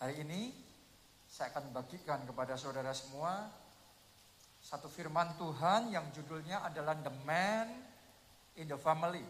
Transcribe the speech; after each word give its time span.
Hari 0.00 0.24
ini 0.24 0.48
saya 1.28 1.52
akan 1.52 1.76
bagikan 1.76 2.24
kepada 2.24 2.56
saudara 2.56 2.88
semua 2.96 3.52
satu 4.56 4.88
firman 4.88 5.28
Tuhan 5.36 5.92
yang 5.92 6.08
judulnya 6.16 6.64
adalah 6.64 6.96
The 6.96 7.12
Man 7.28 7.68
in 8.56 8.64
the 8.64 8.80
Family. 8.80 9.20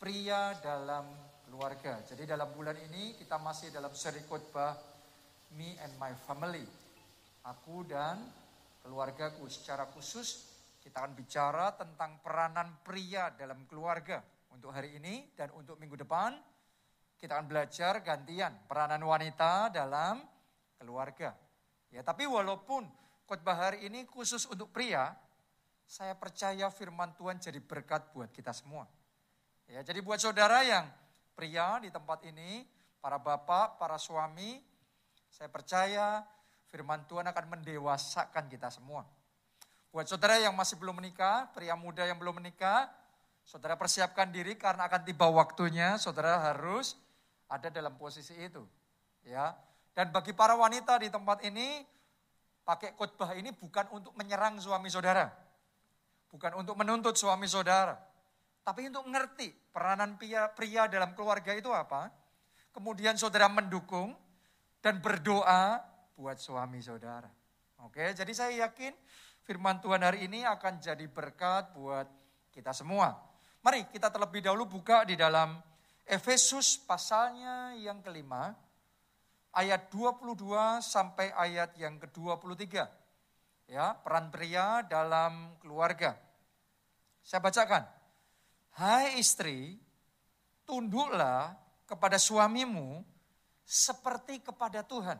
Pria 0.00 0.56
dalam 0.64 1.04
keluarga. 1.44 2.00
Jadi 2.08 2.24
dalam 2.24 2.56
bulan 2.56 2.72
ini 2.88 3.20
kita 3.20 3.36
masih 3.36 3.68
dalam 3.68 3.92
seri 3.92 4.24
khotbah 4.24 4.80
Me 5.60 5.76
and 5.84 5.92
My 6.00 6.16
Family. 6.24 6.64
Aku 7.44 7.84
dan 7.84 8.16
keluargaku 8.80 9.44
secara 9.52 9.84
khusus 9.92 10.48
kita 10.80 11.04
akan 11.04 11.12
bicara 11.12 11.76
tentang 11.76 12.16
peranan 12.24 12.80
pria 12.80 13.28
dalam 13.36 13.68
keluarga 13.68 14.24
untuk 14.56 14.72
hari 14.72 14.96
ini 14.96 15.36
dan 15.36 15.52
untuk 15.52 15.76
minggu 15.76 16.00
depan 16.00 16.32
kita 17.20 17.36
akan 17.36 17.46
belajar 17.52 18.00
gantian 18.00 18.56
peranan 18.64 19.04
wanita 19.04 19.68
dalam 19.68 20.24
keluarga. 20.80 21.36
Ya, 21.92 22.00
tapi 22.00 22.24
walaupun 22.24 22.88
khotbah 23.28 23.68
hari 23.68 23.84
ini 23.84 24.08
khusus 24.08 24.48
untuk 24.48 24.72
pria, 24.72 25.12
saya 25.84 26.16
percaya 26.16 26.72
firman 26.72 27.12
Tuhan 27.20 27.36
jadi 27.36 27.60
berkat 27.60 28.16
buat 28.16 28.32
kita 28.32 28.56
semua. 28.56 28.88
Ya, 29.68 29.84
jadi 29.84 30.00
buat 30.00 30.16
saudara 30.16 30.64
yang 30.64 30.88
pria 31.36 31.76
di 31.84 31.92
tempat 31.92 32.24
ini, 32.24 32.64
para 33.04 33.20
bapak, 33.20 33.76
para 33.76 34.00
suami, 34.00 34.64
saya 35.28 35.52
percaya 35.52 36.24
firman 36.72 37.04
Tuhan 37.04 37.28
akan 37.28 37.58
mendewasakan 37.58 38.48
kita 38.48 38.72
semua. 38.72 39.04
Buat 39.92 40.08
saudara 40.08 40.40
yang 40.40 40.56
masih 40.56 40.80
belum 40.80 41.02
menikah, 41.02 41.52
pria 41.52 41.76
muda 41.76 42.06
yang 42.06 42.16
belum 42.16 42.40
menikah, 42.40 42.86
saudara 43.42 43.74
persiapkan 43.74 44.30
diri 44.30 44.54
karena 44.54 44.86
akan 44.86 45.02
tiba 45.02 45.26
waktunya, 45.26 45.98
saudara 45.98 46.38
harus 46.38 46.94
ada 47.50 47.68
dalam 47.68 47.98
posisi 47.98 48.38
itu. 48.38 48.62
Ya. 49.26 49.58
Dan 49.90 50.14
bagi 50.14 50.30
para 50.30 50.54
wanita 50.54 51.02
di 51.02 51.10
tempat 51.10 51.42
ini, 51.42 51.82
pakai 52.62 52.94
khotbah 52.94 53.34
ini 53.34 53.50
bukan 53.50 53.90
untuk 53.90 54.14
menyerang 54.14 54.62
suami 54.62 54.86
saudara. 54.86 55.26
Bukan 56.30 56.62
untuk 56.62 56.78
menuntut 56.78 57.18
suami 57.18 57.50
saudara. 57.50 57.98
Tapi 58.62 58.86
untuk 58.86 59.10
ngerti 59.10 59.50
peranan 59.74 60.14
pria, 60.14 60.46
pria 60.54 60.86
dalam 60.86 61.10
keluarga 61.18 61.50
itu 61.58 61.74
apa. 61.74 62.06
Kemudian 62.70 63.18
saudara 63.18 63.50
mendukung 63.50 64.14
dan 64.78 65.02
berdoa 65.02 65.82
buat 66.14 66.38
suami 66.38 66.78
saudara. 66.78 67.26
Oke, 67.82 68.14
jadi 68.14 68.30
saya 68.30 68.70
yakin 68.70 68.94
firman 69.42 69.82
Tuhan 69.82 70.06
hari 70.06 70.30
ini 70.30 70.46
akan 70.46 70.78
jadi 70.78 71.02
berkat 71.10 71.74
buat 71.74 72.06
kita 72.54 72.70
semua. 72.70 73.18
Mari 73.64 73.90
kita 73.90 74.12
terlebih 74.12 74.44
dahulu 74.44 74.68
buka 74.68 75.02
di 75.02 75.18
dalam 75.18 75.58
Efesus 76.06 76.80
pasalnya 76.80 77.76
yang 77.78 78.02
kelima, 78.02 78.54
ayat 79.54 79.90
22 79.90 80.82
sampai 80.82 81.34
ayat 81.34 81.74
yang 81.78 81.98
ke-23. 81.98 82.86
Ya, 83.70 83.94
peran 84.02 84.34
pria 84.34 84.82
dalam 84.82 85.54
keluarga. 85.62 86.18
Saya 87.22 87.38
bacakan. 87.38 87.86
Hai 88.74 89.20
istri, 89.22 89.78
tunduklah 90.66 91.54
kepada 91.86 92.18
suamimu 92.18 93.02
seperti 93.62 94.42
kepada 94.42 94.82
Tuhan. 94.82 95.18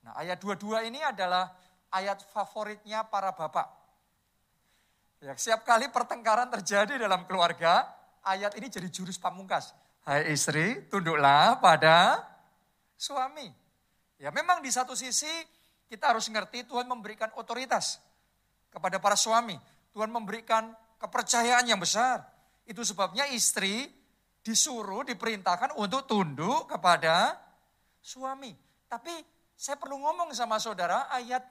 Nah, 0.00 0.12
ayat 0.16 0.40
22 0.40 0.88
ini 0.88 1.04
adalah 1.04 1.52
ayat 1.92 2.24
favoritnya 2.32 3.04
para 3.04 3.36
bapak. 3.36 3.68
Ya, 5.20 5.36
setiap 5.36 5.68
kali 5.68 5.92
pertengkaran 5.92 6.48
terjadi 6.48 6.96
dalam 6.96 7.28
keluarga, 7.28 7.84
ayat 8.24 8.56
ini 8.56 8.68
jadi 8.68 8.88
jurus 8.88 9.16
pamungkas. 9.16 9.72
Hai 10.04 10.32
istri, 10.32 10.88
tunduklah 10.88 11.60
pada 11.60 12.24
suami. 12.96 13.48
Ya 14.20 14.32
memang 14.32 14.60
di 14.60 14.68
satu 14.72 14.96
sisi 14.96 15.28
kita 15.88 16.12
harus 16.12 16.28
ngerti 16.28 16.68
Tuhan 16.68 16.88
memberikan 16.88 17.32
otoritas 17.36 18.00
kepada 18.72 19.00
para 19.02 19.16
suami. 19.16 19.56
Tuhan 19.90 20.08
memberikan 20.08 20.70
kepercayaan 21.00 21.66
yang 21.66 21.80
besar. 21.80 22.22
Itu 22.68 22.86
sebabnya 22.86 23.26
istri 23.32 23.90
disuruh, 24.40 25.04
diperintahkan 25.04 25.76
untuk 25.76 26.06
tunduk 26.08 26.70
kepada 26.70 27.36
suami. 28.00 28.54
Tapi 28.88 29.12
saya 29.56 29.76
perlu 29.76 30.00
ngomong 30.00 30.32
sama 30.32 30.56
saudara, 30.56 31.12
ayat 31.12 31.44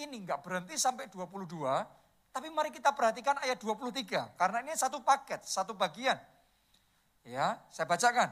ini 0.00 0.26
nggak 0.26 0.44
berhenti 0.44 0.76
sampai 0.76 1.08
22, 1.08 2.03
tapi 2.34 2.50
mari 2.50 2.74
kita 2.74 2.90
perhatikan 2.90 3.38
ayat 3.46 3.62
23, 3.62 4.34
karena 4.34 4.58
ini 4.66 4.74
satu 4.74 4.98
paket, 5.06 5.46
satu 5.46 5.70
bagian. 5.70 6.18
Ya, 7.22 7.62
saya 7.70 7.86
bacakan. 7.86 8.26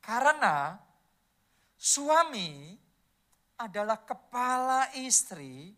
Karena 0.00 0.80
suami 1.76 2.72
adalah 3.60 4.00
kepala 4.00 4.88
istri 4.96 5.76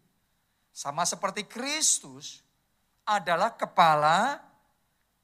sama 0.70 1.02
seperti 1.02 1.42
Kristus 1.42 2.38
adalah 3.02 3.50
kepala 3.58 4.38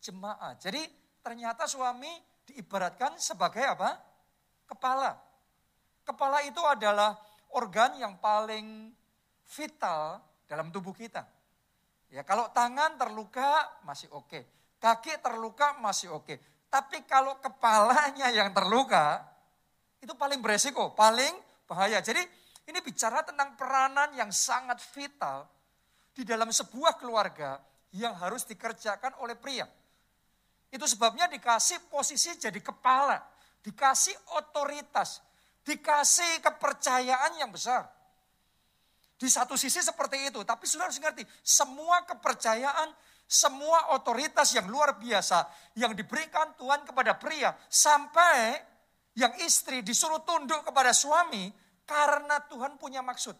jemaat. 0.02 0.58
Jadi 0.58 0.82
ternyata 1.22 1.70
suami 1.70 2.10
diibaratkan 2.42 3.22
sebagai 3.22 3.62
apa? 3.62 4.02
Kepala. 4.66 5.14
Kepala 6.02 6.42
itu 6.42 6.58
adalah 6.66 7.14
organ 7.54 8.02
yang 8.02 8.18
paling 8.18 8.90
vital 9.46 10.18
dalam 10.50 10.74
tubuh 10.74 10.90
kita. 10.90 11.33
Ya, 12.14 12.22
kalau 12.22 12.46
tangan 12.54 12.94
terluka 12.94 13.82
masih 13.82 14.06
oke, 14.14 14.46
kaki 14.78 15.18
terluka 15.18 15.74
masih 15.82 16.14
oke. 16.14 16.38
Tapi 16.70 17.02
kalau 17.10 17.42
kepalanya 17.42 18.30
yang 18.30 18.54
terluka, 18.54 19.18
itu 19.98 20.14
paling 20.14 20.38
beresiko, 20.38 20.94
paling 20.94 21.34
bahaya. 21.66 21.98
Jadi 21.98 22.22
ini 22.70 22.78
bicara 22.86 23.26
tentang 23.26 23.58
peranan 23.58 24.14
yang 24.14 24.30
sangat 24.30 24.78
vital 24.94 25.50
di 26.14 26.22
dalam 26.22 26.54
sebuah 26.54 27.02
keluarga 27.02 27.58
yang 27.90 28.14
harus 28.14 28.46
dikerjakan 28.46 29.18
oleh 29.18 29.34
pria. 29.34 29.66
Itu 30.70 30.86
sebabnya 30.86 31.26
dikasih 31.26 31.90
posisi 31.90 32.34
jadi 32.38 32.62
kepala, 32.62 33.18
dikasih 33.62 34.14
otoritas, 34.38 35.18
dikasih 35.66 36.42
kepercayaan 36.42 37.42
yang 37.42 37.50
besar. 37.50 37.90
Di 39.14 39.30
satu 39.30 39.54
sisi 39.54 39.78
seperti 39.80 40.28
itu, 40.28 40.42
tapi 40.42 40.66
sudah 40.66 40.90
harus 40.90 40.98
ngerti, 40.98 41.22
semua 41.40 42.02
kepercayaan 42.04 42.92
semua 43.24 43.96
otoritas 43.96 44.52
yang 44.52 44.68
luar 44.68 45.00
biasa 45.00 45.48
yang 45.80 45.96
diberikan 45.96 46.52
Tuhan 46.60 46.84
kepada 46.84 47.16
pria 47.16 47.56
sampai 47.72 48.60
yang 49.16 49.32
istri 49.40 49.80
disuruh 49.80 50.20
tunduk 50.22 50.60
kepada 50.60 50.92
suami 50.92 51.48
karena 51.88 52.40
Tuhan 52.50 52.76
punya 52.76 53.00
maksud. 53.00 53.36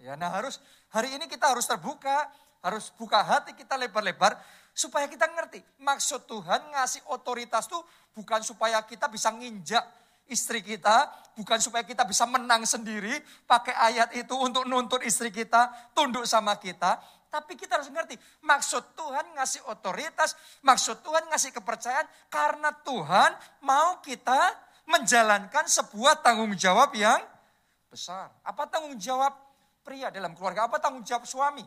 Ya, 0.00 0.16
nah 0.16 0.32
harus 0.32 0.58
hari 0.90 1.12
ini 1.14 1.28
kita 1.30 1.52
harus 1.52 1.68
terbuka, 1.68 2.26
harus 2.64 2.90
buka 2.96 3.20
hati 3.22 3.52
kita 3.54 3.76
lebar-lebar 3.78 4.34
supaya 4.74 5.06
kita 5.06 5.30
ngerti 5.30 5.62
maksud 5.78 6.26
Tuhan 6.26 6.74
ngasih 6.74 7.06
otoritas 7.14 7.70
tuh 7.70 7.78
bukan 8.10 8.42
supaya 8.42 8.82
kita 8.82 9.06
bisa 9.06 9.30
nginjak 9.30 9.86
istri 10.28 10.64
kita, 10.64 11.10
bukan 11.36 11.58
supaya 11.60 11.84
kita 11.84 12.06
bisa 12.08 12.24
menang 12.24 12.64
sendiri 12.64 13.12
pakai 13.44 13.74
ayat 13.76 14.10
itu 14.16 14.32
untuk 14.38 14.64
nuntut 14.64 15.02
istri 15.04 15.28
kita 15.28 15.68
tunduk 15.92 16.24
sama 16.24 16.56
kita, 16.56 16.96
tapi 17.34 17.58
kita 17.58 17.82
harus 17.82 17.90
ngerti, 17.90 18.14
maksud 18.46 18.94
Tuhan 18.94 19.34
ngasih 19.34 19.66
otoritas, 19.66 20.38
maksud 20.62 21.02
Tuhan 21.02 21.26
ngasih 21.34 21.50
kepercayaan 21.50 22.06
karena 22.30 22.70
Tuhan 22.86 23.34
mau 23.66 23.98
kita 23.98 24.54
menjalankan 24.86 25.66
sebuah 25.66 26.22
tanggung 26.22 26.54
jawab 26.54 26.94
yang 26.94 27.18
besar. 27.90 28.30
Apa 28.46 28.70
tanggung 28.70 28.94
jawab 28.94 29.34
pria 29.82 30.14
dalam 30.14 30.38
keluarga? 30.38 30.70
Apa 30.70 30.78
tanggung 30.78 31.02
jawab 31.02 31.26
suami? 31.26 31.66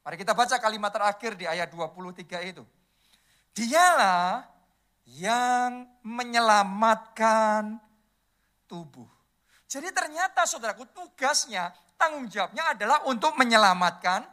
Mari 0.00 0.16
kita 0.16 0.32
baca 0.32 0.56
kalimat 0.56 0.88
terakhir 0.88 1.36
di 1.36 1.44
ayat 1.44 1.68
23 1.68 2.24
itu. 2.48 2.64
Dialah 3.52 4.46
yang 5.16 5.88
menyelamatkan 6.04 7.80
tubuh. 8.68 9.08
Jadi 9.64 9.88
ternyata 9.92 10.44
saudaraku 10.44 10.88
tugasnya, 10.92 11.72
tanggung 11.96 12.28
jawabnya 12.28 12.76
adalah 12.76 13.04
untuk 13.08 13.36
menyelamatkan 13.36 14.24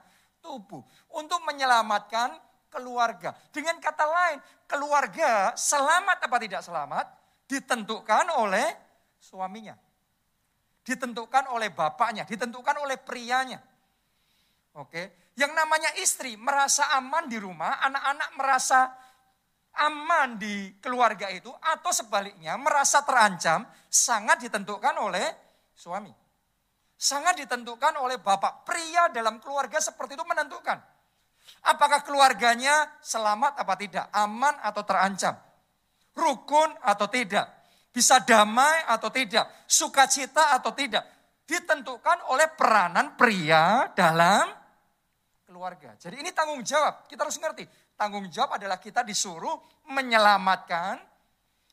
tubuh 0.46 0.86
untuk 1.16 1.42
menyelamatkan 1.48 2.38
keluarga. 2.70 3.34
Dengan 3.50 3.80
kata 3.80 4.06
lain, 4.06 4.38
keluarga 4.68 5.56
selamat 5.56 6.28
apa 6.28 6.38
tidak 6.44 6.62
selamat 6.62 7.06
ditentukan 7.48 8.30
oleh 8.36 8.68
suaminya. 9.18 9.74
Ditentukan 10.86 11.50
oleh 11.50 11.74
bapaknya, 11.74 12.30
ditentukan 12.30 12.78
oleh 12.78 13.00
prianya. 13.02 13.58
Oke, 14.76 15.34
yang 15.40 15.56
namanya 15.56 15.96
istri 15.98 16.36
merasa 16.38 16.94
aman 17.00 17.26
di 17.26 17.40
rumah, 17.40 17.80
anak-anak 17.80 18.30
merasa 18.38 18.80
aman 19.76 20.40
di 20.40 20.80
keluarga 20.80 21.28
itu 21.32 21.52
atau 21.52 21.92
sebaliknya 21.92 22.56
merasa 22.56 23.04
terancam 23.04 23.68
sangat 23.92 24.48
ditentukan 24.48 24.96
oleh 25.00 25.28
suami. 25.76 26.12
Sangat 26.96 27.44
ditentukan 27.44 28.00
oleh 28.00 28.18
bapak. 28.18 28.64
Pria 28.64 29.12
dalam 29.12 29.44
keluarga 29.44 29.84
seperti 29.84 30.16
itu 30.16 30.24
menentukan. 30.24 30.80
Apakah 31.68 32.02
keluarganya 32.02 32.98
selamat 33.04 33.60
apa 33.60 33.74
tidak, 33.78 34.06
aman 34.16 34.56
atau 34.64 34.82
terancam, 34.86 35.36
rukun 36.16 36.72
atau 36.82 37.06
tidak. 37.10 37.46
bisa 37.96 38.20
damai 38.20 38.84
atau 38.92 39.08
tidak, 39.08 39.48
sukacita 39.64 40.52
atau 40.60 40.76
tidak, 40.76 41.08
ditentukan 41.48 42.28
oleh 42.28 42.52
peranan 42.52 43.16
pria 43.16 43.88
dalam 43.96 44.52
keluarga. 45.48 45.96
Jadi 45.96 46.20
ini 46.20 46.36
tanggung 46.36 46.60
jawab, 46.60 47.08
kita 47.08 47.24
harus 47.24 47.40
ngerti. 47.40 47.64
Tanggung 47.96 48.28
jawab 48.28 48.60
adalah 48.60 48.76
kita 48.76 49.08
disuruh 49.08 49.56
menyelamatkan 49.88 51.00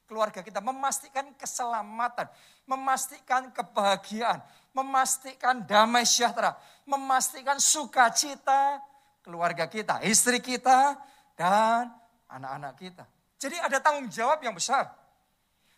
keluarga 0.07 0.45
kita, 0.45 0.63
memastikan 0.63 1.35
keselamatan, 1.35 2.31
memastikan 2.67 3.51
kebahagiaan, 3.51 4.39
memastikan 4.71 5.67
damai 5.67 6.07
sejahtera, 6.07 6.55
memastikan 6.87 7.59
sukacita 7.59 8.79
keluarga 9.25 9.67
kita, 9.67 9.99
istri 10.07 10.39
kita, 10.39 10.95
dan 11.35 11.91
anak-anak 12.31 12.75
kita. 12.79 13.05
Jadi 13.41 13.59
ada 13.59 13.83
tanggung 13.83 14.07
jawab 14.07 14.39
yang 14.47 14.55
besar. 14.55 14.95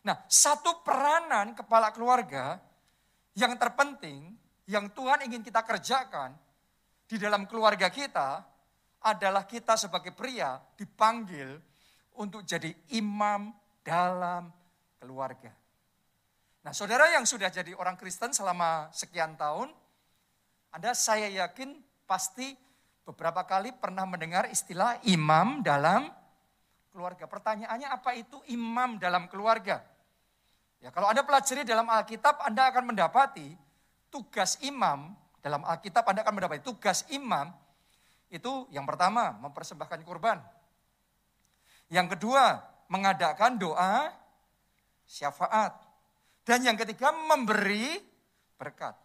Nah, 0.05 0.20
satu 0.29 0.85
peranan 0.85 1.56
kepala 1.56 1.88
keluarga 1.88 2.61
yang 3.32 3.56
terpenting, 3.56 4.37
yang 4.69 4.93
Tuhan 4.93 5.25
ingin 5.25 5.41
kita 5.41 5.64
kerjakan 5.64 6.37
di 7.08 7.17
dalam 7.17 7.49
keluarga 7.49 7.88
kita 7.88 8.44
adalah 9.04 9.44
kita 9.44 9.76
sebagai 9.76 10.16
pria 10.16 10.56
dipanggil 10.80 11.60
untuk 12.16 12.40
jadi 12.42 12.72
imam 12.96 13.52
dalam 13.84 14.48
keluarga. 14.96 15.52
Nah, 16.64 16.72
saudara 16.72 17.12
yang 17.12 17.28
sudah 17.28 17.52
jadi 17.52 17.76
orang 17.76 18.00
Kristen 18.00 18.32
selama 18.32 18.88
sekian 18.96 19.36
tahun, 19.36 19.68
Anda 20.72 20.96
saya 20.96 21.28
yakin 21.28 21.76
pasti 22.08 22.56
beberapa 23.04 23.44
kali 23.44 23.76
pernah 23.76 24.08
mendengar 24.08 24.48
istilah 24.48 24.96
imam 25.04 25.60
dalam 25.60 26.08
keluarga. 26.88 27.28
Pertanyaannya 27.28 27.88
apa 27.92 28.16
itu 28.16 28.40
imam 28.48 28.96
dalam 28.96 29.28
keluarga? 29.28 29.84
Ya, 30.80 30.88
kalau 30.88 31.12
Anda 31.12 31.20
pelajari 31.20 31.68
dalam 31.68 31.84
Alkitab, 31.92 32.40
Anda 32.40 32.72
akan 32.72 32.96
mendapati 32.96 33.52
tugas 34.08 34.56
imam 34.64 35.12
dalam 35.44 35.60
Alkitab 35.60 36.08
Anda 36.08 36.24
akan 36.24 36.40
mendapati 36.40 36.64
tugas 36.64 37.04
imam 37.12 37.52
itu 38.34 38.66
yang 38.75 38.82
pertama 38.82 39.31
mempersembahkan 39.38 40.02
kurban. 40.02 40.42
Yang 41.86 42.19
kedua, 42.19 42.58
mengadakan 42.90 43.54
doa 43.54 44.10
syafaat. 45.06 45.78
Dan 46.42 46.66
yang 46.66 46.75
ketiga, 46.75 47.14
memberi 47.14 48.02
berkat. 48.58 48.98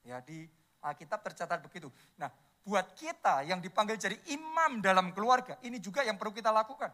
Ya, 0.00 0.24
di 0.24 0.48
Alkitab 0.80 1.20
tercatat 1.20 1.60
begitu. 1.60 1.92
Nah, 2.16 2.32
buat 2.64 2.96
kita 2.96 3.44
yang 3.44 3.60
dipanggil 3.60 4.00
jadi 4.00 4.16
imam 4.32 4.80
dalam 4.80 5.12
keluarga, 5.12 5.60
ini 5.60 5.76
juga 5.76 6.00
yang 6.00 6.16
perlu 6.16 6.32
kita 6.32 6.48
lakukan. 6.48 6.88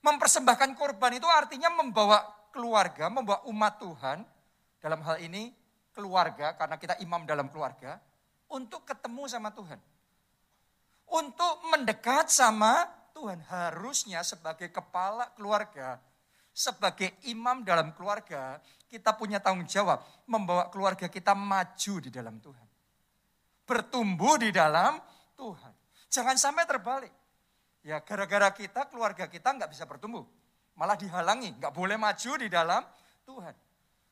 Mempersembahkan 0.00 0.72
korban 0.78 1.20
itu 1.20 1.28
artinya 1.28 1.68
membawa 1.68 2.24
keluarga, 2.54 3.12
membawa 3.12 3.44
umat 3.50 3.76
Tuhan, 3.82 4.24
dalam 4.78 5.04
hal 5.04 5.20
ini 5.20 5.52
keluarga, 5.92 6.54
karena 6.54 6.78
kita 6.78 6.94
imam 7.02 7.26
dalam 7.26 7.50
keluarga, 7.50 7.98
untuk 8.48 8.86
ketemu 8.88 9.28
sama 9.28 9.52
Tuhan. 9.52 9.76
Untuk 11.08 11.64
mendekat 11.72 12.28
sama 12.28 12.84
Tuhan. 13.16 13.40
Harusnya 13.48 14.22
sebagai 14.22 14.68
kepala 14.68 15.32
keluarga, 15.34 15.98
sebagai 16.54 17.10
imam 17.26 17.64
dalam 17.66 17.90
keluarga, 17.96 18.62
kita 18.86 19.16
punya 19.16 19.42
tanggung 19.42 19.66
jawab 19.66 20.00
membawa 20.28 20.68
keluarga 20.70 21.10
kita 21.10 21.34
maju 21.34 21.94
di 21.98 22.10
dalam 22.12 22.38
Tuhan. 22.38 22.66
Bertumbuh 23.64 24.38
di 24.40 24.52
dalam 24.54 25.00
Tuhan. 25.34 25.72
Jangan 26.08 26.36
sampai 26.38 26.64
terbalik. 26.64 27.14
Ya 27.82 28.00
gara-gara 28.04 28.52
kita, 28.52 28.88
keluarga 28.88 29.26
kita 29.26 29.54
nggak 29.54 29.70
bisa 29.70 29.88
bertumbuh 29.88 30.24
malah 30.78 30.94
dihalangi, 30.94 31.58
nggak 31.58 31.74
boleh 31.74 31.98
maju 31.98 32.32
di 32.38 32.46
dalam 32.46 32.86
Tuhan. 33.26 33.54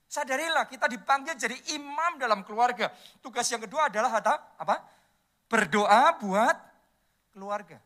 Sadarilah 0.06 0.66
kita 0.66 0.90
dipanggil 0.90 1.38
jadi 1.38 1.54
imam 1.78 2.18
dalam 2.18 2.42
keluarga. 2.42 2.90
Tugas 3.22 3.46
yang 3.50 3.62
kedua 3.62 3.86
adalah 3.86 4.18
apa? 4.58 4.76
Berdoa 5.46 6.18
buat 6.18 6.56
keluarga. 7.36 7.76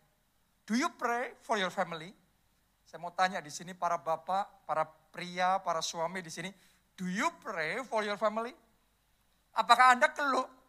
Do 0.62 0.78
you 0.78 0.86
pray 0.94 1.34
for 1.42 1.58
your 1.58 1.74
family? 1.74 2.14
Saya 2.86 3.02
mau 3.02 3.10
tanya 3.10 3.42
di 3.42 3.50
sini 3.50 3.74
para 3.74 3.98
bapak, 3.98 4.62
para 4.62 4.86
pria, 5.10 5.58
para 5.58 5.82
suami 5.82 6.22
di 6.22 6.30
sini, 6.30 6.54
do 6.94 7.10
you 7.10 7.26
pray 7.42 7.82
for 7.82 8.06
your 8.06 8.14
family? 8.14 8.54
Apakah 9.50 9.98
Anda 9.98 10.06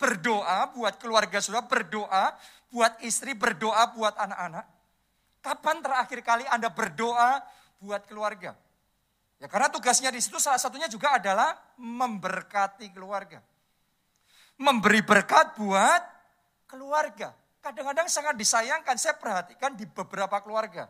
berdoa 0.02 0.74
buat 0.74 0.98
keluarga 0.98 1.38
sudah 1.38 1.62
berdoa 1.62 2.34
buat 2.74 2.98
istri, 3.06 3.38
berdoa 3.38 3.94
buat 3.94 4.18
anak-anak? 4.18 4.66
Kapan 5.46 5.78
terakhir 5.86 6.20
kali 6.26 6.46
Anda 6.50 6.74
berdoa 6.74 7.46
buat 7.78 8.02
keluarga. 8.10 8.58
Ya 9.42 9.50
karena 9.50 9.70
tugasnya 9.70 10.14
di 10.14 10.22
situ 10.22 10.38
salah 10.38 10.62
satunya 10.62 10.86
juga 10.90 11.18
adalah 11.18 11.58
memberkati 11.78 12.90
keluarga. 12.94 13.42
Memberi 14.62 15.02
berkat 15.02 15.58
buat 15.58 16.02
keluarga. 16.70 17.34
Kadang-kadang 17.62 18.10
sangat 18.10 18.34
disayangkan, 18.42 18.98
saya 18.98 19.14
perhatikan 19.22 19.78
di 19.78 19.86
beberapa 19.86 20.42
keluarga. 20.42 20.90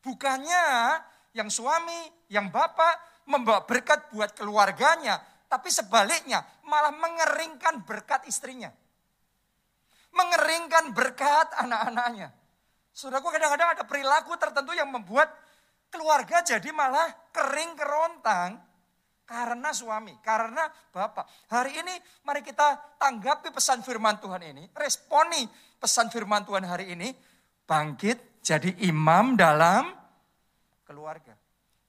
Bukannya 0.00 0.64
yang 1.36 1.52
suami, 1.52 2.08
yang 2.32 2.48
bapak 2.48 3.24
membawa 3.28 3.68
berkat 3.68 4.08
buat 4.08 4.32
keluarganya, 4.32 5.20
tapi 5.52 5.68
sebaliknya 5.68 6.40
malah 6.64 6.96
mengeringkan 6.96 7.84
berkat 7.84 8.24
istrinya. 8.24 8.72
Mengeringkan 10.16 10.96
berkat 10.96 11.52
anak-anaknya. 11.60 12.32
Saudaraku 12.92 13.28
kadang-kadang 13.28 13.76
ada 13.76 13.84
perilaku 13.84 14.32
tertentu 14.40 14.72
yang 14.72 14.88
membuat 14.88 15.28
keluarga 15.92 16.40
jadi 16.40 16.72
malah 16.72 17.08
kering 17.36 17.76
kerontang 17.76 18.60
karena 19.28 19.72
suami, 19.72 20.12
karena 20.24 20.68
bapak. 20.92 21.24
Hari 21.52 21.84
ini 21.84 21.94
mari 22.24 22.40
kita 22.44 22.96
tanggapi 23.00 23.48
pesan 23.48 23.80
firman 23.80 24.20
Tuhan 24.20 24.40
ini, 24.44 24.68
responi 24.76 25.48
pesan 25.82 26.06
firman 26.14 26.46
Tuhan 26.46 26.62
hari 26.62 26.94
ini, 26.94 27.10
bangkit 27.66 28.38
jadi 28.38 28.70
imam 28.86 29.34
dalam 29.34 29.90
keluarga. 30.86 31.34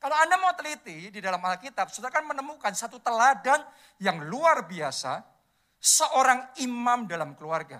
Kalau 0.01 0.18
Anda 0.18 0.36
mau 0.42 0.51
teliti 0.57 1.13
di 1.13 1.22
dalam 1.22 1.38
Alkitab, 1.38 1.94
sudah 1.94 2.10
akan 2.10 2.34
menemukan 2.34 2.74
satu 2.74 2.98
teladan 2.98 3.62
yang 4.01 4.25
luar 4.25 4.66
biasa, 4.66 5.22
seorang 5.78 6.57
imam 6.66 7.06
dalam 7.06 7.38
keluarga. 7.38 7.80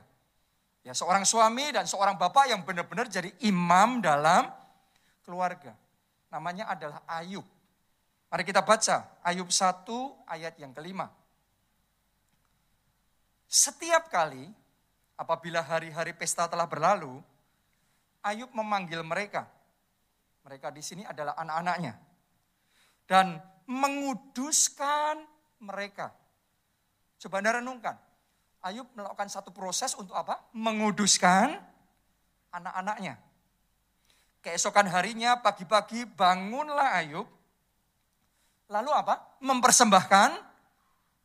Ya, 0.86 0.94
seorang 0.94 1.26
suami 1.26 1.74
dan 1.74 1.90
seorang 1.90 2.16
bapak 2.16 2.54
yang 2.54 2.62
benar-benar 2.62 3.10
jadi 3.10 3.34
imam 3.42 4.04
dalam 4.04 4.52
keluarga 5.26 5.74
namanya 6.34 6.74
adalah 6.74 7.06
Ayub. 7.06 7.46
Mari 8.34 8.44
kita 8.44 8.66
baca 8.66 9.22
Ayub 9.22 9.48
1 9.48 9.86
ayat 10.26 10.58
yang 10.58 10.74
kelima. 10.74 11.14
Setiap 13.46 14.10
kali 14.10 14.50
apabila 15.24 15.64
hari-hari 15.64 16.12
pesta 16.12 16.52
telah 16.52 16.68
berlalu, 16.68 17.24
Ayub 18.24 18.52
memanggil 18.52 19.00
mereka. 19.04 19.48
Mereka 20.44 20.76
di 20.76 20.84
sini 20.84 21.04
adalah 21.08 21.40
anak-anaknya. 21.40 21.96
Dan 23.08 23.40
menguduskan 23.68 25.24
mereka. 25.64 26.12
Coba 27.20 27.40
Anda 27.40 27.64
renungkan. 27.64 27.96
Ayub 28.64 28.88
melakukan 28.96 29.32
satu 29.32 29.52
proses 29.52 29.96
untuk 29.96 30.16
apa? 30.16 30.40
Menguduskan 30.56 31.56
anak-anaknya. 32.52 33.20
Keesokan 34.44 34.92
harinya 34.92 35.40
pagi-pagi 35.40 36.04
bangunlah 36.04 37.00
Ayub. 37.00 37.28
Lalu 38.68 38.92
apa? 38.92 39.40
Mempersembahkan 39.40 40.30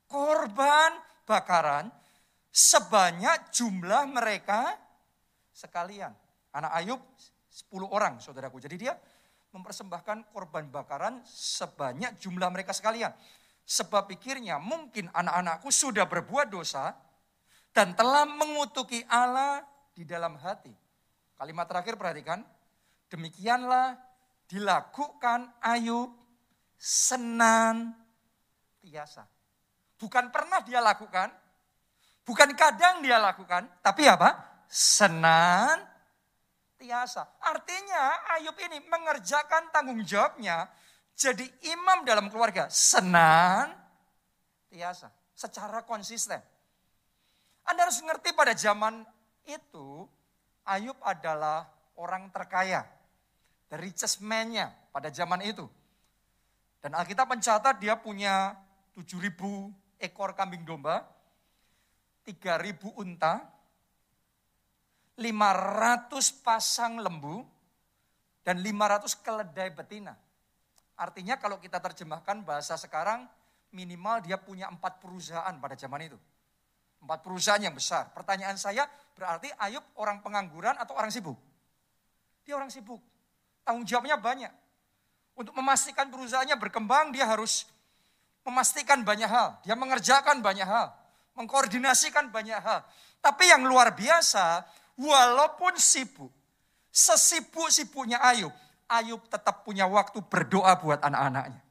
korban 0.07 0.91
bakaran 1.27 1.98
sebanyak 2.59 3.55
jumlah 3.55 4.11
mereka 4.11 4.75
sekalian. 5.55 6.11
Anak 6.51 6.73
Ayub 6.75 6.99
10 7.71 7.87
orang 7.87 8.19
saudaraku. 8.19 8.59
Jadi 8.59 8.77
dia 8.89 8.99
mempersembahkan 9.55 10.35
korban 10.35 10.67
bakaran 10.67 11.23
sebanyak 11.23 12.19
jumlah 12.19 12.51
mereka 12.51 12.75
sekalian. 12.75 13.15
Sebab 13.63 14.11
pikirnya 14.11 14.59
mungkin 14.59 15.07
anak-anakku 15.15 15.71
sudah 15.71 16.11
berbuat 16.11 16.51
dosa 16.51 16.99
dan 17.71 17.95
telah 17.95 18.27
mengutuki 18.27 19.07
Allah 19.07 19.63
di 19.95 20.03
dalam 20.03 20.35
hati. 20.41 20.73
Kalimat 21.39 21.71
terakhir 21.71 21.95
perhatikan, 21.95 22.43
Demikianlah 23.09 23.97
dilakukan 24.53 25.49
Ayub 25.65 26.13
senantiasa. 26.77 27.97
Bukan 29.97 30.29
pernah 30.29 30.61
dia 30.61 30.85
lakukan, 30.85 31.33
bukan 32.29 32.53
kadang 32.53 33.01
dia 33.01 33.17
lakukan, 33.17 33.65
tapi 33.81 34.05
apa? 34.05 34.37
Senantiasa. 34.69 35.89
Artinya 37.41 38.29
Ayub 38.37 38.53
ini 38.61 38.85
mengerjakan 38.85 39.73
tanggung 39.73 40.05
jawabnya 40.05 40.69
jadi 41.17 41.49
imam 41.73 42.05
dalam 42.05 42.29
keluarga 42.29 42.69
senantiasa, 42.69 43.73
secara 45.33 45.81
konsisten. 45.89 46.37
Anda 47.65 47.89
harus 47.89 48.05
mengerti 48.05 48.37
pada 48.37 48.53
zaman 48.53 49.09
itu 49.49 50.05
Ayub 50.69 51.01
adalah 51.01 51.65
orang 51.97 52.29
terkaya 52.29 52.85
the 53.73 53.81
richest 53.81 54.21
man-nya 54.21 54.69
pada 54.93 55.09
zaman 55.09 55.41
itu. 55.41 55.65
Dan 56.79 56.93
Alkitab 56.95 57.27
mencatat 57.27 57.81
dia 57.81 57.99
punya 57.99 58.55
7.000 58.95 59.35
ekor 59.99 60.39
kambing 60.39 60.63
domba, 60.63 61.03
3.000 62.29 62.93
unta, 63.01 63.41
500 65.17 66.45
pasang 66.45 67.01
lembu, 67.01 67.41
dan 68.45 68.61
500 68.61 69.17
keledai 69.25 69.73
betina. 69.73 70.13
Artinya 71.01 71.41
kalau 71.41 71.57
kita 71.57 71.81
terjemahkan 71.81 72.45
bahasa 72.45 72.77
sekarang, 72.77 73.25
minimal 73.73 74.21
dia 74.21 74.37
punya 74.37 74.69
empat 74.69 75.01
perusahaan 75.01 75.57
pada 75.57 75.73
zaman 75.73 76.13
itu. 76.13 76.19
Empat 77.01 77.25
perusahaan 77.25 77.63
yang 77.63 77.73
besar. 77.73 78.13
Pertanyaan 78.13 78.61
saya, 78.61 78.85
berarti 79.17 79.49
Ayub 79.57 79.85
orang 79.97 80.21
pengangguran 80.21 80.77
atau 80.77 80.99
orang 81.01 81.09
sibuk? 81.09 81.39
Dia 82.45 82.59
orang 82.59 82.69
sibuk. 82.69 83.01
Tanggung 83.65 83.89
jawabnya 83.89 84.21
banyak. 84.21 84.53
Untuk 85.39 85.55
memastikan 85.55 86.11
perusahaannya 86.11 86.59
berkembang, 86.59 87.15
dia 87.15 87.25
harus 87.25 87.65
memastikan 88.43 89.07
banyak 89.07 89.31
hal. 89.31 89.63
Dia 89.63 89.79
mengerjakan 89.79 90.43
banyak 90.43 90.67
hal. 90.67 90.98
Mengkoordinasikan 91.39 92.35
banyak 92.35 92.59
hal. 92.59 92.83
Tapi 93.23 93.47
yang 93.47 93.63
luar 93.63 93.95
biasa, 93.95 94.67
walaupun 94.99 95.79
sibuk, 95.79 96.35
sesibuk-sibuknya 96.91 98.19
Ayub, 98.19 98.51
Ayub 98.91 99.23
tetap 99.31 99.63
punya 99.63 99.87
waktu 99.87 100.19
berdoa 100.27 100.75
buat 100.83 100.99
anak-anaknya. 100.99 101.63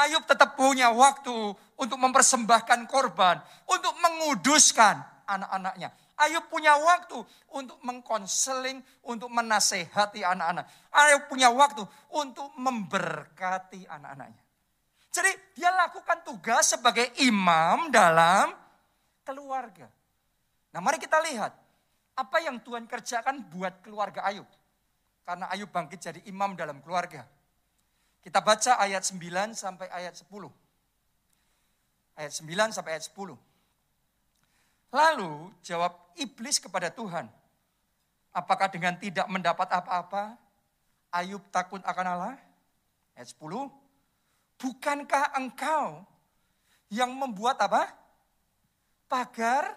Ayub 0.00 0.24
tetap 0.26 0.58
punya 0.58 0.90
waktu 0.90 1.54
untuk 1.78 1.98
mempersembahkan 2.00 2.90
korban, 2.90 3.38
untuk 3.70 3.94
menguduskan 4.02 4.98
anak-anaknya. 5.30 5.94
Ayub 6.20 6.44
punya 6.52 6.76
waktu 6.76 7.16
untuk 7.54 7.78
mengkonseling, 7.80 8.82
untuk 9.06 9.30
menasehati 9.32 10.20
anak-anak. 10.24 10.68
Ayub 10.92 11.22
punya 11.30 11.48
waktu 11.52 11.84
untuk 12.12 12.50
memberkati 12.58 13.88
anak-anaknya. 13.88 14.39
Jadi 15.10 15.30
dia 15.58 15.74
lakukan 15.74 16.22
tugas 16.22 16.70
sebagai 16.70 17.10
imam 17.26 17.90
dalam 17.90 18.54
keluarga. 19.26 19.90
Nah 20.70 20.78
mari 20.78 21.02
kita 21.02 21.18
lihat 21.18 21.50
apa 22.14 22.38
yang 22.38 22.62
Tuhan 22.62 22.86
kerjakan 22.86 23.42
buat 23.50 23.82
keluarga 23.82 24.22
Ayub. 24.30 24.46
Karena 25.26 25.50
Ayub 25.50 25.70
bangkit 25.70 25.98
jadi 25.98 26.20
imam 26.30 26.54
dalam 26.54 26.78
keluarga. 26.78 27.26
Kita 28.20 28.44
baca 28.44 28.76
ayat 28.78 29.02
9 29.02 29.56
sampai 29.56 29.88
ayat 29.88 30.14
10. 30.14 30.28
Ayat 32.20 32.32
9 32.36 32.76
sampai 32.76 32.90
ayat 32.94 33.04
10. 33.08 33.32
Lalu 34.90 35.32
jawab 35.64 35.94
iblis 36.18 36.60
kepada 36.60 36.92
Tuhan, 36.92 37.30
apakah 38.34 38.68
dengan 38.68 38.98
tidak 38.98 39.24
mendapat 39.30 39.70
apa-apa, 39.72 40.36
Ayub 41.10 41.42
takut 41.50 41.80
akan 41.82 42.06
Allah? 42.06 42.36
Ayat 43.16 43.32
10, 43.32 43.72
bukankah 44.60 45.32
engkau 45.40 46.04
yang 46.92 47.10
membuat 47.16 47.56
apa? 47.64 47.88
Pagar 49.08 49.74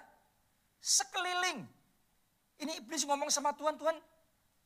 sekeliling. 0.84 1.64
Ini 2.60 2.84
iblis 2.84 3.08
ngomong 3.08 3.32
sama 3.32 3.56
Tuhan, 3.56 3.80
Tuhan 3.80 3.98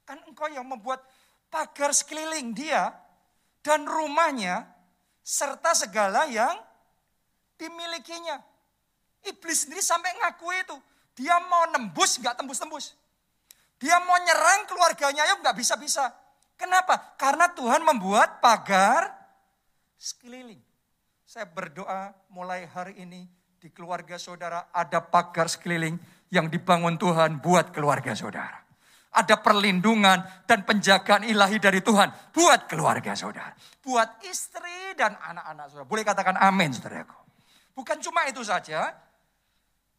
kan 0.03 0.17
engkau 0.27 0.49
yang 0.49 0.65
membuat 0.65 1.05
pagar 1.47 1.93
sekeliling 1.95 2.51
dia 2.51 2.91
dan 3.63 3.85
rumahnya 3.87 4.67
serta 5.23 5.77
segala 5.77 6.27
yang 6.27 6.55
dimilikinya. 7.55 8.39
Iblis 9.23 9.67
sendiri 9.67 9.83
sampai 9.83 10.15
ngaku 10.19 10.47
itu. 10.55 10.75
Dia 11.17 11.41
mau 11.41 11.65
nembus, 11.73 12.21
nggak 12.21 12.37
tembus-tembus. 12.37 12.93
Dia 13.81 13.97
mau 14.01 14.17
nyerang 14.21 14.69
keluarganya, 14.69 15.25
ya 15.25 15.35
nggak 15.41 15.57
bisa-bisa. 15.57 16.13
Kenapa? 16.57 17.17
Karena 17.17 17.49
Tuhan 17.53 17.81
membuat 17.85 18.41
pagar 18.41 19.16
sekeliling. 19.97 20.61
Saya 21.27 21.43
berdoa 21.49 22.15
mulai 22.31 22.69
hari 22.71 23.03
ini 23.03 23.27
di 23.57 23.73
keluarga 23.73 24.15
saudara 24.15 24.71
ada 24.71 25.03
pagar 25.03 25.51
sekeliling 25.51 25.99
yang 26.31 26.47
dibangun 26.47 26.95
Tuhan 26.95 27.43
buat 27.43 27.75
keluarga 27.75 28.15
saudara. 28.15 28.63
Ada 29.17 29.41
perlindungan 29.41 30.45
dan 30.45 30.61
penjagaan 30.61 31.25
ilahi 31.25 31.57
dari 31.57 31.81
Tuhan 31.81 32.31
buat 32.31 32.69
keluarga 32.69 33.17
saudara. 33.17 33.51
Buat 33.81 34.21
istri 34.29 34.93
dan 34.93 35.17
anak-anak 35.17 35.73
saudara. 35.73 35.89
Boleh 35.89 36.05
katakan 36.05 36.37
amin 36.37 36.71
saudaraku. 36.71 37.17
Bukan 37.73 37.97
cuma 37.99 38.29
itu 38.29 38.45
saja, 38.45 38.93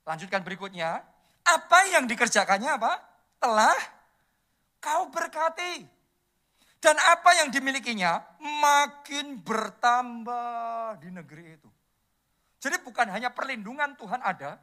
Lanjutkan 0.09 0.41
berikutnya. 0.41 1.05
Apa 1.45 1.85
yang 1.93 2.09
dikerjakannya 2.09 2.81
apa? 2.81 2.93
Telah 3.37 3.77
kau 4.81 5.13
berkati. 5.13 5.85
Dan 6.79 6.95
apa 6.95 7.35
yang 7.43 7.51
dimilikinya 7.51 8.39
makin 8.39 9.43
bertambah 9.43 11.03
di 11.03 11.11
negeri 11.11 11.59
itu. 11.59 11.71
Jadi 12.59 12.79
bukan 12.83 13.11
hanya 13.11 13.35
perlindungan 13.35 13.99
Tuhan 13.99 14.23
ada, 14.23 14.63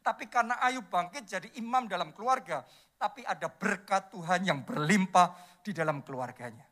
tapi 0.00 0.28
karena 0.28 0.56
Ayub 0.64 0.88
bangkit 0.88 1.28
jadi 1.28 1.48
imam 1.60 1.84
dalam 1.84 2.16
keluarga, 2.16 2.64
tapi 2.96 3.24
ada 3.24 3.48
berkat 3.48 4.12
Tuhan 4.12 4.44
yang 4.44 4.64
berlimpah 4.64 5.36
di 5.60 5.76
dalam 5.76 6.00
keluarganya. 6.00 6.64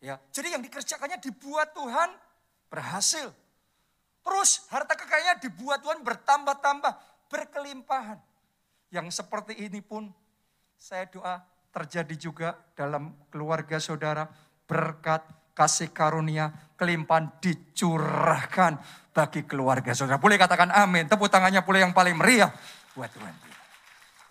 Ya, 0.00 0.20
jadi 0.28 0.56
yang 0.56 0.62
dikerjakannya 0.64 1.16
dibuat 1.20 1.72
Tuhan 1.72 2.12
berhasil. 2.68 3.32
Terus 4.20 4.68
harta 4.68 4.92
kekayaannya 4.92 5.40
dibuat 5.40 5.80
Tuhan 5.80 6.04
bertambah-tambah 6.04 6.92
berkelimpahan. 7.32 8.20
Yang 8.92 9.16
seperti 9.22 9.56
ini 9.56 9.80
pun 9.80 10.12
saya 10.76 11.08
doa 11.08 11.40
terjadi 11.76 12.14
juga 12.16 12.48
dalam 12.72 13.28
keluarga 13.28 13.76
saudara. 13.76 14.24
Berkat, 14.64 15.52
kasih 15.52 15.92
karunia, 15.92 16.48
kelimpahan 16.80 17.36
dicurahkan 17.38 18.80
bagi 19.12 19.44
keluarga 19.44 19.92
saudara. 19.92 20.16
Boleh 20.16 20.40
katakan 20.40 20.72
amin. 20.72 21.04
Tepuk 21.04 21.28
tangannya 21.28 21.60
boleh 21.60 21.84
yang 21.84 21.92
paling 21.92 22.16
meriah 22.16 22.48
buat 22.96 23.12
Tuhan. 23.12 23.34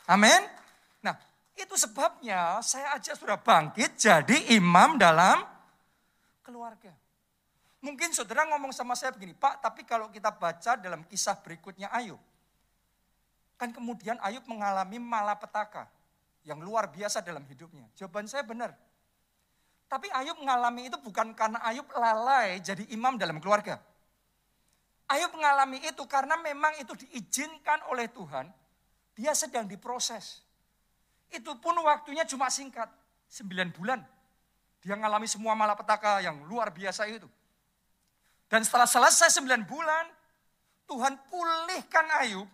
Amin. 0.09 0.41
Nah, 1.05 1.13
itu 1.53 1.77
sebabnya 1.77 2.59
saya 2.65 2.97
aja 2.97 3.13
sudah 3.13 3.37
bangkit 3.37 3.93
jadi 3.93 4.57
imam 4.57 4.97
dalam 4.97 5.45
keluarga. 6.41 6.91
Mungkin 7.85 8.17
saudara 8.17 8.49
ngomong 8.49 8.73
sama 8.73 8.97
saya 8.97 9.13
begini, 9.13 9.37
Pak, 9.37 9.61
tapi 9.61 9.85
kalau 9.85 10.09
kita 10.09 10.33
baca 10.33 10.73
dalam 10.73 11.05
kisah 11.05 11.37
berikutnya 11.37 11.93
Ayub, 11.93 12.17
Kan 13.55 13.71
kemudian 13.71 14.19
Ayub 14.19 14.43
mengalami 14.51 14.99
malapetaka 14.99 15.87
yang 16.45 16.61
luar 16.61 16.93
biasa 16.93 17.25
dalam 17.25 17.41
hidupnya. 17.49 17.89
Jawaban 17.97 18.29
saya 18.29 18.45
benar. 18.45 18.77
Tapi 19.89 20.09
Ayub 20.13 20.37
mengalami 20.41 20.89
itu 20.89 20.97
bukan 21.01 21.33
karena 21.33 21.61
Ayub 21.65 21.85
lalai 21.93 22.61
jadi 22.61 22.85
imam 22.93 23.17
dalam 23.17 23.41
keluarga. 23.41 23.81
Ayub 25.05 25.33
mengalami 25.33 25.81
itu 25.85 26.01
karena 26.09 26.37
memang 26.41 26.73
itu 26.81 26.93
diizinkan 26.97 27.85
oleh 27.93 28.09
Tuhan. 28.09 28.49
Dia 29.13 29.33
sedang 29.37 29.69
diproses. 29.69 30.41
Itu 31.29 31.57
pun 31.61 31.77
waktunya 31.85 32.25
cuma 32.25 32.49
singkat. 32.49 32.89
Sembilan 33.29 33.69
bulan. 33.73 33.99
Dia 34.81 34.93
mengalami 34.97 35.25
semua 35.25 35.57
malapetaka 35.57 36.21
yang 36.21 36.45
luar 36.45 36.69
biasa 36.69 37.09
itu. 37.09 37.25
Dan 38.45 38.61
setelah 38.61 38.85
selesai 38.85 39.33
sembilan 39.33 39.65
bulan, 39.65 40.05
Tuhan 40.85 41.13
pulihkan 41.29 42.05
Ayub 42.21 42.49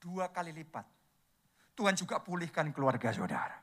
dua 0.00 0.28
kali 0.28 0.52
lipat. 0.52 0.97
Tuhan 1.78 1.94
juga 1.94 2.18
pulihkan 2.18 2.74
keluarga 2.74 3.14
saudara. 3.14 3.54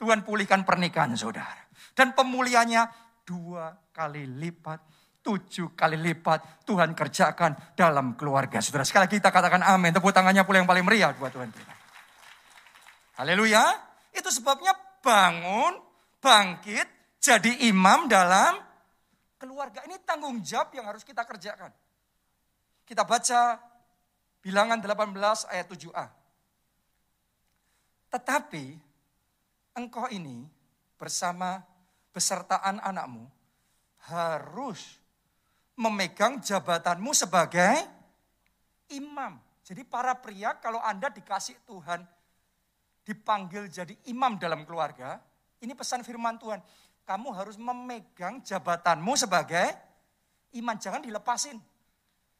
Tuhan 0.00 0.24
pulihkan 0.24 0.64
pernikahan 0.64 1.12
saudara. 1.12 1.68
Dan 1.92 2.16
pemulihannya 2.16 2.88
dua 3.20 3.68
kali 3.92 4.24
lipat, 4.24 4.80
tujuh 5.20 5.76
kali 5.76 6.00
lipat 6.00 6.64
Tuhan 6.64 6.96
kerjakan 6.96 7.76
dalam 7.76 8.16
keluarga 8.16 8.64
saudara. 8.64 8.88
Sekali 8.88 9.04
lagi 9.04 9.20
kita 9.20 9.28
katakan 9.28 9.60
amin. 9.60 9.92
Tepuk 9.92 10.08
tangannya 10.16 10.40
pula 10.48 10.64
yang 10.64 10.68
paling 10.68 10.88
meriah 10.88 11.12
buat 11.12 11.28
Tuhan. 11.36 11.52
Haleluya. 13.20 13.76
Itu 14.16 14.32
sebabnya 14.32 14.72
bangun, 15.04 15.84
bangkit, 16.24 17.20
jadi 17.20 17.68
imam 17.68 18.08
dalam 18.08 18.56
keluarga. 19.36 19.84
Ini 19.84 20.00
tanggung 20.08 20.40
jawab 20.40 20.72
yang 20.72 20.88
harus 20.88 21.04
kita 21.04 21.28
kerjakan. 21.28 21.68
Kita 22.88 23.04
baca 23.04 23.60
Bilangan 24.40 24.80
18 24.80 25.52
ayat 25.52 25.68
7a. 25.68 26.23
Tetapi 28.14 28.78
engkau 29.74 30.06
ini 30.06 30.46
bersama 30.94 31.58
besertaan 32.14 32.78
anakmu 32.78 33.26
harus 34.06 35.02
memegang 35.74 36.38
jabatanmu 36.38 37.10
sebagai 37.10 37.74
imam. 38.94 39.34
Jadi 39.66 39.82
para 39.82 40.14
pria 40.14 40.54
kalau 40.62 40.78
Anda 40.78 41.10
dikasih 41.10 41.58
Tuhan 41.66 42.06
dipanggil 43.02 43.66
jadi 43.66 43.98
imam 44.06 44.38
dalam 44.38 44.62
keluarga, 44.62 45.18
ini 45.58 45.74
pesan 45.74 46.06
firman 46.06 46.38
Tuhan. 46.38 46.62
Kamu 47.02 47.34
harus 47.34 47.58
memegang 47.58 48.38
jabatanmu 48.46 49.10
sebagai 49.18 49.74
iman. 50.54 50.78
Jangan 50.78 51.02
dilepasin. 51.02 51.58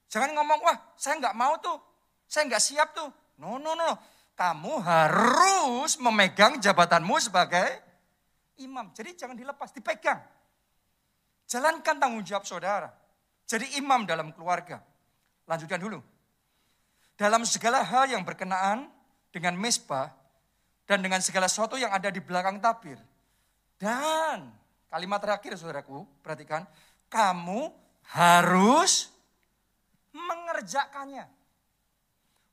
Jangan 0.06 0.38
ngomong, 0.38 0.70
wah 0.70 0.78
saya 0.94 1.18
nggak 1.18 1.34
mau 1.34 1.58
tuh. 1.58 1.82
Saya 2.30 2.46
nggak 2.46 2.62
siap 2.62 2.94
tuh. 2.94 3.10
No, 3.42 3.58
no, 3.58 3.74
no. 3.74 4.13
Kamu 4.34 4.82
harus 4.82 5.94
memegang 6.02 6.58
jabatanmu 6.58 7.14
sebagai 7.22 7.78
imam. 8.58 8.90
Jadi 8.90 9.14
jangan 9.14 9.38
dilepas, 9.38 9.70
dipegang. 9.70 10.18
Jalankan 11.46 11.96
tanggung 12.02 12.26
jawab 12.26 12.42
saudara. 12.42 12.90
Jadi 13.46 13.78
imam 13.78 14.02
dalam 14.02 14.34
keluarga. 14.34 14.82
Lanjutkan 15.46 15.78
dulu. 15.78 16.02
Dalam 17.14 17.46
segala 17.46 17.86
hal 17.86 18.10
yang 18.10 18.26
berkenaan 18.26 18.90
dengan 19.30 19.54
mesbah 19.54 20.10
dan 20.82 20.98
dengan 20.98 21.22
segala 21.22 21.46
sesuatu 21.46 21.78
yang 21.78 21.94
ada 21.94 22.10
di 22.10 22.18
belakang 22.18 22.58
tabir. 22.58 22.98
Dan 23.78 24.50
kalimat 24.90 25.22
terakhir 25.22 25.54
saudaraku, 25.54 26.02
perhatikan. 26.26 26.66
Kamu 27.06 27.70
harus 28.10 29.14
mengerjakannya. 30.10 31.43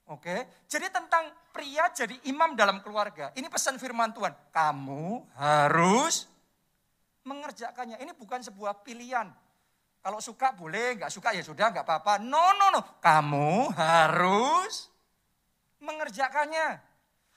Oke, 0.10 0.66
jadi 0.66 0.90
tentang 0.90 1.30
pria 1.54 1.88
jadi 1.94 2.18
imam 2.28 2.58
dalam 2.58 2.82
keluarga. 2.82 3.30
Ini 3.38 3.48
pesan 3.48 3.78
firman 3.78 4.12
Tuhan. 4.12 4.34
Kamu 4.50 5.38
harus 5.38 6.28
mengerjakannya. 7.24 8.02
Ini 8.02 8.12
bukan 8.18 8.42
sebuah 8.42 8.82
pilihan. 8.82 9.30
Kalau 10.02 10.18
suka 10.18 10.58
boleh, 10.58 10.98
nggak 10.98 11.14
suka 11.14 11.30
ya 11.38 11.46
sudah, 11.46 11.70
nggak 11.70 11.86
apa-apa. 11.86 12.18
No, 12.18 12.58
no, 12.58 12.74
no. 12.74 12.82
Kamu 13.00 13.70
harus 13.78 14.90
mengerjakannya. 15.78 16.82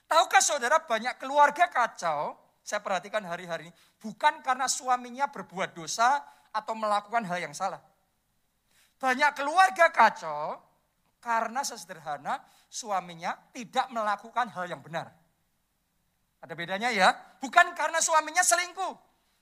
Tahukah 0.09 0.41
saudara 0.41 0.81
banyak 0.81 1.17
keluarga 1.21 1.69
kacau, 1.69 2.33
saya 2.65 2.81
perhatikan 2.81 3.21
hari-hari 3.21 3.69
ini, 3.69 3.73
bukan 4.01 4.41
karena 4.41 4.65
suaminya 4.65 5.29
berbuat 5.29 5.77
dosa 5.77 6.25
atau 6.49 6.73
melakukan 6.73 7.21
hal 7.29 7.37
yang 7.37 7.53
salah. 7.53 7.81
Banyak 8.97 9.37
keluarga 9.37 9.93
kacau 9.93 10.64
karena 11.25 11.65
sesederhana 11.65 12.37
suaminya 12.69 13.33
tidak 13.49 13.89
melakukan 13.89 14.45
hal 14.53 14.69
yang 14.69 14.85
benar. 14.85 15.09
Ada 16.37 16.53
bedanya 16.53 16.93
ya, 16.93 17.09
bukan 17.41 17.73
karena 17.73 17.97
suaminya 17.97 18.45
selingkuh, 18.45 18.93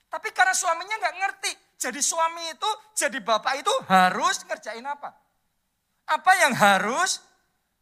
tapi 0.08 0.32
karena 0.32 0.56
suaminya 0.56 0.96
nggak 0.96 1.16
ngerti. 1.20 1.52
Jadi 1.76 2.00
suami 2.00 2.48
itu, 2.48 2.70
jadi 2.96 3.20
bapak 3.20 3.60
itu 3.60 3.68
harus 3.92 4.40
ngerjain 4.48 4.80
apa? 4.88 5.12
Apa 6.08 6.32
yang 6.40 6.56
harus 6.56 7.20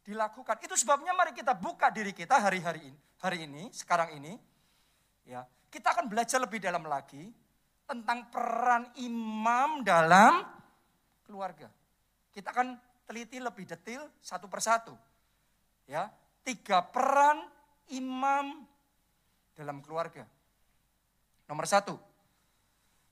dilakukan? 0.03 0.59
Itu 0.59 0.75
sebabnya 0.75 1.15
mari 1.15 1.31
kita 1.31 1.55
buka 1.55 1.87
diri 1.87 2.11
kita 2.11 2.43
hari-hari 2.43 2.83
ini, 2.91 2.99
hari 3.23 3.47
ini, 3.47 3.71
sekarang 3.71 4.19
ini, 4.19 4.35
ya 5.23 5.47
kita 5.71 5.95
akan 5.95 6.11
belajar 6.11 6.43
lebih 6.43 6.59
dalam 6.59 6.83
lagi 6.83 7.31
tentang 7.87 8.27
peran 8.27 8.91
imam 8.99 9.87
dalam 9.87 10.43
keluarga. 11.23 11.71
Kita 12.35 12.51
akan 12.51 12.75
teliti 13.07 13.39
lebih 13.39 13.67
detail 13.67 14.07
satu 14.19 14.47
persatu. 14.47 14.95
Ya, 15.87 16.07
tiga 16.43 16.79
peran 16.83 17.43
imam 17.91 18.63
dalam 19.55 19.83
keluarga. 19.83 20.23
Nomor 21.47 21.67
satu, 21.67 21.99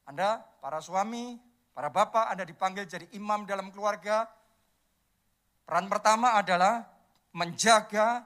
Anda 0.07 0.39
para 0.63 0.79
suami, 0.79 1.35
para 1.75 1.91
bapak, 1.91 2.31
Anda 2.31 2.47
dipanggil 2.47 2.87
jadi 2.87 3.05
imam 3.15 3.43
dalam 3.43 3.69
keluarga. 3.69 4.27
Peran 5.67 5.91
pertama 5.91 6.39
adalah 6.39 6.87
menjaga 7.35 8.23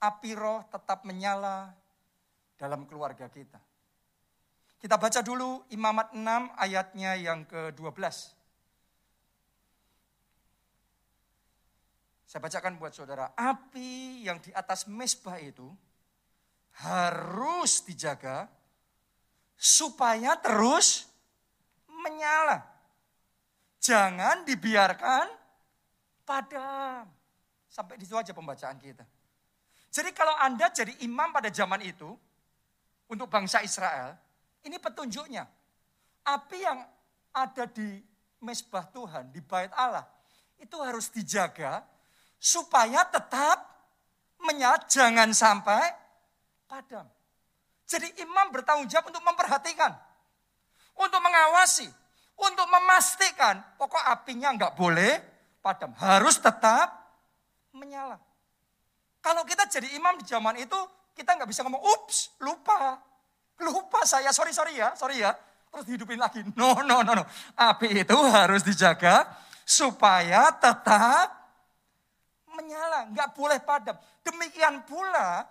api 0.00 0.32
roh 0.36 0.64
tetap 0.68 1.04
menyala 1.04 1.72
dalam 2.60 2.84
keluarga 2.84 3.28
kita. 3.28 3.60
Kita 4.84 5.00
baca 5.00 5.24
dulu 5.24 5.64
Imamat 5.72 6.12
6 6.12 6.60
ayatnya 6.60 7.16
yang 7.16 7.48
ke-12. 7.48 7.96
Saya 12.34 12.50
bacakan 12.50 12.82
buat 12.82 12.90
saudara. 12.90 13.30
Api 13.38 14.26
yang 14.26 14.42
di 14.42 14.50
atas 14.50 14.90
mesbah 14.90 15.38
itu 15.38 15.70
harus 16.82 17.78
dijaga 17.86 18.50
supaya 19.54 20.34
terus 20.42 21.06
menyala. 21.86 22.58
Jangan 23.78 24.42
dibiarkan 24.42 25.30
padam. 26.26 27.06
Sampai 27.70 28.02
di 28.02 28.02
situ 28.02 28.18
aja 28.18 28.34
pembacaan 28.34 28.82
kita. 28.82 29.06
Jadi 29.94 30.10
kalau 30.10 30.34
Anda 30.34 30.74
jadi 30.74 30.90
imam 31.06 31.30
pada 31.30 31.54
zaman 31.54 31.86
itu, 31.86 32.18
untuk 33.06 33.30
bangsa 33.30 33.62
Israel, 33.62 34.18
ini 34.66 34.82
petunjuknya. 34.82 35.46
Api 36.26 36.58
yang 36.58 36.82
ada 37.30 37.70
di 37.70 38.02
mesbah 38.42 38.90
Tuhan, 38.90 39.30
di 39.30 39.38
bait 39.38 39.70
Allah, 39.78 40.02
itu 40.58 40.74
harus 40.82 41.14
dijaga 41.14 41.93
supaya 42.44 43.08
tetap 43.08 43.56
menyala, 44.44 44.84
jangan 44.84 45.32
sampai 45.32 45.80
padam. 46.68 47.08
Jadi 47.88 48.20
imam 48.20 48.52
bertanggung 48.52 48.84
jawab 48.84 49.08
untuk 49.08 49.24
memperhatikan, 49.24 49.96
untuk 51.00 51.24
mengawasi, 51.24 51.88
untuk 52.36 52.68
memastikan 52.68 53.64
pokok 53.80 54.04
apinya 54.12 54.52
nggak 54.52 54.76
boleh 54.76 55.24
padam, 55.64 55.96
harus 55.96 56.36
tetap 56.36 56.92
menyala. 57.72 58.20
Kalau 59.24 59.40
kita 59.48 59.64
jadi 59.64 59.96
imam 59.96 60.20
di 60.20 60.28
zaman 60.28 60.60
itu, 60.60 60.76
kita 61.16 61.40
nggak 61.40 61.48
bisa 61.48 61.64
ngomong, 61.64 61.80
ups, 61.80 62.36
lupa, 62.44 63.00
lupa 63.64 64.04
saya, 64.04 64.28
sorry 64.36 64.52
sorry 64.52 64.76
ya, 64.76 64.92
sorry 64.92 65.24
ya, 65.24 65.32
terus 65.72 65.88
dihidupin 65.88 66.20
lagi. 66.20 66.44
No, 66.52 66.76
no, 66.84 67.00
no, 67.00 67.16
no. 67.16 67.24
Api 67.56 68.04
itu 68.04 68.18
harus 68.28 68.60
dijaga 68.60 69.32
supaya 69.64 70.52
tetap 70.60 71.43
menyala, 72.54 73.10
nggak 73.10 73.30
boleh 73.34 73.58
padam. 73.60 73.98
Demikian 74.22 74.86
pula 74.86 75.44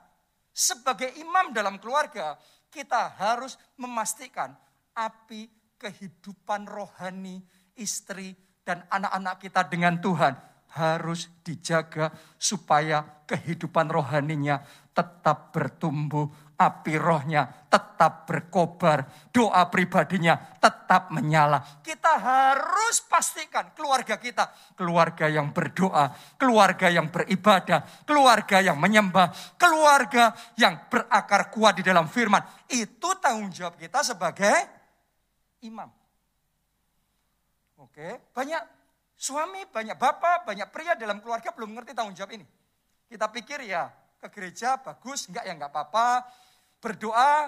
sebagai 0.50 1.12
imam 1.20 1.52
dalam 1.52 1.78
keluarga, 1.78 2.40
kita 2.72 3.14
harus 3.20 3.60
memastikan 3.78 4.56
api 4.98 5.50
kehidupan 5.78 6.66
rohani 6.66 7.44
istri 7.76 8.34
dan 8.64 8.88
anak-anak 8.88 9.36
kita 9.44 9.62
dengan 9.68 10.00
Tuhan 10.00 10.34
harus 10.74 11.30
dijaga 11.46 12.10
supaya 12.40 13.06
kehidupan 13.30 13.92
rohaninya 13.94 14.64
tetap 14.96 15.54
bertumbuh 15.54 16.30
api 16.64 16.96
rohnya 16.96 17.64
tetap 17.74 18.30
berkobar, 18.30 19.30
doa 19.34 19.66
pribadinya 19.66 20.38
tetap 20.62 21.10
menyala. 21.10 21.82
Kita 21.82 22.22
harus 22.22 23.02
pastikan 23.10 23.74
keluarga 23.74 24.22
kita, 24.22 24.54
keluarga 24.78 25.26
yang 25.26 25.50
berdoa, 25.50 26.14
keluarga 26.38 26.94
yang 26.94 27.10
beribadah, 27.10 28.06
keluarga 28.06 28.62
yang 28.62 28.78
menyembah, 28.78 29.58
keluarga 29.58 30.38
yang 30.54 30.86
berakar 30.86 31.50
kuat 31.50 31.82
di 31.82 31.84
dalam 31.84 32.06
firman. 32.06 32.46
Itu 32.70 33.18
tanggung 33.18 33.50
jawab 33.50 33.82
kita 33.82 34.06
sebagai 34.06 34.54
imam. 35.66 35.90
Oke, 37.82 38.30
banyak 38.38 38.62
suami, 39.18 39.66
banyak 39.66 39.98
bapak, 39.98 40.46
banyak 40.46 40.70
pria 40.70 40.94
dalam 40.94 41.20
keluarga 41.26 41.50
belum 41.52 41.74
mengerti 41.74 41.98
tanggung 41.98 42.14
jawab 42.14 42.38
ini. 42.38 42.46
Kita 43.10 43.34
pikir 43.34 43.66
ya 43.66 43.90
ke 44.22 44.30
gereja 44.30 44.78
bagus, 44.78 45.26
enggak 45.26 45.44
ya 45.50 45.54
enggak 45.58 45.74
apa-apa 45.74 46.24
berdoa, 46.84 47.48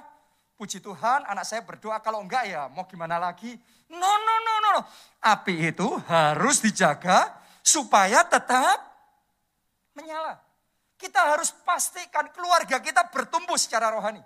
puji 0.56 0.80
Tuhan, 0.80 1.28
anak 1.28 1.44
saya 1.44 1.60
berdoa, 1.68 2.00
kalau 2.00 2.24
enggak 2.24 2.48
ya 2.48 2.72
mau 2.72 2.88
gimana 2.88 3.20
lagi. 3.20 3.60
No, 3.92 4.00
no, 4.00 4.36
no, 4.40 4.54
no. 4.64 4.76
Api 5.20 5.76
itu 5.76 5.88
harus 6.08 6.64
dijaga 6.64 7.36
supaya 7.60 8.24
tetap 8.24 8.80
menyala. 9.92 10.40
Kita 10.96 11.36
harus 11.36 11.52
pastikan 11.52 12.32
keluarga 12.32 12.80
kita 12.80 13.12
bertumbuh 13.12 13.60
secara 13.60 13.92
rohani. 13.92 14.24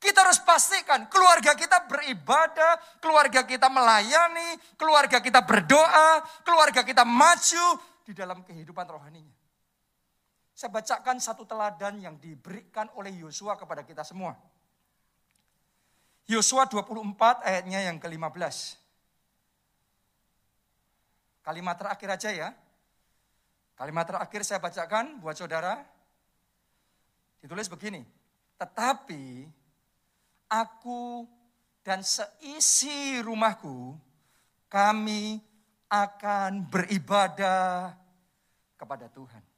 Kita 0.00 0.20
harus 0.20 0.40
pastikan 0.40 1.08
keluarga 1.08 1.56
kita 1.56 1.88
beribadah, 1.88 2.76
keluarga 3.00 3.40
kita 3.44 3.72
melayani, 3.72 4.60
keluarga 4.76 5.20
kita 5.20 5.40
berdoa, 5.44 6.20
keluarga 6.44 6.84
kita 6.84 7.08
maju 7.08 7.66
di 8.04 8.12
dalam 8.12 8.44
kehidupan 8.44 8.84
rohaninya. 8.84 9.33
Saya 10.64 10.80
bacakan 10.80 11.20
satu 11.20 11.44
teladan 11.44 12.00
yang 12.00 12.16
diberikan 12.16 12.88
oleh 12.96 13.12
Yosua 13.12 13.52
kepada 13.52 13.84
kita 13.84 14.00
semua. 14.00 14.32
Yosua 16.24 16.64
24 16.64 17.44
ayatnya 17.44 17.84
yang 17.84 18.00
ke-15. 18.00 18.80
Kalimat 21.44 21.76
terakhir 21.76 22.08
aja 22.16 22.30
ya. 22.32 22.48
Kalimat 23.76 24.08
terakhir 24.08 24.40
saya 24.40 24.56
bacakan 24.56 25.20
buat 25.20 25.36
saudara. 25.36 25.84
Ditulis 27.44 27.68
begini. 27.68 28.00
Tetapi 28.56 29.44
aku 30.48 31.28
dan 31.84 32.00
seisi 32.00 33.20
rumahku 33.20 34.00
kami 34.72 35.44
akan 35.92 36.64
beribadah 36.72 37.92
kepada 38.80 39.12
Tuhan. 39.12 39.53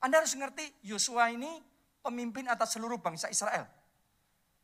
Anda 0.00 0.22
harus 0.22 0.36
ngerti 0.36 0.64
Yosua 0.86 1.32
ini 1.32 1.62
pemimpin 2.04 2.46
atas 2.46 2.76
seluruh 2.76 3.00
bangsa 3.00 3.26
Israel. 3.32 3.66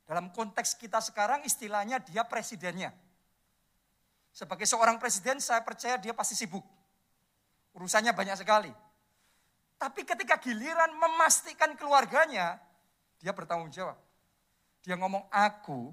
Dalam 0.06 0.30
konteks 0.34 0.76
kita 0.76 1.00
sekarang 1.00 1.46
istilahnya 1.46 2.02
dia 2.02 2.26
presidennya. 2.26 2.92
Sebagai 4.32 4.64
seorang 4.64 4.96
presiden 4.96 5.38
saya 5.38 5.60
percaya 5.60 6.00
dia 6.00 6.12
pasti 6.16 6.36
sibuk. 6.36 6.64
Urusannya 7.72 8.12
banyak 8.12 8.36
sekali. 8.40 8.72
Tapi 9.76 10.06
ketika 10.06 10.38
giliran 10.38 10.94
memastikan 10.94 11.74
keluarganya, 11.74 12.60
dia 13.18 13.34
bertanggung 13.34 13.72
jawab. 13.72 13.98
Dia 14.82 14.94
ngomong, 14.94 15.26
aku 15.30 15.90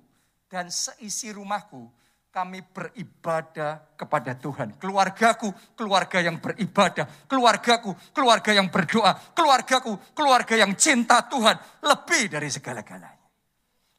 dan 0.50 0.70
seisi 0.74 1.30
rumahku 1.34 1.90
kami 2.30 2.62
beribadah 2.62 3.98
kepada 3.98 4.38
Tuhan. 4.38 4.78
Keluargaku, 4.78 5.50
keluarga 5.74 6.22
yang 6.22 6.38
beribadah. 6.38 7.06
Keluargaku, 7.26 7.92
keluarga 8.14 8.52
yang 8.54 8.70
berdoa. 8.70 9.12
Keluargaku, 9.34 9.98
keluarga 10.14 10.56
yang 10.56 10.78
cinta 10.78 11.26
Tuhan. 11.26 11.58
Lebih 11.82 12.30
dari 12.30 12.50
segala-galanya. 12.54 13.28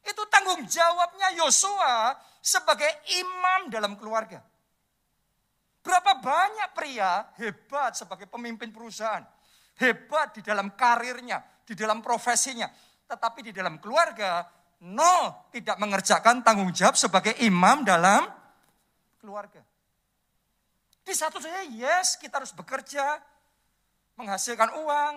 Itu 0.01 0.25
tanggung 0.31 0.65
jawabnya 0.65 1.37
Yosua 1.37 2.15
sebagai 2.41 2.89
imam 3.19 3.69
dalam 3.69 3.93
keluarga. 3.99 4.41
Berapa 5.81 6.17
banyak 6.21 6.69
pria 6.77 7.29
hebat 7.41 7.99
sebagai 7.99 8.25
pemimpin 8.31 8.71
perusahaan. 8.71 9.25
Hebat 9.75 10.39
di 10.39 10.41
dalam 10.45 10.73
karirnya, 10.77 11.41
di 11.65 11.73
dalam 11.73 11.99
profesinya. 11.99 12.69
Tetapi 13.05 13.43
di 13.43 13.51
dalam 13.51 13.81
keluarga 13.81 14.45
No, 14.81 15.45
tidak 15.53 15.77
mengerjakan 15.77 16.41
tanggung 16.41 16.73
jawab 16.73 16.97
sebagai 16.97 17.37
imam 17.45 17.85
dalam 17.85 18.25
keluarga. 19.21 19.61
Di 21.05 21.13
satu 21.13 21.37
saya, 21.37 21.61
yes, 21.69 22.17
kita 22.17 22.41
harus 22.41 22.49
bekerja, 22.49 23.21
menghasilkan 24.17 24.73
uang, 24.81 25.13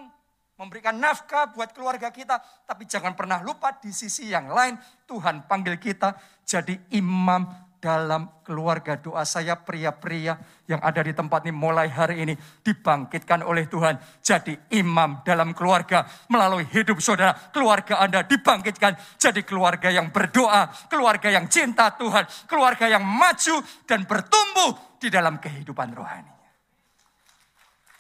memberikan 0.61 1.01
nafkah 1.01 1.49
buat 1.53 1.73
keluarga 1.73 2.13
kita. 2.13 2.45
Tapi 2.69 2.85
jangan 2.85 3.17
pernah 3.17 3.41
lupa 3.41 3.73
di 3.81 3.89
sisi 3.89 4.29
yang 4.29 4.53
lain, 4.53 4.77
Tuhan 5.09 5.49
panggil 5.49 5.81
kita 5.81 6.13
jadi 6.45 6.77
imam 6.93 7.49
dalam 7.85 8.41
keluarga. 8.41 8.97
Doa 8.97 9.29
saya 9.29 9.61
pria-pria 9.61 10.41
yang 10.65 10.81
ada 10.81 11.05
di 11.05 11.13
tempat 11.13 11.45
ini 11.45 11.53
mulai 11.53 11.93
hari 11.93 12.25
ini 12.25 12.33
dibangkitkan 12.65 13.45
oleh 13.45 13.69
Tuhan. 13.69 14.01
Jadi 14.25 14.57
imam 14.81 15.21
dalam 15.21 15.53
keluarga 15.53 16.09
melalui 16.33 16.65
hidup 16.73 16.97
saudara. 17.05 17.37
Keluarga 17.53 18.01
Anda 18.01 18.25
dibangkitkan 18.25 19.21
jadi 19.21 19.45
keluarga 19.45 19.93
yang 19.93 20.09
berdoa, 20.09 20.73
keluarga 20.89 21.29
yang 21.29 21.45
cinta 21.53 21.93
Tuhan, 21.93 22.25
keluarga 22.49 22.89
yang 22.89 23.05
maju 23.05 23.61
dan 23.85 24.09
bertumbuh 24.09 24.97
di 24.97 25.13
dalam 25.13 25.37
kehidupan 25.37 25.93
rohani. 25.93 26.33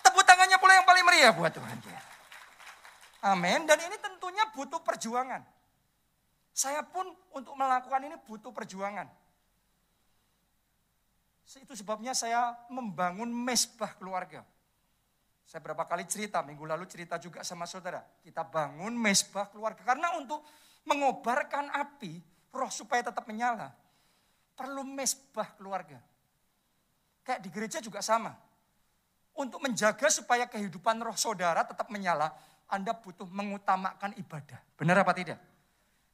Tepuk 0.00 0.24
tangannya 0.24 0.56
pula 0.56 0.80
yang 0.80 0.88
paling 0.88 1.04
meriah 1.04 1.32
buat 1.36 1.52
Tuhan. 1.52 1.76
Amin. 3.24 3.68
Dan 3.68 3.76
ini 3.84 3.96
tentunya 4.00 4.48
butuh 4.56 4.80
perjuangan. 4.80 5.44
Saya 6.54 6.86
pun 6.86 7.04
untuk 7.34 7.52
melakukan 7.58 8.00
ini 8.06 8.16
butuh 8.24 8.54
perjuangan. 8.54 9.23
Itu 11.44 11.76
sebabnya 11.76 12.16
saya 12.16 12.56
membangun 12.72 13.28
mesbah 13.28 13.92
keluarga. 14.00 14.42
Saya 15.44 15.60
berapa 15.60 15.84
kali 15.84 16.08
cerita, 16.08 16.40
minggu 16.40 16.64
lalu 16.64 16.88
cerita 16.88 17.20
juga 17.20 17.44
sama 17.44 17.68
saudara. 17.68 18.00
Kita 18.24 18.42
bangun 18.48 18.96
mesbah 18.96 19.52
keluarga. 19.52 19.84
Karena 19.84 20.16
untuk 20.16 20.40
mengobarkan 20.88 21.68
api, 21.68 22.16
roh 22.48 22.72
supaya 22.72 23.04
tetap 23.04 23.28
menyala, 23.28 23.68
perlu 24.56 24.88
mesbah 24.88 25.52
keluarga. 25.60 26.00
Kayak 27.24 27.40
di 27.44 27.48
gereja 27.52 27.78
juga 27.84 28.00
sama. 28.00 28.32
Untuk 29.36 29.60
menjaga 29.60 30.08
supaya 30.08 30.48
kehidupan 30.48 30.96
roh 31.04 31.16
saudara 31.18 31.60
tetap 31.66 31.92
menyala, 31.92 32.32
Anda 32.70 32.96
butuh 32.96 33.28
mengutamakan 33.28 34.16
ibadah. 34.16 34.60
Benar 34.80 35.04
apa 35.04 35.12
tidak? 35.12 35.36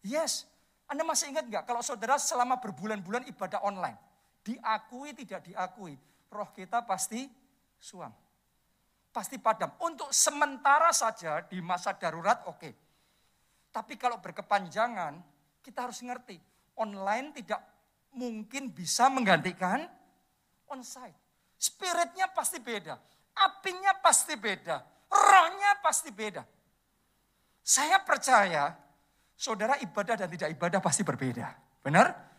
Yes. 0.03 0.49
Anda 0.91 1.07
masih 1.07 1.31
ingat 1.31 1.47
nggak 1.47 1.65
kalau 1.71 1.87
saudara 1.87 2.19
selama 2.19 2.59
berbulan-bulan 2.59 3.31
ibadah 3.31 3.63
online? 3.63 4.10
Diakui 4.45 5.13
tidak 5.13 5.45
diakui, 5.47 5.95
roh 6.33 6.51
kita 6.53 6.85
pasti 6.85 7.29
suam. 7.81 8.13
Pasti 9.11 9.43
padam. 9.43 9.75
Untuk 9.83 10.15
sementara 10.15 10.95
saja 10.95 11.43
di 11.43 11.59
masa 11.59 11.97
darurat 11.99 12.47
oke. 12.47 12.59
Okay. 12.59 12.73
Tapi 13.71 13.95
kalau 13.99 14.19
berkepanjangan, 14.19 15.19
kita 15.63 15.87
harus 15.87 16.03
ngerti, 16.03 16.39
online 16.79 17.35
tidak 17.39 17.63
mungkin 18.15 18.71
bisa 18.75 19.07
menggantikan 19.07 19.87
onsite. 20.67 21.15
Spiritnya 21.61 22.31
pasti 22.33 22.59
beda, 22.59 22.97
apinya 23.37 23.93
pasti 24.01 24.35
beda, 24.35 24.81
rohnya 25.13 25.79
pasti 25.85 26.11
beda. 26.11 26.43
Saya 27.61 28.01
percaya 28.03 28.73
saudara 29.37 29.77
ibadah 29.79 30.17
dan 30.17 30.29
tidak 30.33 30.51
ibadah 30.57 30.81
pasti 30.81 31.05
berbeda. 31.05 31.47
Benar? 31.85 32.30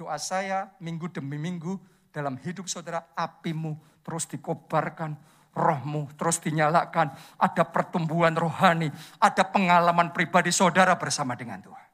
Doa 0.00 0.16
saya 0.16 0.72
minggu 0.80 1.12
demi 1.12 1.36
minggu 1.36 1.76
dalam 2.08 2.40
hidup 2.40 2.64
saudara 2.72 3.12
apimu 3.12 3.76
terus 4.00 4.24
dikobarkan, 4.24 5.12
rohmu 5.52 6.08
terus 6.16 6.40
dinyalakan, 6.40 7.12
ada 7.36 7.68
pertumbuhan 7.68 8.32
rohani, 8.32 8.88
ada 9.20 9.44
pengalaman 9.44 10.08
pribadi 10.08 10.48
saudara 10.48 10.96
bersama 10.96 11.36
dengan 11.36 11.60
Tuhan. 11.60 11.88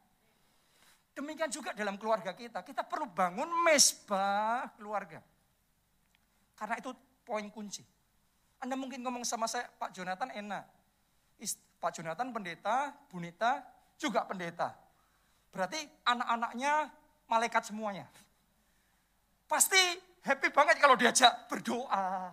Demikian 1.18 1.50
juga 1.50 1.74
dalam 1.74 1.98
keluarga 1.98 2.30
kita, 2.30 2.62
kita 2.62 2.86
perlu 2.86 3.10
bangun 3.10 3.50
mesbah 3.66 4.70
keluarga. 4.78 5.18
Karena 6.54 6.78
itu 6.78 6.94
poin 7.26 7.50
kunci. 7.50 7.82
Anda 8.62 8.78
mungkin 8.78 9.02
ngomong 9.02 9.26
sama 9.26 9.50
saya, 9.50 9.66
Pak 9.66 9.90
Jonathan 9.90 10.30
enak. 10.30 10.62
Pak 11.82 11.90
Jonathan 11.90 12.30
pendeta, 12.30 12.94
Bunita 13.10 13.66
juga 13.98 14.22
pendeta. 14.24 14.78
Berarti 15.50 15.82
anak-anaknya 16.06 16.72
malaikat 17.26 17.70
semuanya. 17.70 18.06
Pasti 19.46 19.78
happy 20.26 20.50
banget 20.50 20.82
kalau 20.82 20.98
diajak 20.98 21.46
berdoa, 21.46 22.30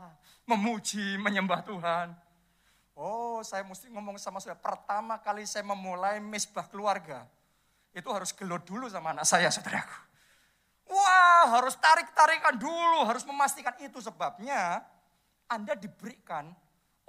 memuji, 0.49 1.17
menyembah 1.21 1.61
Tuhan. 1.61 2.07
Oh, 2.93 3.41
saya 3.41 3.65
mesti 3.65 3.89
ngomong 3.89 4.17
sama 4.21 4.37
saudara. 4.37 4.61
Pertama 4.61 5.17
kali 5.21 5.45
saya 5.49 5.65
memulai 5.65 6.21
mesbah 6.21 6.65
keluarga, 6.69 7.25
itu 7.93 8.05
harus 8.09 8.33
gelot 8.33 8.65
dulu 8.65 8.89
sama 8.89 9.13
anak 9.13 9.25
saya, 9.25 9.49
saudaraku. 9.49 9.97
Wah, 10.89 11.57
harus 11.57 11.73
tarik-tarikan 11.81 12.57
dulu, 12.57 13.05
harus 13.05 13.25
memastikan 13.25 13.73
itu 13.81 13.97
sebabnya 13.97 14.85
Anda 15.49 15.73
diberikan 15.73 16.53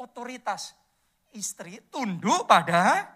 otoritas 0.01 0.73
istri 1.37 1.85
tunduk 1.93 2.49
pada 2.49 3.09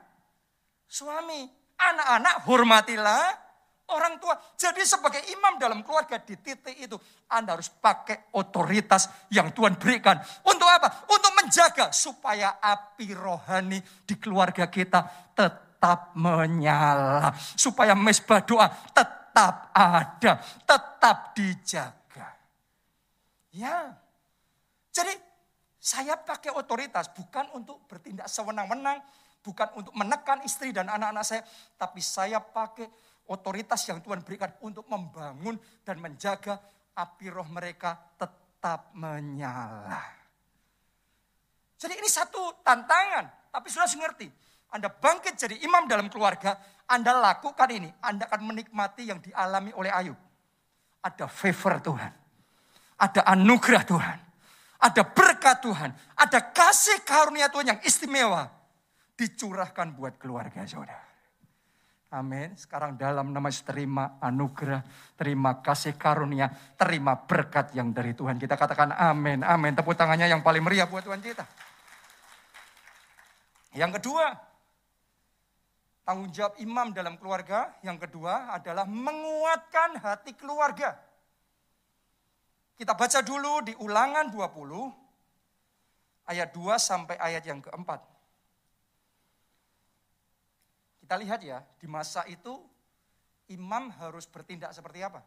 suami. 0.85 1.47
Anak-anak 1.79 2.43
hormatilah 2.43 3.48
orang 3.93 4.21
tua. 4.21 4.37
Jadi 4.57 4.85
sebagai 4.85 5.23
imam 5.33 5.57
dalam 5.57 5.81
keluarga 5.81 6.21
di 6.21 6.37
titik 6.37 6.77
itu, 6.77 6.97
Anda 7.29 7.57
harus 7.57 7.73
pakai 7.73 8.33
otoritas 8.37 9.09
yang 9.33 9.53
Tuhan 9.53 9.77
berikan. 9.81 10.21
Untuk 10.45 10.69
apa? 10.69 11.09
Untuk 11.09 11.33
menjaga 11.39 11.93
supaya 11.93 12.61
api 12.61 13.17
rohani 13.17 13.81
di 14.05 14.15
keluarga 14.21 14.69
kita 14.69 15.33
tetap 15.33 16.13
menyala. 16.17 17.33
Supaya 17.57 17.97
mesbah 17.97 18.45
doa 18.45 18.69
tetap 18.93 19.73
ada, 19.73 20.33
tetap 20.67 21.33
dijaga. 21.33 22.29
Ya, 23.49 23.97
jadi 24.93 25.15
saya 25.79 26.19
pakai 26.21 26.53
otoritas 26.53 27.09
bukan 27.15 27.49
untuk 27.57 27.81
bertindak 27.89 28.29
sewenang-wenang, 28.29 29.01
bukan 29.41 29.69
untuk 29.79 29.95
menekan 29.97 30.45
istri 30.45 30.69
dan 30.75 30.91
anak-anak 30.91 31.25
saya, 31.25 31.43
tapi 31.81 32.05
saya 32.05 32.43
pakai 32.43 32.91
otoritas 33.29 33.85
yang 33.89 34.01
Tuhan 34.01 34.25
berikan 34.25 34.51
untuk 34.65 34.89
membangun 34.89 35.61
dan 35.85 36.01
menjaga 36.01 36.59
api 36.97 37.27
roh 37.31 37.47
mereka 37.47 37.95
tetap 38.17 38.91
menyala. 38.97 40.03
Jadi 41.79 41.95
ini 41.95 42.09
satu 42.11 42.59
tantangan, 42.67 43.55
tapi 43.55 43.71
sudah 43.71 43.87
mengerti. 43.95 44.27
Anda 44.69 44.91
bangkit 44.93 45.39
jadi 45.39 45.57
imam 45.65 45.87
dalam 45.89 46.11
keluarga, 46.13 46.59
Anda 46.91 47.17
lakukan 47.17 47.71
ini, 47.71 47.89
Anda 48.03 48.29
akan 48.29 48.43
menikmati 48.53 49.09
yang 49.09 49.23
dialami 49.23 49.73
oleh 49.73 49.89
Ayub. 49.95 50.19
Ada 50.99 51.31
favor 51.31 51.79
Tuhan, 51.79 52.13
ada 52.99 53.21
anugerah 53.33 53.85
Tuhan, 53.87 54.19
ada 54.83 55.03
berkat 55.07 55.63
Tuhan, 55.63 55.91
ada 56.19 56.39
kasih 56.53 57.01
karunia 57.07 57.47
Tuhan 57.49 57.79
yang 57.79 57.81
istimewa 57.87 58.51
dicurahkan 59.15 59.95
buat 59.95 60.19
keluarga 60.21 60.67
saudara. 60.69 61.08
Amin. 62.09 62.57
Sekarang 62.57 62.97
dalam 62.97 63.37
nama 63.37 63.53
terima 63.53 64.17
anugerah, 64.25 64.81
terima 65.13 65.61
kasih 65.61 65.93
karunia, 66.01 66.49
terima 66.81 67.21
berkat 67.21 67.77
yang 67.77 67.93
dari 67.93 68.17
Tuhan. 68.17 68.41
Kita 68.41 68.57
katakan 68.57 68.97
amin, 68.97 69.45
amin. 69.45 69.77
Tepuk 69.77 69.93
tangannya 69.93 70.25
yang 70.25 70.41
paling 70.41 70.65
meriah 70.65 70.89
buat 70.89 71.05
Tuhan 71.05 71.21
kita. 71.21 71.45
Yang 73.77 74.01
kedua, 74.01 74.25
tanggung 76.09 76.33
jawab 76.33 76.57
imam 76.65 76.97
dalam 76.97 77.21
keluarga. 77.21 77.77
Yang 77.85 78.09
kedua 78.09 78.57
adalah 78.57 78.89
menguatkan 78.89 80.01
hati 80.01 80.33
keluarga. 80.33 80.97
Kita 82.73 82.97
baca 82.97 83.21
dulu 83.21 83.69
di 83.69 83.77
ulangan 83.85 84.33
20, 84.33 84.89
ayat 86.25 86.57
2 86.57 86.73
sampai 86.81 87.21
ayat 87.21 87.45
yang 87.45 87.61
keempat. 87.61 88.18
Kita 91.09 91.17
lihat 91.17 91.41
ya, 91.41 91.65
di 91.81 91.89
masa 91.89 92.21
itu 92.29 92.61
imam 93.49 93.89
harus 93.97 94.29
bertindak 94.29 94.77
seperti 94.77 95.01
apa? 95.01 95.25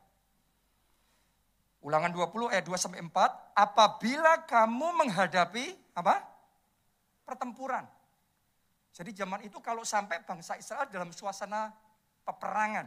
Ulangan 1.82 2.13
20 2.13 2.54
ayat 2.54 2.62
2 2.70 2.78
sampai 2.78 3.02
4, 3.02 3.10
apabila 3.58 4.46
kamu 4.46 5.02
menghadapi 5.02 5.74
apa? 5.98 6.22
pertempuran. 7.26 7.82
Jadi 8.94 9.10
zaman 9.17 9.41
itu 9.41 9.58
kalau 9.58 9.82
sampai 9.82 10.22
bangsa 10.22 10.54
Israel 10.62 10.86
dalam 10.86 11.10
suasana 11.10 11.74
peperangan. 12.30 12.86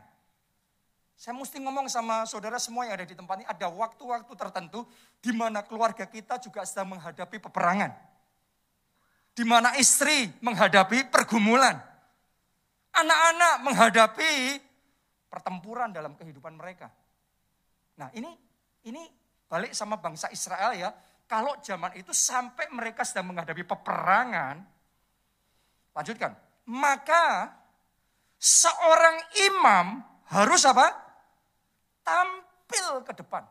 Saya 1.18 1.35
mesti 1.35 1.59
ngomong 1.59 1.90
sama 1.90 2.22
saudara 2.30 2.62
semua 2.62 2.87
yang 2.87 2.94
ada 2.94 3.11
di 3.11 3.18
tempat 3.18 3.42
ini, 3.42 3.46
ada 3.50 3.74
waktu-waktu 3.74 4.30
tertentu 4.38 4.87
di 5.18 5.35
mana 5.35 5.66
keluarga 5.66 6.07
kita 6.07 6.38
juga 6.38 6.62
sedang 6.62 6.94
menghadapi 6.94 7.42
peperangan. 7.42 7.90
Di 9.35 9.42
mana 9.42 9.74
istri 9.83 10.30
menghadapi 10.38 11.11
pergumulan. 11.11 11.93
Anak-anak 12.94 13.54
menghadapi 13.66 14.33
pertempuran 15.26 15.90
dalam 15.90 16.14
kehidupan 16.14 16.54
mereka. 16.54 16.90
Nah 17.98 18.11
ini 18.14 18.30
ini 18.87 19.02
balik 19.50 19.74
sama 19.74 19.98
bangsa 19.98 20.30
Israel 20.30 20.74
ya. 20.78 20.94
Kalau 21.24 21.59
zaman 21.59 21.96
itu 21.98 22.12
sampai 22.12 22.68
mereka 22.70 23.02
sedang 23.02 23.33
menghadapi 23.33 23.64
peperangan, 23.64 24.61
lanjutkan. 25.96 26.37
Maka 26.68 27.50
seorang 28.37 29.16
imam 29.50 30.04
harus 30.30 30.62
apa? 30.68 31.04
tampil 32.04 33.00
ke 33.00 33.16
depan. 33.16 33.48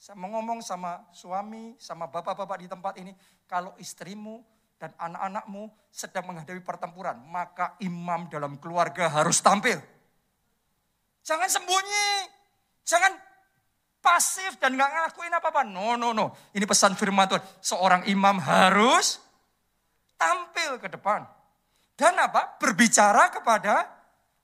Saya 0.00 0.16
mau 0.16 0.32
ngomong 0.32 0.64
sama 0.64 1.04
suami, 1.12 1.76
sama 1.76 2.08
bapak-bapak 2.08 2.64
di 2.64 2.68
tempat 2.72 2.96
ini, 2.96 3.12
kalau 3.44 3.76
istrimu 3.76 4.40
dan 4.80 4.96
anak-anakmu 4.96 5.68
sedang 5.92 6.24
menghadapi 6.32 6.64
pertempuran, 6.64 7.20
maka 7.28 7.76
imam 7.84 8.32
dalam 8.32 8.56
keluarga 8.56 9.12
harus 9.12 9.44
tampil. 9.44 9.76
Jangan 11.20 11.52
sembunyi, 11.52 12.08
jangan 12.88 13.12
pasif 14.00 14.56
dan 14.56 14.80
nggak 14.80 14.88
ngakuin 14.88 15.36
apa-apa. 15.36 15.68
No, 15.68 16.00
no, 16.00 16.16
no. 16.16 16.32
Ini 16.56 16.64
pesan 16.64 16.96
firman 16.96 17.28
Tuhan. 17.28 17.44
Seorang 17.60 18.08
imam 18.08 18.40
harus 18.40 19.20
tampil 20.16 20.80
ke 20.80 20.88
depan. 20.88 21.28
Dan 21.92 22.16
apa? 22.16 22.56
Berbicara 22.56 23.28
kepada 23.28 23.84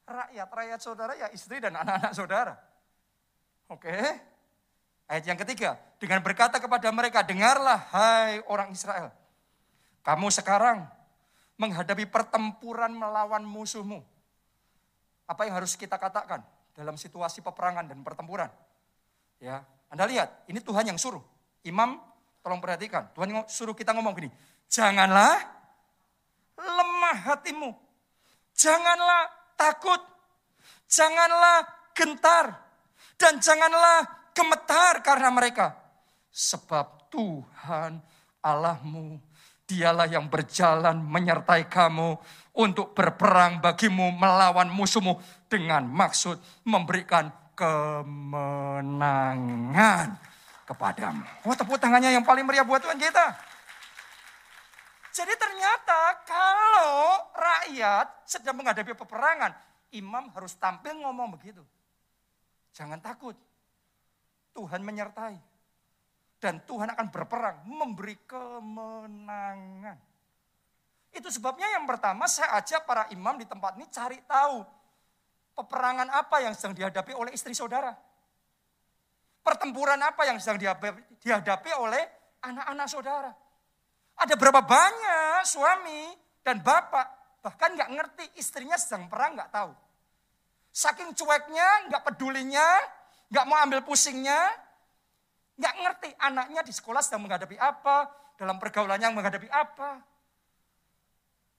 rakyat. 0.04 0.48
Rakyat 0.52 0.80
saudara 0.84 1.16
ya 1.16 1.32
istri 1.32 1.56
dan 1.64 1.72
anak-anak 1.80 2.12
saudara. 2.12 2.54
Oke. 3.72 3.96
Ayat 5.08 5.24
yang 5.24 5.38
ketiga, 5.40 5.80
dengan 5.96 6.20
berkata 6.20 6.60
kepada 6.60 6.90
mereka, 6.92 7.24
dengarlah 7.24 7.88
hai 7.94 8.42
orang 8.50 8.74
Israel. 8.74 9.08
Kamu 10.06 10.30
sekarang 10.30 10.86
menghadapi 11.58 12.06
pertempuran 12.06 12.94
melawan 12.94 13.42
musuhmu. 13.42 14.06
Apa 15.26 15.50
yang 15.50 15.58
harus 15.58 15.74
kita 15.74 15.98
katakan 15.98 16.46
dalam 16.78 16.94
situasi 16.94 17.42
peperangan 17.42 17.90
dan 17.90 18.06
pertempuran? 18.06 18.46
Ya, 19.42 19.66
Anda 19.90 20.06
lihat, 20.06 20.46
ini 20.46 20.62
Tuhan 20.62 20.86
yang 20.86 20.94
suruh. 20.94 21.20
Imam, 21.66 21.98
tolong 22.38 22.62
perhatikan. 22.62 23.10
Tuhan 23.18 23.34
suruh 23.50 23.74
kita 23.74 23.90
ngomong 23.98 24.14
gini, 24.14 24.30
janganlah 24.70 25.42
lemah 26.54 27.34
hatimu. 27.34 27.74
Janganlah 28.54 29.26
takut. 29.58 29.98
Janganlah 30.86 31.66
gentar 31.98 32.54
dan 33.18 33.42
janganlah 33.42 34.30
gemetar 34.30 35.02
karena 35.02 35.34
mereka. 35.34 35.74
Sebab 36.30 37.10
Tuhan 37.10 37.98
Allahmu, 38.38 39.18
dialah 39.66 40.06
yang 40.06 40.30
berjalan 40.30 41.02
menyertai 41.02 41.66
kamu 41.66 42.14
untuk 42.54 42.94
berperang 42.94 43.58
bagimu 43.60 44.14
melawan 44.14 44.70
musuhmu 44.70 45.18
dengan 45.50 45.84
maksud 45.84 46.38
memberikan 46.64 47.28
kemenangan 47.58 48.86
kepadamu. 50.64 51.26
Wah 51.42 51.56
tepuk 51.58 51.78
tangannya 51.82 52.14
yang 52.14 52.24
paling 52.24 52.46
meriah 52.46 52.64
buat 52.64 52.78
Tuhan 52.80 52.96
kita. 52.98 53.36
Jadi 55.16 55.32
ternyata 55.34 56.20
kalau 56.28 57.24
rakyat 57.32 58.28
sedang 58.28 58.60
menghadapi 58.60 58.92
peperangan, 58.92 59.56
imam 59.96 60.28
harus 60.36 60.52
tampil 60.60 60.92
ngomong 61.00 61.32
begitu. 61.40 61.64
Jangan 62.76 63.00
takut. 63.00 63.32
Tuhan 64.52 64.84
menyertai. 64.84 65.55
Dan 66.36 66.60
Tuhan 66.68 66.92
akan 66.92 67.06
berperang, 67.08 67.64
memberi 67.64 68.16
kemenangan. 68.28 69.96
Itu 71.16 71.32
sebabnya 71.32 71.72
yang 71.72 71.88
pertama 71.88 72.28
saya 72.28 72.60
ajak 72.60 72.84
para 72.84 73.08
imam 73.08 73.40
di 73.40 73.48
tempat 73.48 73.72
ini 73.80 73.88
cari 73.88 74.20
tahu 74.28 74.60
peperangan 75.56 76.12
apa 76.12 76.44
yang 76.44 76.52
sedang 76.52 76.76
dihadapi 76.76 77.16
oleh 77.16 77.32
istri 77.32 77.56
saudara. 77.56 77.96
Pertempuran 79.40 79.96
apa 80.04 80.28
yang 80.28 80.36
sedang 80.36 80.60
dihadapi 81.24 81.70
oleh 81.80 82.04
anak-anak 82.44 82.86
saudara. 82.92 83.32
Ada 84.20 84.36
berapa 84.36 84.60
banyak 84.60 85.40
suami 85.48 86.12
dan 86.44 86.60
bapak 86.60 87.40
bahkan 87.40 87.72
nggak 87.72 87.90
ngerti 87.96 88.24
istrinya 88.36 88.76
sedang 88.76 89.08
perang 89.08 89.38
nggak 89.38 89.48
tahu. 89.54 89.72
Saking 90.76 91.16
cueknya, 91.16 91.88
nggak 91.88 92.02
pedulinya, 92.04 92.68
nggak 93.32 93.44
mau 93.48 93.56
ambil 93.64 93.80
pusingnya, 93.80 94.52
nggak 95.56 95.74
ngerti 95.82 96.08
anaknya 96.20 96.60
di 96.62 96.72
sekolah 96.72 97.00
sedang 97.00 97.24
menghadapi 97.24 97.56
apa, 97.56 98.08
dalam 98.36 98.60
pergaulannya 98.60 99.08
menghadapi 99.12 99.48
apa. 99.48 100.00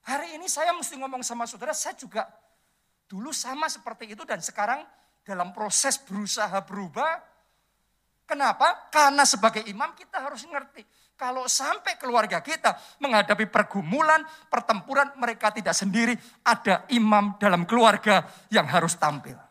Hari 0.08 0.38
ini 0.40 0.48
saya 0.48 0.72
mesti 0.72 0.96
ngomong 0.96 1.20
sama 1.26 1.44
saudara, 1.44 1.74
saya 1.74 1.98
juga 1.98 2.24
dulu 3.10 3.34
sama 3.34 3.68
seperti 3.68 4.14
itu 4.14 4.22
dan 4.24 4.40
sekarang 4.40 4.80
dalam 5.26 5.52
proses 5.52 6.00
berusaha 6.00 6.64
berubah. 6.64 7.20
Kenapa? 8.28 8.92
Karena 8.92 9.24
sebagai 9.24 9.64
imam 9.68 9.96
kita 9.96 10.20
harus 10.20 10.44
ngerti 10.44 10.84
kalau 11.18 11.50
sampai 11.50 11.98
keluarga 11.98 12.38
kita 12.38 12.78
menghadapi 13.02 13.50
pergumulan, 13.50 14.22
pertempuran, 14.46 15.18
mereka 15.18 15.50
tidak 15.50 15.74
sendiri. 15.74 16.14
Ada 16.46 16.86
imam 16.94 17.34
dalam 17.42 17.66
keluarga 17.66 18.22
yang 18.54 18.70
harus 18.70 18.94
tampil. 18.94 19.47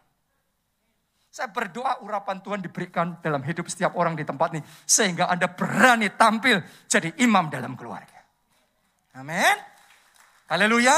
Saya 1.37 1.53
berdoa 1.53 2.01
urapan 2.01 2.41
Tuhan 2.41 2.65
diberikan 2.65 3.21
dalam 3.21 3.45
hidup 3.45 3.69
setiap 3.69 3.93
orang 3.93 4.17
di 4.17 4.25
tempat 4.25 4.57
ini. 4.57 4.61
Sehingga 4.89 5.29
Anda 5.29 5.45
berani 5.45 6.09
tampil 6.09 6.65
jadi 6.89 7.13
imam 7.21 7.45
dalam 7.53 7.77
keluarga. 7.77 8.25
Amin. 9.13 9.53
Haleluya. 10.49 10.97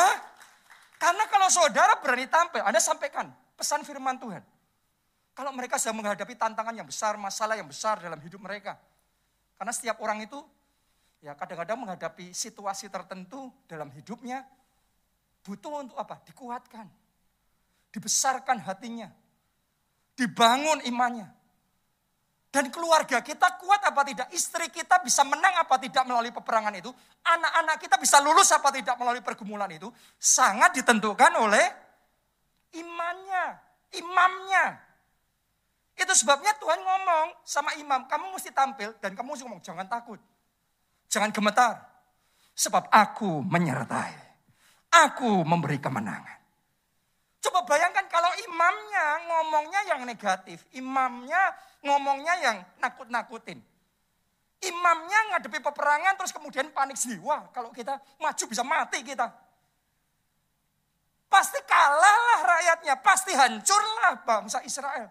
Karena 0.95 1.27
kalau 1.27 1.51
saudara 1.51 1.99
berani 1.99 2.31
tampil, 2.31 2.63
Anda 2.63 2.79
sampaikan 2.79 3.27
pesan 3.59 3.83
firman 3.83 4.15
Tuhan. 4.15 4.39
Kalau 5.35 5.51
mereka 5.51 5.75
sedang 5.75 5.99
menghadapi 5.99 6.39
tantangan 6.39 6.71
yang 6.71 6.87
besar, 6.87 7.19
masalah 7.19 7.59
yang 7.59 7.67
besar 7.67 7.99
dalam 7.99 8.23
hidup 8.23 8.39
mereka. 8.39 8.79
Karena 9.59 9.75
setiap 9.75 9.99
orang 9.99 10.23
itu 10.23 10.39
ya 11.19 11.35
kadang-kadang 11.35 11.83
menghadapi 11.83 12.31
situasi 12.31 12.87
tertentu 12.87 13.51
dalam 13.67 13.91
hidupnya 13.91 14.47
butuh 15.43 15.83
untuk 15.83 15.99
apa? 15.99 16.23
Dikuatkan. 16.23 16.87
Dibesarkan 17.91 18.63
hatinya. 18.63 19.11
Dibangun 20.19 20.83
imannya. 20.83 21.39
Dan 22.49 22.73
keluarga 22.73 23.21
kita 23.21 23.61
kuat 23.61 23.79
apa 23.87 24.01
tidak? 24.03 24.27
Istri 24.33 24.73
kita 24.73 24.99
bisa 25.05 25.23
menang 25.23 25.53
apa 25.63 25.77
tidak 25.79 26.03
melalui 26.03 26.33
peperangan 26.33 26.73
itu? 26.75 26.89
Anak-anak 27.23 27.77
kita 27.77 27.95
bisa 28.01 28.17
lulus 28.19 28.49
apa 28.51 28.73
tidak 28.73 28.97
melalui 28.99 29.23
pergumulan 29.23 29.69
itu? 29.69 29.87
Sangat 30.17 30.75
ditentukan 30.75 31.29
oleh 31.39 31.65
imannya, 32.73 33.45
imamnya. 34.01 34.65
Itu 35.93 36.09
sebabnya 36.17 36.57
Tuhan 36.57 36.81
ngomong 36.81 37.45
sama 37.45 37.77
imam, 37.77 38.09
kamu 38.09 38.33
mesti 38.33 38.49
tampil 38.49 38.97
dan 38.97 39.13
kamu 39.13 39.37
mesti 39.37 39.43
ngomong, 39.45 39.61
jangan 39.61 39.85
takut. 39.85 40.17
Jangan 41.05 41.29
gemetar. 41.29 41.85
Sebab 42.57 42.89
aku 42.89 43.45
menyertai. 43.45 44.15
Aku 44.89 45.45
memberi 45.45 45.77
kemenangan. 45.77 46.38
Coba 47.39 47.63
bayangkan 47.63 48.03
kalau 48.11 48.31
imamnya 48.43 49.05
ngomongnya 49.31 49.81
yang 49.87 50.01
negatif. 50.03 50.67
Imamnya 50.75 51.55
ngomongnya 51.83 52.33
yang 52.43 52.57
nakut-nakutin. 52.83 53.63
Imamnya 54.59 55.19
ngadepi 55.35 55.63
peperangan 55.63 56.19
terus 56.19 56.35
kemudian 56.35 56.67
panik 56.75 56.99
sendiri. 56.99 57.23
Wah 57.23 57.47
kalau 57.55 57.71
kita 57.71 57.95
maju 58.19 58.43
bisa 58.43 58.63
mati 58.67 58.99
kita. 59.07 59.31
Pasti 61.31 61.63
kalahlah 61.63 62.39
rakyatnya. 62.43 62.99
Pasti 62.99 63.31
hancurlah 63.31 64.19
bangsa 64.27 64.59
Israel. 64.67 65.07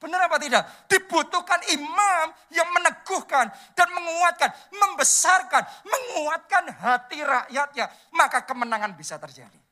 Benar 0.00 0.28
apa 0.28 0.36
tidak? 0.40 0.64
Dibutuhkan 0.88 1.60
imam 1.76 2.32
yang 2.52 2.68
meneguhkan 2.72 3.52
dan 3.76 3.88
menguatkan, 3.92 4.48
membesarkan, 4.72 5.60
menguatkan 5.84 6.64
hati 6.72 7.20
rakyatnya. 7.20 7.88
Maka 8.12 8.44
kemenangan 8.44 8.96
bisa 8.96 9.16
terjadi. 9.20 9.69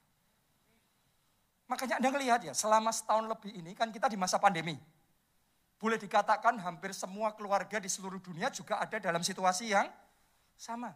Makanya 1.68 2.00
Anda 2.00 2.08
melihat 2.08 2.40
ya, 2.40 2.56
selama 2.56 2.88
setahun 2.88 3.28
lebih 3.28 3.52
ini 3.52 3.76
kan 3.76 3.92
kita 3.92 4.08
di 4.08 4.16
masa 4.16 4.40
pandemi. 4.40 4.74
Boleh 5.78 6.00
dikatakan 6.00 6.58
hampir 6.58 6.90
semua 6.96 7.36
keluarga 7.36 7.78
di 7.78 7.86
seluruh 7.86 8.18
dunia 8.18 8.50
juga 8.50 8.80
ada 8.80 8.98
dalam 8.98 9.20
situasi 9.20 9.70
yang 9.70 9.86
sama. 10.56 10.90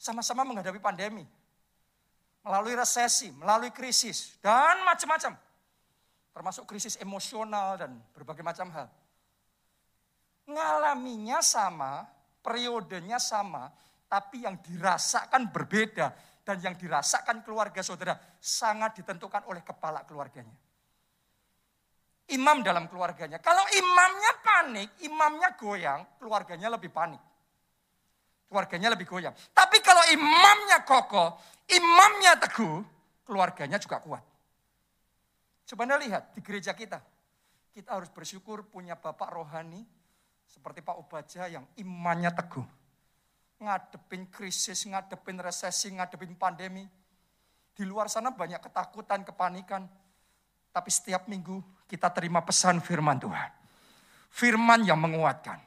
Sama-sama 0.00 0.42
menghadapi 0.42 0.82
pandemi. 0.82 1.22
Melalui 2.42 2.74
resesi, 2.74 3.30
melalui 3.30 3.70
krisis, 3.70 4.34
dan 4.42 4.82
macam-macam 4.82 5.38
termasuk 6.32 6.64
krisis 6.64 6.96
emosional 6.98 7.76
dan 7.76 8.00
berbagai 8.16 8.40
macam 8.40 8.72
hal. 8.72 8.88
Ngalaminya 10.48 11.38
sama, 11.44 12.08
periodenya 12.40 13.20
sama, 13.20 13.70
tapi 14.08 14.42
yang 14.42 14.58
dirasakan 14.58 15.52
berbeda 15.52 16.10
dan 16.42 16.58
yang 16.58 16.74
dirasakan 16.74 17.46
keluarga 17.46 17.80
saudara 17.86 18.18
sangat 18.42 18.98
ditentukan 19.02 19.46
oleh 19.46 19.62
kepala 19.62 20.02
keluarganya. 20.02 20.54
imam 22.32 22.64
dalam 22.64 22.88
keluarganya. 22.88 23.36
Kalau 23.44 23.60
imamnya 23.76 24.32
panik, 24.40 24.88
imamnya 25.04 25.52
goyang, 25.52 26.00
keluarganya 26.16 26.72
lebih 26.72 26.88
panik. 26.88 27.20
Keluarganya 28.48 28.88
lebih 28.94 29.04
goyang. 29.04 29.36
Tapi 29.52 29.84
kalau 29.84 30.00
imamnya 30.08 30.80
kokoh, 30.80 31.36
imamnya 31.68 32.40
teguh, 32.40 32.80
keluarganya 33.28 33.76
juga 33.76 34.00
kuat. 34.00 34.24
Coba 35.68 35.84
anda 35.84 36.00
lihat 36.00 36.32
di 36.32 36.40
gereja 36.40 36.72
kita. 36.72 37.04
Kita 37.72 37.96
harus 37.96 38.08
bersyukur 38.08 38.64
punya 38.64 38.96
bapak 38.96 39.28
rohani 39.28 39.84
seperti 40.44 40.84
Pak 40.84 40.96
Ubaja 41.00 41.48
yang 41.48 41.64
imannya 41.80 42.32
teguh. 42.32 42.81
Ngadepin 43.62 44.26
krisis, 44.26 44.82
ngadepin 44.90 45.38
resesi, 45.38 45.94
ngadepin 45.94 46.34
pandemi. 46.34 46.82
Di 47.72 47.86
luar 47.86 48.10
sana 48.10 48.34
banyak 48.34 48.58
ketakutan, 48.58 49.22
kepanikan. 49.22 49.86
Tapi 50.74 50.90
setiap 50.90 51.30
minggu 51.30 51.86
kita 51.86 52.10
terima 52.10 52.42
pesan 52.42 52.82
firman 52.82 53.22
Tuhan. 53.22 53.50
Firman 54.32 54.82
yang 54.82 54.98
menguatkan. 54.98 55.62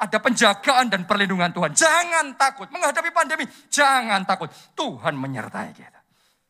Ada 0.00 0.16
penjagaan 0.22 0.88
dan 0.88 1.04
perlindungan 1.04 1.52
Tuhan. 1.52 1.74
Jangan 1.74 2.38
takut 2.38 2.70
menghadapi 2.72 3.10
pandemi. 3.12 3.44
Jangan 3.68 4.24
takut. 4.24 4.48
Tuhan 4.72 5.12
menyertai 5.18 5.70
kita. 5.74 6.00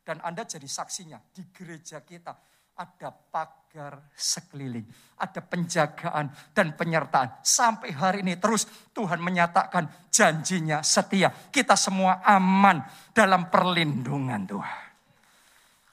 Dan 0.04 0.22
Anda 0.22 0.44
jadi 0.46 0.66
saksinya 0.68 1.18
di 1.32 1.48
gereja 1.50 2.02
kita 2.04 2.49
ada 2.80 3.12
pagar 3.12 4.00
sekeliling, 4.16 4.88
ada 5.20 5.44
penjagaan 5.44 6.32
dan 6.56 6.72
penyertaan. 6.72 7.44
Sampai 7.44 7.92
hari 7.92 8.24
ini 8.24 8.40
terus 8.40 8.64
Tuhan 8.96 9.20
menyatakan 9.20 10.08
janjinya 10.08 10.80
setia. 10.80 11.28
Kita 11.28 11.76
semua 11.76 12.24
aman 12.24 12.80
dalam 13.12 13.52
perlindungan 13.52 14.48
Tuhan. 14.48 14.88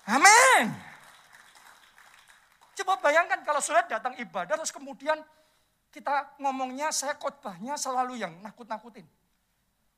Amin. 0.07 0.65
Coba 2.79 2.95
bayangkan 3.03 3.43
kalau 3.43 3.59
sudah 3.59 3.83
datang 3.83 4.15
ibadah 4.15 4.55
terus 4.55 4.71
kemudian 4.71 5.19
kita 5.91 6.39
ngomongnya, 6.39 6.93
saya 6.95 7.19
khotbahnya 7.19 7.75
selalu 7.75 8.21
yang 8.21 8.31
nakut-nakutin. 8.39 9.03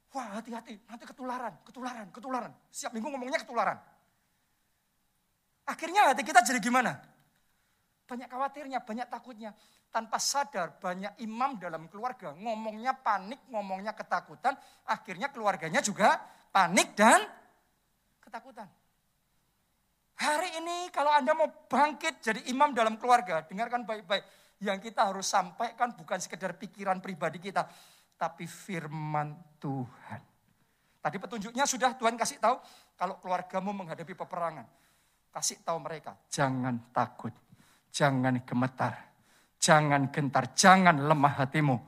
Wah 0.10 0.42
hati-hati, 0.42 0.82
nanti 0.90 1.06
ketularan, 1.06 1.54
ketularan, 1.62 2.10
ketularan. 2.10 2.50
Siap 2.74 2.98
minggu 2.98 3.14
ngomongnya 3.14 3.46
ketularan. 3.46 3.78
Akhirnya 5.70 6.10
hati 6.10 6.26
kita 6.26 6.42
jadi 6.42 6.58
gimana? 6.58 6.98
Banyak 8.10 8.26
khawatirnya, 8.26 8.82
banyak 8.82 9.06
takutnya. 9.06 9.54
Tanpa 9.94 10.18
sadar 10.18 10.82
banyak 10.82 11.22
imam 11.22 11.62
dalam 11.62 11.86
keluarga 11.86 12.34
ngomongnya 12.34 12.98
panik, 12.98 13.46
ngomongnya 13.54 13.94
ketakutan. 13.94 14.58
Akhirnya 14.90 15.30
keluarganya 15.30 15.78
juga 15.86 16.18
panik 16.50 16.98
dan 16.98 17.22
ketakutan. 18.18 18.66
Hari 20.20 20.58
ini 20.58 20.90
kalau 20.90 21.14
Anda 21.14 21.38
mau 21.38 21.48
bangkit 21.70 22.26
jadi 22.26 22.42
imam 22.50 22.74
dalam 22.74 22.98
keluarga, 22.98 23.46
dengarkan 23.46 23.86
baik-baik. 23.86 24.26
Yang 24.60 24.92
kita 24.92 25.08
harus 25.08 25.30
sampaikan 25.30 25.96
bukan 25.96 26.20
sekedar 26.20 26.58
pikiran 26.58 27.00
pribadi 27.00 27.40
kita, 27.40 27.64
tapi 28.18 28.44
firman 28.44 29.38
Tuhan. 29.62 30.22
Tadi 31.00 31.16
petunjuknya 31.16 31.64
sudah 31.64 31.96
Tuhan 31.96 32.20
kasih 32.20 32.44
tahu 32.44 32.60
kalau 33.00 33.16
keluargamu 33.24 33.72
menghadapi 33.72 34.12
peperangan 34.12 34.68
Kasih 35.40 35.64
tahu 35.64 35.80
mereka, 35.80 36.20
jangan 36.28 36.92
takut, 36.92 37.32
jangan 37.96 38.44
gemetar, 38.44 38.92
jangan 39.56 40.12
gentar, 40.12 40.52
jangan 40.52 41.00
lemah 41.00 41.40
hatimu. 41.40 41.80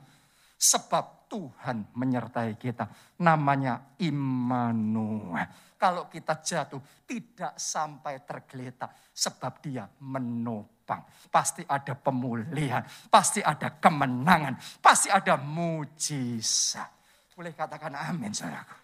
Sebab 0.56 1.28
Tuhan 1.28 1.92
menyertai 1.92 2.56
kita. 2.56 2.88
Namanya 3.20 3.92
Immanuel. 4.00 5.76
Kalau 5.76 6.08
kita 6.08 6.40
jatuh, 6.40 6.80
tidak 7.04 7.52
sampai 7.60 8.24
tergeletak. 8.24 9.12
Sebab 9.12 9.60
dia 9.60 9.84
menopang. 10.00 11.04
Pasti 11.28 11.60
ada 11.68 11.92
pemulihan, 11.92 12.80
pasti 13.12 13.44
ada 13.44 13.68
kemenangan, 13.76 14.80
pasti 14.80 15.12
ada 15.12 15.36
mujizat. 15.36 16.88
Boleh 17.36 17.52
katakan 17.52 18.00
amin, 18.00 18.32
saudaraku. 18.32 18.76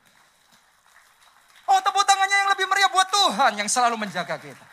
Oh 1.69 1.81
tepuk 1.85 2.08
buat 2.93 3.09
Tuhan 3.09 3.53
yang 3.61 3.69
selalu 3.71 3.97
menjaga 4.01 4.37
kita. 4.41 4.67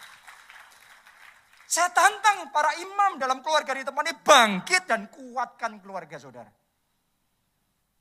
Saya 1.66 1.90
tantang 1.92 2.54
para 2.54 2.72
imam 2.78 3.18
dalam 3.18 3.42
keluarga 3.42 3.74
di 3.74 3.84
tempat 3.84 4.04
ini 4.06 4.16
bangkit 4.22 4.84
dan 4.86 5.10
kuatkan 5.10 5.82
keluarga 5.82 6.16
saudara. 6.22 6.52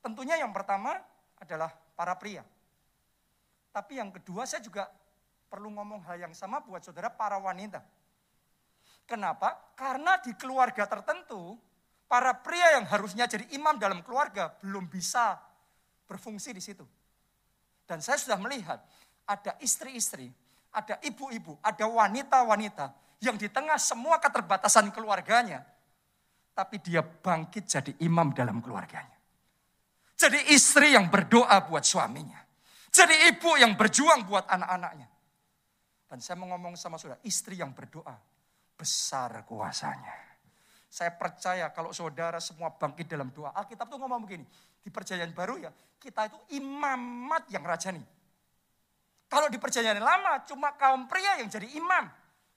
Tentunya 0.05 0.37
yang 0.37 0.53
pertama 0.53 0.95
adalah 1.41 1.73
para 1.97 2.13
pria. 2.15 2.45
Tapi 3.73 3.99
yang 3.99 4.13
kedua 4.13 4.45
saya 4.47 4.61
juga 4.61 4.87
perlu 5.49 5.73
ngomong 5.73 6.05
hal 6.07 6.29
yang 6.29 6.33
sama 6.37 6.61
buat 6.61 6.85
saudara 6.85 7.11
para 7.11 7.41
wanita. 7.41 7.83
Kenapa? 9.05 9.73
Karena 9.77 10.17
di 10.21 10.33
keluarga 10.37 10.87
tertentu, 10.87 11.57
para 12.05 12.31
pria 12.37 12.79
yang 12.79 12.85
harusnya 12.85 13.25
jadi 13.25 13.49
imam 13.53 13.77
dalam 13.77 14.01
keluarga 14.05 14.53
belum 14.61 14.87
bisa 14.89 15.37
berfungsi 16.05 16.53
di 16.53 16.61
situ. 16.61 16.85
Dan 17.85 18.01
saya 18.01 18.17
sudah 18.17 18.37
melihat 18.41 18.81
ada 19.25 19.57
istri-istri, 19.61 20.29
ada 20.73 21.01
ibu-ibu, 21.01 21.57
ada 21.61 21.85
wanita-wanita 21.89 22.93
yang 23.21 23.35
di 23.35 23.49
tengah 23.49 23.77
semua 23.81 24.21
keterbatasan 24.21 24.93
keluarganya, 24.93 25.65
tapi 26.53 26.79
dia 26.79 27.01
bangkit 27.01 27.65
jadi 27.65 27.91
imam 28.05 28.31
dalam 28.31 28.61
keluarganya. 28.61 29.17
Jadi 30.15 30.55
istri 30.55 30.95
yang 30.95 31.11
berdoa 31.11 31.67
buat 31.67 31.83
suaminya. 31.83 32.39
Jadi 32.87 33.27
ibu 33.27 33.59
yang 33.59 33.75
berjuang 33.75 34.23
buat 34.23 34.47
anak-anaknya. 34.47 35.07
Dan 36.07 36.23
saya 36.23 36.39
mau 36.39 36.47
ngomong 36.55 36.79
sama 36.79 36.95
saudara, 36.95 37.19
istri 37.27 37.59
yang 37.59 37.75
berdoa 37.75 38.15
besar 38.79 39.43
kuasanya. 39.43 40.15
Saya 40.87 41.11
percaya 41.11 41.67
kalau 41.75 41.91
saudara 41.91 42.39
semua 42.39 42.71
bangkit 42.71 43.11
dalam 43.11 43.27
doa. 43.35 43.51
Alkitab 43.51 43.91
tuh 43.91 43.99
ngomong 43.99 44.23
begini, 44.23 44.47
di 44.79 44.87
perjanjian 44.87 45.35
baru 45.35 45.59
ya, 45.59 45.71
kita 45.99 46.31
itu 46.31 46.39
imamat 46.55 47.51
yang 47.51 47.67
rajani. 47.67 47.99
Kalau 49.25 49.49
di 49.49 49.57
perjanjian 49.57 49.97
lama 49.99 50.45
cuma 50.45 50.73
kaum 50.77 51.09
pria 51.09 51.41
yang 51.41 51.49
jadi 51.49 51.65
imam. 51.75 52.05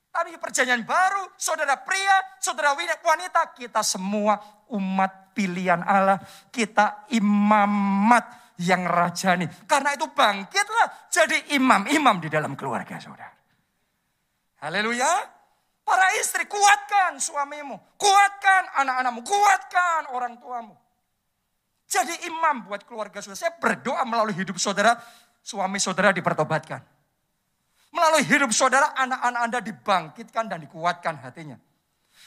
Tapi 0.09 0.35
di 0.35 0.41
perjanjian 0.41 0.83
baru, 0.89 1.37
saudara 1.37 1.77
pria, 1.81 2.41
saudara 2.41 2.73
wanita, 2.75 3.53
kita 3.53 3.85
semua 3.85 4.41
umat 4.73 5.37
pilihan 5.37 5.85
Allah. 5.85 6.19
Kita 6.49 7.09
imamat 7.13 8.57
yang 8.59 8.89
rajani. 8.89 9.47
Karena 9.69 9.95
itu 9.95 10.11
bangkitlah 10.11 11.09
jadi 11.13 11.55
imam-imam 11.55 12.19
di 12.19 12.29
dalam 12.33 12.59
keluarga 12.59 12.99
saudara. 12.99 13.33
Haleluya. 14.59 15.39
Para 15.87 16.13
istri, 16.21 16.45
kuatkan 16.45 17.17
suamimu, 17.17 17.97
kuatkan 17.97 18.77
anak-anakmu, 18.85 19.25
kuatkan 19.25 20.13
orang 20.13 20.37
tuamu. 20.37 20.77
Jadi 21.89 22.29
imam 22.29 22.69
buat 22.69 22.85
keluarga 22.85 23.25
saudara. 23.25 23.41
Saya 23.41 23.57
berdoa 23.57 24.05
melalui 24.05 24.37
hidup 24.37 24.61
saudara, 24.61 25.01
suami 25.43 25.79
saudara 25.81 26.15
dipertobatkan. 26.15 26.81
Melalui 27.89 28.25
hidup 28.29 28.53
saudara, 28.53 28.93
anak-anak 28.95 29.41
Anda 29.49 29.59
dibangkitkan 29.65 30.45
dan 30.47 30.59
dikuatkan 30.63 31.19
hatinya. 31.25 31.57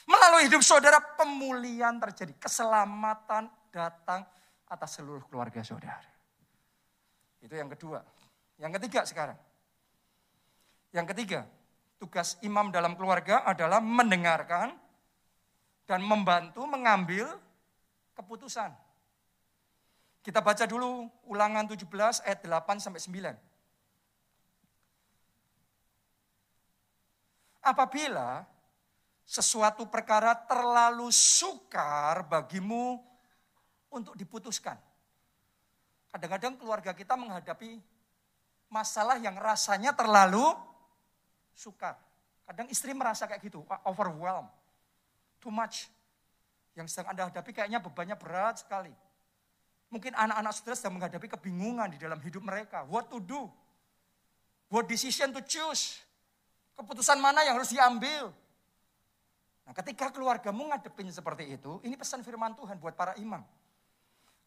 Melalui 0.10 0.50
hidup 0.50 0.66
saudara, 0.66 0.98
pemulihan 0.98 2.02
terjadi. 2.02 2.34
Keselamatan 2.42 3.48
datang 3.70 4.26
atas 4.68 4.98
seluruh 4.98 5.22
keluarga 5.30 5.62
saudara. 5.62 6.02
Itu 7.40 7.54
yang 7.54 7.70
kedua. 7.70 8.02
Yang 8.58 8.82
ketiga 8.82 9.02
sekarang. 9.06 9.38
Yang 10.92 11.08
ketiga, 11.14 11.40
Tugas 12.02 12.42
imam 12.42 12.74
dalam 12.74 12.98
keluarga 12.98 13.46
adalah 13.46 13.78
mendengarkan 13.78 14.74
dan 15.86 16.02
membantu 16.02 16.66
mengambil 16.66 17.30
keputusan. 18.18 18.74
Kita 20.22 20.38
baca 20.38 20.70
dulu 20.70 21.10
ulangan 21.26 21.66
17 21.66 22.22
ayat 22.22 22.40
8 22.46 22.78
sampai 22.78 23.02
9. 23.02 23.34
Apabila 27.62 28.46
sesuatu 29.26 29.88
perkara 29.90 30.36
terlalu 30.36 31.08
sukar 31.14 32.26
bagimu 32.28 33.02
untuk 33.88 34.14
diputuskan. 34.20 34.76
Kadang-kadang 36.12 36.60
keluarga 36.60 36.92
kita 36.92 37.16
menghadapi 37.16 37.80
masalah 38.68 39.16
yang 39.20 39.40
rasanya 39.40 39.96
terlalu 39.96 40.44
sukar. 41.56 41.96
Kadang 42.44 42.68
istri 42.68 42.92
merasa 42.92 43.24
kayak 43.24 43.40
gitu, 43.48 43.64
overwhelmed, 43.88 44.52
too 45.40 45.48
much. 45.48 45.88
Yang 46.76 46.92
sedang 46.92 47.16
Anda 47.16 47.32
hadapi 47.32 47.56
kayaknya 47.56 47.80
bebannya 47.80 48.20
berat 48.20 48.64
sekali. 48.64 48.92
Mungkin 49.92 50.16
anak-anak 50.16 50.52
saudara 50.56 50.76
sedang 50.80 50.96
menghadapi 50.96 51.28
kebingungan 51.28 51.92
di 51.92 52.00
dalam 52.00 52.16
hidup 52.24 52.40
mereka. 52.40 52.88
What 52.88 53.12
to 53.12 53.20
do? 53.20 53.52
What 54.72 54.88
decision 54.88 55.36
to 55.36 55.44
choose? 55.44 56.00
Keputusan 56.80 57.20
mana 57.20 57.44
yang 57.44 57.60
harus 57.60 57.76
diambil? 57.76 58.32
Nah 59.68 59.76
ketika 59.76 60.08
keluargamu 60.16 60.72
ngadepin 60.72 61.12
seperti 61.12 61.60
itu, 61.60 61.84
ini 61.84 62.00
pesan 62.00 62.24
firman 62.24 62.56
Tuhan 62.56 62.80
buat 62.80 62.96
para 62.96 63.20
imam. 63.20 63.44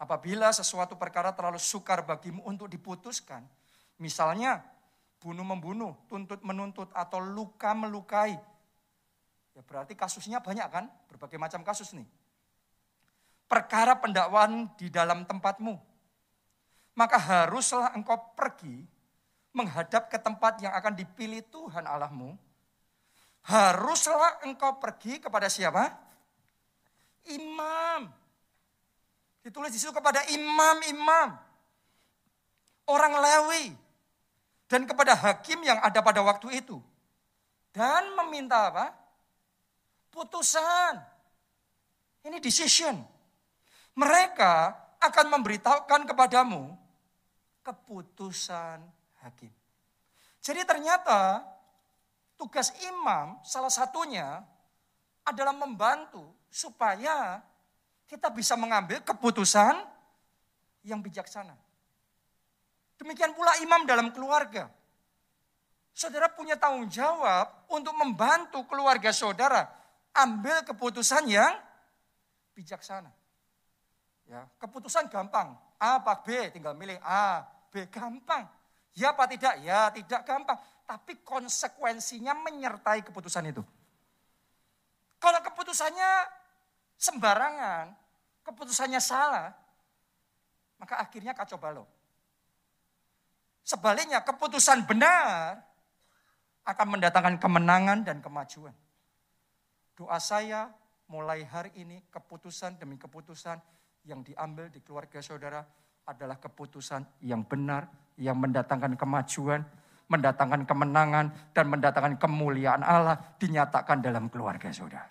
Apabila 0.01 0.49
sesuatu 0.51 0.97
perkara 0.97 1.31
terlalu 1.37 1.61
sukar 1.61 2.01
bagimu 2.03 2.41
untuk 2.49 2.67
diputuskan, 2.67 3.45
misalnya 4.01 4.65
bunuh 5.21 5.45
membunuh, 5.45 5.93
tuntut 6.09 6.41
menuntut, 6.41 6.89
atau 6.97 7.21
luka 7.21 7.77
melukai. 7.77 8.35
Ya 9.55 9.63
berarti 9.63 9.93
kasusnya 9.93 10.41
banyak 10.41 10.67
kan? 10.73 10.89
Berbagai 11.13 11.37
macam 11.37 11.61
kasus 11.63 11.93
nih. 11.95 12.09
Perkara 13.45 13.99
pendakwaan 13.99 14.73
di 14.75 14.89
dalam 14.89 15.29
tempatmu. 15.29 15.77
Maka 16.95 17.19
haruslah 17.19 17.93
engkau 17.95 18.17
pergi 18.39 18.87
menghadap 19.55 20.11
ke 20.11 20.19
tempat 20.19 20.63
yang 20.63 20.75
akan 20.75 20.95
dipilih 20.95 21.43
Tuhan 21.51 21.87
Allahmu. 21.87 22.35
Haruslah 23.45 24.43
engkau 24.47 24.81
pergi 24.81 25.21
kepada 25.21 25.51
siapa? 25.53 25.93
Imam. 27.29 28.09
Ditulis 29.45 29.71
di 29.71 29.79
situ 29.79 29.93
kepada 29.93 30.25
imam-imam. 30.33 31.37
Orang 32.89 33.15
Lewi. 33.21 33.77
Dan 34.65 34.89
kepada 34.89 35.13
hakim 35.13 35.61
yang 35.61 35.79
ada 35.85 36.01
pada 36.01 36.25
waktu 36.25 36.65
itu. 36.65 36.81
Dan 37.75 38.17
meminta 38.17 38.73
apa? 38.73 39.05
putusan. 40.15 40.95
Ini 42.23 42.39
decision. 42.39 43.03
Mereka 43.95 44.55
akan 44.99 45.27
memberitahukan 45.39 46.03
kepadamu 46.11 46.75
keputusan 47.63 48.83
hakim. 49.23 49.53
Jadi 50.45 50.61
ternyata 50.69 51.41
tugas 52.37 52.75
imam 52.85 53.41
salah 53.47 53.73
satunya 53.73 54.45
adalah 55.25 55.57
membantu 55.57 56.21
supaya 56.53 57.41
kita 58.05 58.29
bisa 58.29 58.53
mengambil 58.59 59.01
keputusan 59.01 59.81
yang 60.85 61.01
bijaksana. 61.01 61.57
Demikian 63.01 63.33
pula 63.33 63.57
imam 63.65 63.89
dalam 63.89 64.13
keluarga. 64.13 64.69
Saudara 65.95 66.29
punya 66.29 66.59
tanggung 66.59 66.91
jawab 66.91 67.71
untuk 67.71 67.95
membantu 67.97 68.67
keluarga 68.67 69.15
saudara 69.15 69.71
ambil 70.13 70.63
keputusan 70.67 71.25
yang 71.31 71.55
bijaksana. 72.53 73.24
Ya, 74.25 74.49
keputusan 74.57 75.13
gampang. 75.13 75.53
A 75.77 76.01
apa 76.01 76.25
B, 76.25 76.49
tinggal 76.49 76.73
milih 76.73 76.97
A, 77.05 77.45
B 77.69 77.85
gampang. 77.93 78.49
Ya 78.95 79.13
apa 79.13 79.29
tidak? 79.29 79.61
Ya 79.61 79.91
tidak 79.93 80.23
gampang. 80.25 80.57
Tapi 80.87 81.21
konsekuensinya 81.27 82.33
menyertai 82.33 83.05
keputusan 83.05 83.51
itu. 83.51 83.63
Kalau 85.19 85.41
keputusannya 85.41 86.11
sembarangan, 87.01 87.93
keputusannya 88.45 89.01
salah, 89.01 89.53
maka 90.77 91.01
akhirnya 91.01 91.33
kacau 91.33 91.57
balau. 91.57 91.85
Sebaliknya 93.65 94.21
keputusan 94.21 94.85
benar 94.85 95.65
akan 96.69 96.87
mendatangkan 96.97 97.41
kemenangan 97.41 98.05
dan 98.05 98.21
kemajuan. 98.21 98.77
Doa 99.97 100.21
saya 100.21 100.69
mulai 101.09 101.45
hari 101.49 101.73
ini 101.77 102.05
keputusan 102.13 102.77
demi 102.77 103.01
keputusan 103.01 103.57
yang 104.05 104.21
diambil 104.21 104.69
di 104.69 104.81
keluarga 104.85 105.21
saudara 105.25 105.65
adalah 106.05 106.37
keputusan 106.37 107.25
yang 107.25 107.45
benar, 107.49 107.89
yang 108.21 108.37
mendatangkan 108.37 108.95
kemajuan, 109.01 109.65
mendatangkan 110.13 110.69
kemenangan, 110.69 111.33
dan 111.57 111.67
mendatangkan 111.73 112.21
kemuliaan 112.21 112.85
Allah 112.85 113.17
dinyatakan 113.41 114.05
dalam 114.05 114.29
keluarga 114.29 114.69
saudara. 114.69 115.09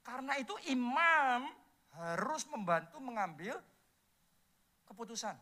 Karena 0.00 0.40
itu 0.40 0.56
imam 0.72 1.52
harus 1.94 2.48
membantu 2.48 2.96
mengambil 2.98 3.60
keputusan. 4.88 5.36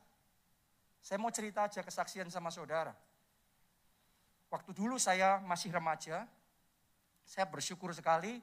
Saya 1.02 1.18
mau 1.18 1.30
cerita 1.34 1.66
aja 1.66 1.82
kesaksian 1.82 2.30
sama 2.30 2.50
saudara. 2.50 2.94
Waktu 4.52 4.70
dulu 4.76 5.00
saya 5.00 5.40
masih 5.40 5.72
remaja, 5.72 6.28
saya 7.24 7.46
bersyukur 7.48 7.94
sekali 7.96 8.42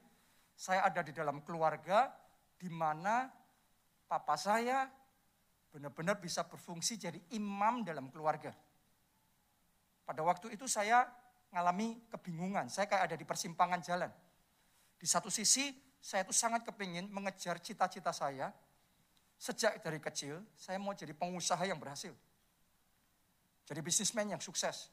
saya 0.60 0.84
ada 0.84 1.00
di 1.00 1.16
dalam 1.16 1.40
keluarga 1.46 2.12
di 2.60 2.68
mana 2.68 3.32
papa 4.10 4.34
saya 4.34 4.89
benar-benar 5.70 6.18
bisa 6.18 6.41
berfungsi 6.41 6.97
jadi 6.97 7.22
imam 7.38 7.86
dalam 7.86 8.10
keluarga. 8.10 8.49
Pada 10.01 10.26
waktu 10.26 10.57
itu 10.57 10.66
saya 10.66 11.05
mengalami 11.53 12.01
kebingungan, 12.10 12.66
saya 12.74 12.89
kayak 12.89 13.14
ada 13.14 13.16
di 13.16 13.26
persimpangan 13.26 13.78
jalan. 13.86 14.10
Di 14.97 15.05
satu 15.05 15.30
sisi 15.30 15.70
saya 16.01 16.26
itu 16.26 16.34
sangat 16.34 16.66
kepingin 16.66 17.05
mengejar 17.14 17.62
cita-cita 17.62 18.10
saya. 18.10 18.49
Sejak 19.39 19.80
dari 19.80 20.01
kecil 20.01 20.41
saya 20.57 20.82
mau 20.82 20.91
jadi 20.91 21.14
pengusaha 21.14 21.62
yang 21.64 21.78
berhasil. 21.78 22.12
Jadi 23.70 23.80
bisnismen 23.86 24.34
yang 24.36 24.41
sukses. 24.41 24.89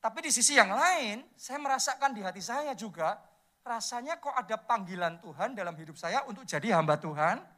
Tapi 0.00 0.26
di 0.26 0.30
sisi 0.32 0.56
yang 0.56 0.72
lain, 0.72 1.22
saya 1.36 1.60
merasakan 1.60 2.16
di 2.16 2.24
hati 2.24 2.40
saya 2.40 2.72
juga 2.72 3.20
rasanya 3.66 4.16
kok 4.22 4.32
ada 4.32 4.56
panggilan 4.56 5.18
Tuhan 5.20 5.52
dalam 5.52 5.74
hidup 5.74 5.98
saya 5.98 6.22
untuk 6.24 6.46
jadi 6.46 6.78
hamba 6.78 6.96
Tuhan 6.96 7.55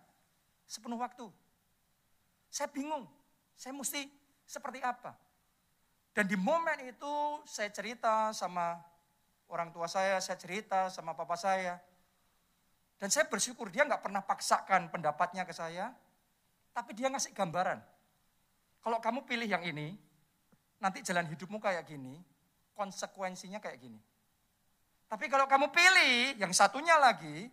sepenuh 0.68 1.00
waktu. 1.00 1.24
Saya 2.52 2.68
bingung, 2.68 3.08
saya 3.56 3.72
mesti 3.72 4.04
seperti 4.44 4.84
apa. 4.84 5.16
Dan 6.12 6.28
di 6.28 6.36
momen 6.36 6.84
itu 6.84 7.14
saya 7.48 7.72
cerita 7.72 8.30
sama 8.36 8.76
orang 9.48 9.72
tua 9.72 9.88
saya, 9.88 10.20
saya 10.20 10.36
cerita 10.36 10.92
sama 10.92 11.16
papa 11.16 11.34
saya. 11.34 11.80
Dan 13.00 13.08
saya 13.08 13.24
bersyukur 13.30 13.72
dia 13.72 13.88
nggak 13.88 14.02
pernah 14.02 14.20
paksakan 14.20 14.92
pendapatnya 14.92 15.46
ke 15.48 15.54
saya, 15.54 15.94
tapi 16.74 16.92
dia 16.92 17.08
ngasih 17.08 17.32
gambaran. 17.32 17.78
Kalau 18.82 18.98
kamu 18.98 19.24
pilih 19.24 19.46
yang 19.46 19.62
ini, 19.62 19.94
nanti 20.82 21.02
jalan 21.06 21.26
hidupmu 21.30 21.62
kayak 21.62 21.86
gini, 21.86 22.18
konsekuensinya 22.74 23.62
kayak 23.62 23.78
gini. 23.78 24.00
Tapi 25.08 25.24
kalau 25.30 25.46
kamu 25.48 25.70
pilih 25.70 26.36
yang 26.36 26.52
satunya 26.52 26.98
lagi, 26.98 27.48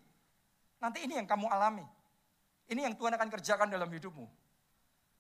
nanti 0.82 1.06
ini 1.06 1.22
yang 1.22 1.30
kamu 1.30 1.48
alami. 1.48 1.86
Ini 2.66 2.90
yang 2.90 2.96
Tuhan 2.98 3.14
akan 3.14 3.30
kerjakan 3.30 3.68
dalam 3.70 3.90
hidupmu. 3.90 4.26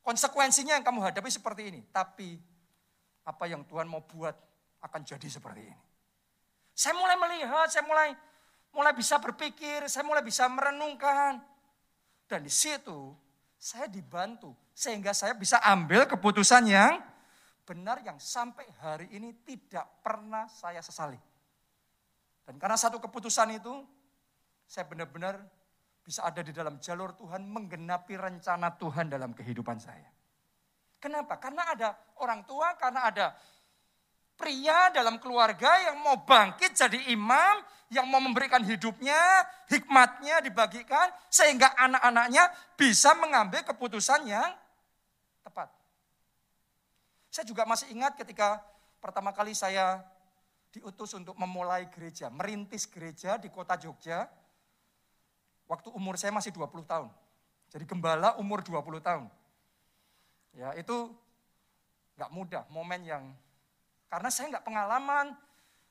Konsekuensinya 0.05 0.77
yang 0.77 0.85
kamu 0.85 1.01
hadapi 1.01 1.29
seperti 1.29 1.73
ini. 1.73 1.81
Tapi 1.89 2.37
apa 3.25 3.45
yang 3.49 3.65
Tuhan 3.65 3.89
mau 3.89 4.05
buat 4.05 4.33
akan 4.81 5.01
jadi 5.01 5.25
seperti 5.29 5.61
ini. 5.65 5.77
Saya 6.75 6.93
mulai 6.93 7.17
melihat, 7.17 7.67
saya 7.71 7.85
mulai 7.87 8.13
mulai 8.75 8.93
bisa 8.93 9.17
berpikir, 9.17 9.87
saya 9.89 10.03
mulai 10.05 10.21
bisa 10.21 10.45
merenungkan. 10.45 11.41
Dan 12.25 12.45
di 12.45 12.51
situ 12.53 13.13
saya 13.55 13.89
dibantu 13.89 14.53
sehingga 14.75 15.15
saya 15.15 15.33
bisa 15.33 15.57
ambil 15.63 16.05
keputusan 16.05 16.69
yang 16.69 17.01
benar 17.65 17.97
yang 18.05 18.21
sampai 18.21 18.69
hari 18.77 19.09
ini 19.09 19.33
tidak 19.41 19.89
pernah 20.05 20.45
saya 20.45 20.85
sesali. 20.85 21.17
Dan 22.45 22.61
karena 22.61 22.77
satu 22.77 23.01
keputusan 23.01 23.57
itu, 23.57 23.73
saya 24.69 24.85
benar-benar 24.85 25.41
bisa 26.05 26.21
ada 26.21 26.45
di 26.45 26.53
dalam 26.53 26.77
jalur 26.77 27.17
Tuhan, 27.17 27.49
menggenapi 27.49 28.13
rencana 28.13 28.77
Tuhan 28.77 29.09
dalam 29.09 29.33
kehidupan 29.33 29.81
saya. 29.81 30.05
Kenapa? 31.01 31.41
Karena 31.41 31.65
ada 31.73 31.97
orang 32.21 32.45
tua, 32.45 32.77
karena 32.77 33.09
ada 33.09 33.33
pria 34.37 34.93
dalam 34.93 35.17
keluarga 35.17 35.81
yang 35.81 35.97
mau 36.05 36.21
bangkit 36.21 36.77
jadi 36.77 37.09
imam, 37.09 37.65
yang 37.89 38.05
mau 38.05 38.21
memberikan 38.21 38.61
hidupnya, 38.61 39.17
hikmatnya 39.65 40.45
dibagikan, 40.45 41.09
sehingga 41.33 41.73
anak-anaknya 41.73 42.53
bisa 42.77 43.17
mengambil 43.17 43.65
keputusan 43.65 44.29
yang 44.29 44.53
tepat. 45.41 45.73
Saya 47.33 47.49
juga 47.49 47.65
masih 47.65 47.89
ingat 47.89 48.13
ketika 48.13 48.61
pertama 49.01 49.33
kali 49.33 49.57
saya 49.57 50.05
diutus 50.69 51.15
untuk 51.15 51.33
memulai 51.39 51.87
gereja, 51.87 52.27
merintis 52.27 52.85
gereja 52.85 53.39
di 53.39 53.47
kota 53.47 53.79
Jogja. 53.79 54.27
Waktu 55.65 55.89
umur 55.93 56.15
saya 56.15 56.29
masih 56.29 56.53
20 56.53 56.85
tahun. 56.85 57.09
Jadi 57.73 57.83
gembala 57.89 58.37
umur 58.37 58.61
20 58.61 59.01
tahun. 59.01 59.25
Ya 60.55 60.71
itu 60.77 61.11
nggak 62.15 62.31
mudah, 62.31 62.63
momen 62.71 63.03
yang 63.03 63.23
karena 64.07 64.31
saya 64.31 64.55
nggak 64.55 64.63
pengalaman, 64.63 65.35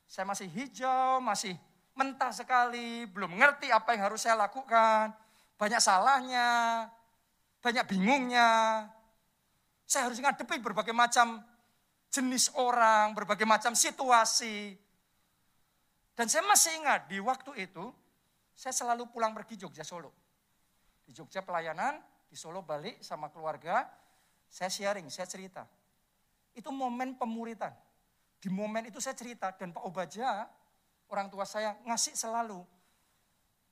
saya 0.08 0.24
masih 0.24 0.48
hijau, 0.48 1.20
masih 1.20 1.52
mentah 1.92 2.32
sekali, 2.32 3.04
belum 3.12 3.36
ngerti 3.36 3.68
apa 3.68 3.92
yang 3.92 4.08
harus 4.08 4.24
saya 4.24 4.38
lakukan, 4.38 5.12
banyak 5.60 5.80
salahnya, 5.82 6.88
banyak 7.60 7.84
bingungnya. 7.84 8.84
Saya 9.84 10.08
harus 10.08 10.18
ngadepi 10.18 10.58
berbagai 10.64 10.96
macam 10.96 11.44
jenis 12.08 12.48
orang, 12.56 13.12
berbagai 13.12 13.44
macam 13.44 13.76
situasi. 13.76 14.78
Dan 16.14 16.30
saya 16.30 16.46
masih 16.46 16.78
ingat 16.78 17.10
di 17.10 17.18
waktu 17.18 17.68
itu, 17.68 17.90
saya 18.54 18.72
selalu 18.72 19.10
pulang 19.10 19.34
pergi 19.34 19.58
Jogja 19.60 19.82
Solo. 19.82 20.14
Di 21.04 21.12
Jogja 21.12 21.44
pelayanan, 21.44 22.00
di 22.30 22.38
Solo 22.38 22.62
balik 22.62 23.02
sama 23.02 23.28
keluarga, 23.28 23.84
saya 24.48 24.70
sharing, 24.70 25.10
saya 25.10 25.28
cerita. 25.28 25.66
Itu 26.54 26.70
momen 26.70 27.18
pemuritan. 27.18 27.74
Di 28.38 28.48
momen 28.48 28.86
itu 28.88 29.02
saya 29.02 29.18
cerita, 29.18 29.52
dan 29.52 29.74
Pak 29.74 29.84
Obaja, 29.84 30.46
orang 31.10 31.28
tua 31.28 31.44
saya 31.44 31.76
ngasih 31.84 32.14
selalu 32.14 32.62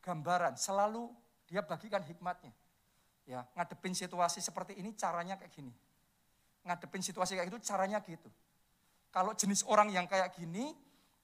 gambaran, 0.03 0.59
selalu 0.59 1.09
dia 1.47 1.63
bagikan 1.63 2.03
hikmatnya. 2.03 2.53
Ya, 3.23 3.47
ngadepin 3.55 3.95
situasi 3.95 4.43
seperti 4.43 4.75
ini 4.75 4.99
caranya 4.99 5.39
kayak 5.39 5.55
gini 5.55 5.73
ngadepin 6.63 7.03
situasi 7.03 7.35
kayak 7.39 7.51
gitu 7.51 7.61
caranya 7.63 7.99
gitu. 8.03 8.31
Kalau 9.13 9.37
jenis 9.37 9.67
orang 9.69 9.93
yang 9.93 10.09
kayak 10.09 10.33
gini, 10.33 10.73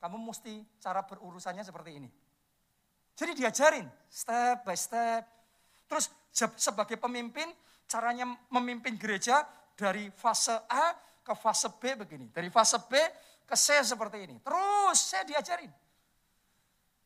kamu 0.03 0.21
mesti 0.21 0.61
cara 0.83 1.03
berurusannya 1.07 1.65
seperti 1.65 1.97
ini. 2.03 2.09
Jadi 3.19 3.35
diajarin 3.35 3.87
step 4.07 4.63
by 4.63 4.79
step. 4.79 5.27
Terus 5.91 6.07
sebagai 6.55 6.95
pemimpin, 6.95 7.51
caranya 7.91 8.31
memimpin 8.55 8.95
gereja 8.95 9.43
dari 9.75 10.07
fase 10.15 10.55
A 10.71 10.95
ke 11.27 11.35
fase 11.35 11.67
B 11.83 11.99
begini. 11.99 12.31
Dari 12.31 12.47
fase 12.47 12.79
B 12.87 12.95
ke 13.43 13.59
C 13.59 13.83
seperti 13.83 14.23
ini. 14.23 14.39
Terus 14.39 14.99
saya 15.03 15.27
diajarin. 15.27 15.73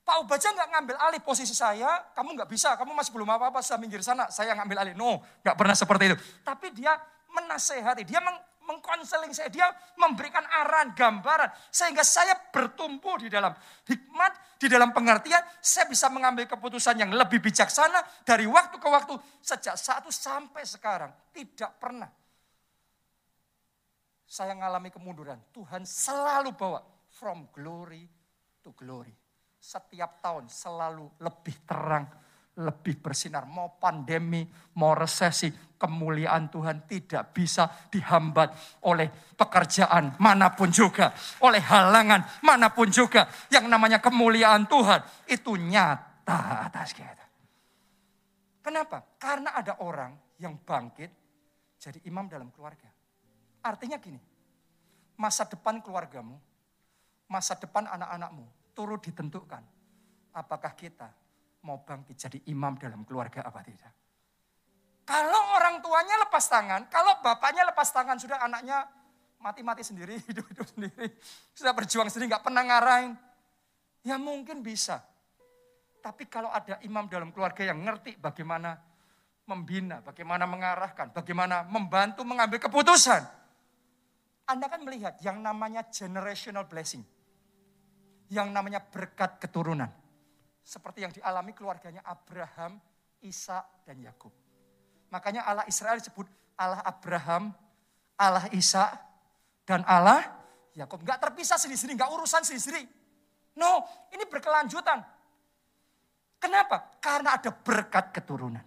Pak 0.02 0.16
Ubaja 0.26 0.50
nggak 0.50 0.68
ngambil 0.74 0.96
alih 0.98 1.22
posisi 1.22 1.54
saya, 1.54 2.10
kamu 2.12 2.34
nggak 2.34 2.50
bisa, 2.50 2.74
kamu 2.74 2.90
masih 2.90 3.14
belum 3.14 3.30
apa-apa, 3.38 3.62
saya 3.62 3.78
minggir 3.78 4.02
sana, 4.02 4.26
saya 4.34 4.50
ngambil 4.58 4.82
alih. 4.82 4.94
No, 4.98 5.22
nggak 5.46 5.54
pernah 5.54 5.78
seperti 5.78 6.12
itu. 6.12 6.16
Tapi 6.42 6.74
dia 6.74 6.98
menasehati, 7.30 8.02
dia 8.02 8.18
meng, 8.18 8.34
mengkonseling 8.66 9.34
saya, 9.34 9.50
dia 9.50 9.66
memberikan 9.98 10.42
arahan, 10.42 10.94
gambaran, 10.94 11.50
sehingga 11.68 12.06
saya 12.06 12.34
bertumbuh 12.50 13.18
di 13.18 13.28
dalam 13.28 13.52
hikmat, 13.86 14.58
di 14.58 14.70
dalam 14.70 14.94
pengertian, 14.94 15.42
saya 15.58 15.90
bisa 15.90 16.06
mengambil 16.08 16.46
keputusan 16.46 16.98
yang 16.98 17.10
lebih 17.10 17.42
bijaksana 17.42 18.22
dari 18.22 18.46
waktu 18.46 18.78
ke 18.78 18.88
waktu, 18.88 19.14
sejak 19.42 19.74
satu 19.74 20.08
sampai 20.08 20.62
sekarang. 20.62 21.10
Tidak 21.34 21.78
pernah 21.82 22.10
saya 24.32 24.56
mengalami 24.56 24.88
kemunduran. 24.88 25.36
Tuhan 25.52 25.84
selalu 25.84 26.56
bawa 26.56 26.80
from 27.12 27.44
glory 27.52 28.08
to 28.64 28.72
glory 28.72 29.12
setiap 29.62 30.18
tahun 30.18 30.50
selalu 30.50 31.06
lebih 31.22 31.54
terang, 31.62 32.10
lebih 32.60 33.00
bersinar. 33.00 33.48
Mau 33.48 33.80
pandemi, 33.80 34.44
mau 34.76 34.92
resesi, 34.92 35.48
kemuliaan 35.80 36.52
Tuhan 36.52 36.84
tidak 36.84 37.32
bisa 37.32 37.64
dihambat 37.88 38.80
oleh 38.84 39.08
pekerjaan 39.32 40.20
mana 40.20 40.52
pun 40.52 40.68
juga. 40.68 41.16
Oleh 41.40 41.64
halangan 41.64 42.44
mana 42.44 42.68
pun 42.68 42.92
juga. 42.92 43.24
Yang 43.48 43.66
namanya 43.72 43.98
kemuliaan 44.04 44.68
Tuhan 44.68 45.00
itu 45.32 45.56
nyata 45.56 46.68
atas 46.68 46.92
kita. 46.92 47.24
Kenapa? 48.60 49.02
Karena 49.16 49.56
ada 49.56 49.80
orang 49.80 50.12
yang 50.38 50.60
bangkit 50.60 51.10
jadi 51.80 51.98
imam 52.06 52.28
dalam 52.30 52.52
keluarga. 52.54 52.86
Artinya 53.62 53.98
gini, 53.98 54.20
masa 55.18 55.48
depan 55.48 55.82
keluargamu, 55.82 56.38
masa 57.26 57.58
depan 57.58 57.90
anak-anakmu, 57.90 58.46
turut 58.70 59.02
ditentukan 59.02 59.62
apakah 60.30 60.72
kita 60.78 61.21
mau 61.62 61.82
bangkit 61.82 62.16
jadi 62.18 62.38
imam 62.50 62.74
dalam 62.78 63.06
keluarga 63.06 63.46
apa 63.46 63.62
tidak. 63.62 63.92
Kalau 65.02 65.58
orang 65.58 65.82
tuanya 65.82 66.14
lepas 66.22 66.46
tangan, 66.46 66.86
kalau 66.86 67.18
bapaknya 67.22 67.66
lepas 67.66 67.90
tangan, 67.90 68.18
sudah 68.18 68.38
anaknya 68.38 68.86
mati-mati 69.42 69.82
sendiri, 69.82 70.18
hidup-hidup 70.30 70.66
sendiri, 70.70 71.06
sudah 71.54 71.72
berjuang 71.74 72.06
sendiri, 72.06 72.34
nggak 72.34 72.44
pernah 72.46 72.62
ngarahin. 72.62 73.12
Ya 74.06 74.18
mungkin 74.18 74.62
bisa. 74.62 75.02
Tapi 76.02 76.26
kalau 76.26 76.50
ada 76.50 76.82
imam 76.82 77.06
dalam 77.06 77.30
keluarga 77.30 77.62
yang 77.62 77.78
ngerti 77.82 78.18
bagaimana 78.18 78.74
membina, 79.46 80.02
bagaimana 80.02 80.46
mengarahkan, 80.46 81.14
bagaimana 81.14 81.66
membantu 81.66 82.26
mengambil 82.26 82.58
keputusan. 82.58 83.22
Anda 84.50 84.66
kan 84.66 84.82
melihat 84.82 85.22
yang 85.22 85.38
namanya 85.38 85.86
generational 85.86 86.66
blessing 86.66 87.06
yang 88.32 88.48
namanya 88.48 88.80
berkat 88.80 89.36
keturunan. 89.36 89.92
Seperti 90.62 91.02
yang 91.02 91.12
dialami 91.12 91.52
keluarganya 91.52 92.06
Abraham, 92.06 92.78
Isa, 93.22 93.62
dan 93.82 93.98
Yakub. 93.98 94.30
Makanya 95.10 95.44
Allah 95.44 95.66
Israel 95.68 95.98
disebut 95.98 96.24
Allah 96.56 96.80
Abraham, 96.86 97.50
Allah 98.16 98.46
Isa, 98.54 98.88
dan 99.66 99.82
Allah 99.84 100.24
Yakub. 100.72 101.02
Enggak 101.02 101.20
terpisah 101.20 101.58
sendiri-sendiri, 101.58 101.98
enggak 101.98 102.12
urusan 102.14 102.42
sendiri-sendiri. 102.46 102.84
No, 103.58 103.84
ini 104.14 104.24
berkelanjutan. 104.24 105.04
Kenapa? 106.40 106.98
Karena 106.98 107.38
ada 107.38 107.50
berkat 107.52 108.10
keturunan. 108.10 108.64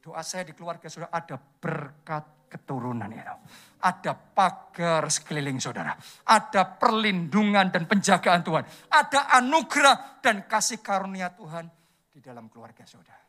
Doa 0.00 0.24
saya 0.24 0.48
di 0.48 0.56
keluarga 0.56 0.88
sudah 0.88 1.12
ada 1.12 1.36
berkat 1.36 2.24
keturunan 2.50 3.06
itu. 3.06 3.34
Ada 3.80 4.12
pagar 4.12 5.06
sekeliling 5.08 5.62
saudara. 5.62 5.94
Ada 6.26 6.66
perlindungan 6.76 7.70
dan 7.70 7.86
penjagaan 7.86 8.42
Tuhan. 8.42 8.66
Ada 8.90 9.40
anugerah 9.40 10.20
dan 10.20 10.44
kasih 10.44 10.82
karunia 10.82 11.32
Tuhan 11.32 11.70
di 12.10 12.18
dalam 12.18 12.50
keluarga 12.50 12.82
saudara. 12.84 13.24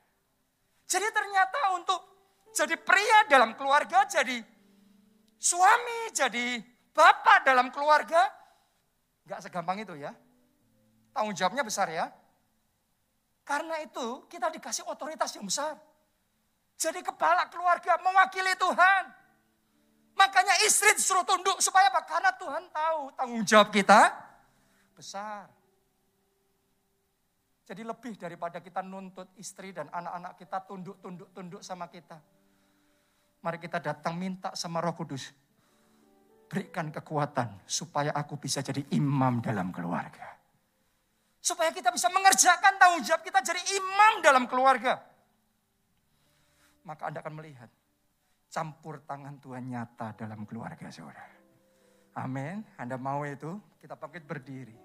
Jadi 0.89 1.07
ternyata 1.13 1.59
untuk 1.77 2.01
jadi 2.51 2.75
pria 2.75 3.31
dalam 3.31 3.55
keluarga, 3.55 4.03
jadi 4.03 4.43
suami, 5.39 6.11
jadi 6.11 6.59
bapak 6.91 7.47
dalam 7.47 7.71
keluarga, 7.71 8.27
nggak 9.23 9.39
segampang 9.47 9.79
itu 9.79 9.95
ya. 9.95 10.11
Tanggung 11.15 11.37
jawabnya 11.37 11.63
besar 11.63 11.87
ya. 11.87 12.11
Karena 13.47 13.79
itu 13.79 14.27
kita 14.27 14.51
dikasih 14.51 14.83
otoritas 14.91 15.31
yang 15.39 15.47
besar. 15.47 15.79
Jadi 16.81 17.05
kepala 17.05 17.45
keluarga 17.45 18.01
mewakili 18.01 18.57
Tuhan. 18.57 19.03
Makanya 20.17 20.65
istri 20.65 20.97
disuruh 20.97 21.21
tunduk 21.21 21.61
supaya 21.61 21.93
apa? 21.93 22.01
Karena 22.09 22.33
Tuhan 22.33 22.73
tahu 22.73 23.01
tanggung 23.13 23.45
jawab 23.45 23.69
kita 23.69 24.09
besar. 24.97 25.45
Jadi 27.69 27.85
lebih 27.85 28.17
daripada 28.17 28.57
kita 28.57 28.81
nuntut 28.81 29.29
istri 29.37 29.69
dan 29.69 29.93
anak-anak 29.93 30.33
kita 30.41 30.57
tunduk, 30.65 30.97
tunduk, 31.05 31.29
tunduk 31.37 31.61
sama 31.61 31.85
kita. 31.85 32.17
Mari 33.45 33.61
kita 33.61 33.77
datang 33.77 34.17
minta 34.17 34.49
sama 34.57 34.81
roh 34.81 34.97
kudus. 34.97 35.29
Berikan 36.49 36.89
kekuatan 36.89 37.61
supaya 37.69 38.09
aku 38.11 38.41
bisa 38.41 38.65
jadi 38.65 38.81
imam 38.97 39.37
dalam 39.37 39.69
keluarga. 39.69 40.33
Supaya 41.37 41.69
kita 41.69 41.93
bisa 41.93 42.09
mengerjakan 42.09 42.73
tanggung 42.81 43.05
jawab 43.05 43.21
kita 43.21 43.39
jadi 43.45 43.61
imam 43.77 44.25
dalam 44.25 44.49
keluarga 44.49 45.10
maka 46.83 47.09
Anda 47.09 47.21
akan 47.21 47.35
melihat 47.37 47.69
campur 48.51 48.99
tangan 49.07 49.39
Tuhan 49.39 49.71
nyata 49.71 50.13
dalam 50.17 50.43
keluarga 50.43 50.91
saudara. 50.91 51.31
Amin. 52.19 52.65
Anda 52.75 52.99
mau 52.99 53.23
itu? 53.23 53.55
Kita 53.79 53.95
bangkit 53.95 54.23
berdiri. 54.27 54.75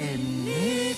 Ini 0.00 0.96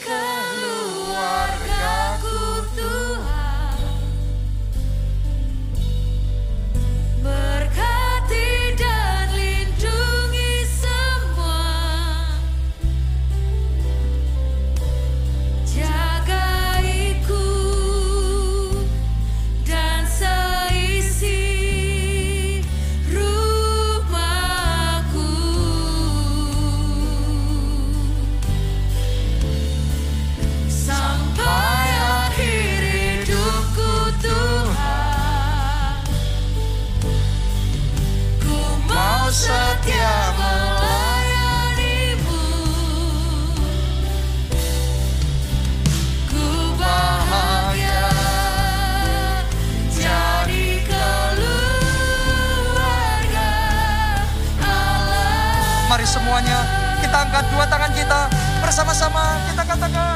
angkat 57.52 57.68
dua 57.68 57.68
tangan 57.68 57.92
kita 57.92 58.20
bersama-sama. 58.64 59.36
Kita 59.52 59.62
katakan 59.68 60.11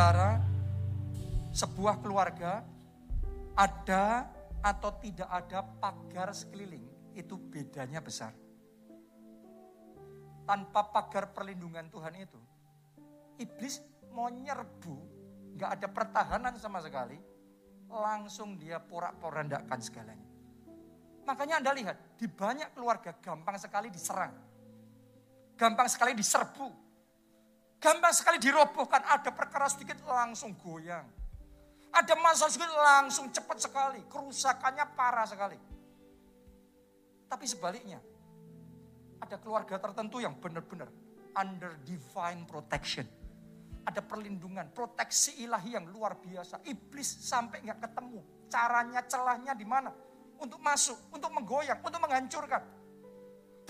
saudara, 0.00 0.40
sebuah 1.52 2.00
keluarga 2.00 2.64
ada 3.52 4.32
atau 4.64 4.96
tidak 4.96 5.28
ada 5.28 5.60
pagar 5.60 6.32
sekeliling 6.32 7.12
itu 7.12 7.36
bedanya 7.36 8.00
besar. 8.00 8.32
Tanpa 10.48 10.88
pagar 10.88 11.36
perlindungan 11.36 11.92
Tuhan 11.92 12.16
itu, 12.16 12.40
iblis 13.44 13.84
mau 14.16 14.32
nyerbu, 14.32 14.96
nggak 15.60 15.70
ada 15.76 15.88
pertahanan 15.92 16.56
sama 16.56 16.80
sekali, 16.80 17.20
langsung 17.92 18.56
dia 18.56 18.80
porak-porandakan 18.80 19.84
segalanya. 19.84 20.28
Makanya 21.28 21.60
Anda 21.60 21.76
lihat, 21.76 22.16
di 22.16 22.24
banyak 22.24 22.72
keluarga 22.72 23.20
gampang 23.20 23.60
sekali 23.60 23.92
diserang. 23.92 24.32
Gampang 25.60 25.92
sekali 25.92 26.16
diserbu. 26.16 26.88
Gampang 27.80 28.12
sekali 28.12 28.36
dirobohkan, 28.36 29.00
ada 29.08 29.32
perkara 29.32 29.64
sedikit 29.72 30.04
langsung 30.04 30.52
goyang. 30.60 31.08
Ada 31.90 32.12
masalah 32.20 32.52
sedikit 32.52 32.76
langsung 32.76 33.32
cepat 33.32 33.56
sekali, 33.56 34.04
kerusakannya 34.04 34.84
parah 34.92 35.24
sekali. 35.24 35.56
Tapi 37.24 37.44
sebaliknya, 37.48 37.98
ada 39.16 39.40
keluarga 39.40 39.80
tertentu 39.80 40.20
yang 40.20 40.36
benar-benar 40.36 40.92
under 41.40 41.80
divine 41.80 42.44
protection. 42.44 43.08
Ada 43.80 44.04
perlindungan, 44.04 44.68
proteksi 44.76 45.40
ilahi 45.40 45.72
yang 45.72 45.88
luar 45.88 46.20
biasa. 46.20 46.60
Iblis 46.68 47.24
sampai 47.24 47.64
nggak 47.64 47.80
ketemu. 47.80 48.20
Caranya, 48.52 49.00
celahnya 49.08 49.56
di 49.56 49.64
mana? 49.64 49.88
Untuk 50.36 50.60
masuk, 50.60 51.00
untuk 51.16 51.32
menggoyang, 51.32 51.80
untuk 51.80 51.96
menghancurkan. 51.96 52.60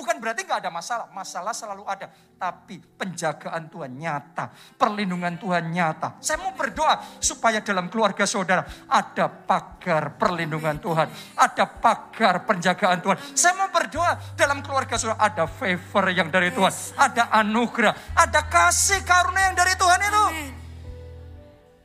Bukan 0.01 0.17
berarti 0.17 0.49
nggak 0.49 0.65
ada 0.65 0.73
masalah, 0.73 1.13
masalah 1.13 1.53
selalu 1.53 1.85
ada. 1.85 2.09
Tapi 2.41 2.81
penjagaan 2.81 3.69
Tuhan 3.69 4.01
nyata, 4.01 4.49
perlindungan 4.81 5.37
Tuhan 5.37 5.69
nyata. 5.69 6.17
Saya 6.25 6.41
mau 6.41 6.57
berdoa 6.57 7.21
supaya 7.21 7.61
dalam 7.61 7.93
keluarga 7.93 8.25
saudara 8.25 8.65
ada 8.89 9.29
pagar 9.29 10.17
perlindungan 10.17 10.81
Tuhan, 10.81 11.05
ada 11.37 11.65
pagar 11.69 12.49
penjagaan 12.49 13.05
Tuhan. 13.05 13.21
Saya 13.37 13.61
mau 13.61 13.69
berdoa 13.69 14.17
dalam 14.41 14.65
keluarga 14.65 14.97
saudara 14.97 15.21
ada 15.21 15.45
favor 15.45 16.09
yang 16.09 16.33
dari 16.33 16.49
Tuhan, 16.49 16.73
ada 16.97 17.29
anugerah, 17.37 18.17
ada 18.17 18.41
kasih 18.49 19.05
karunia 19.05 19.53
yang 19.53 19.57
dari 19.61 19.77
Tuhan 19.77 20.01
itu. 20.01 20.25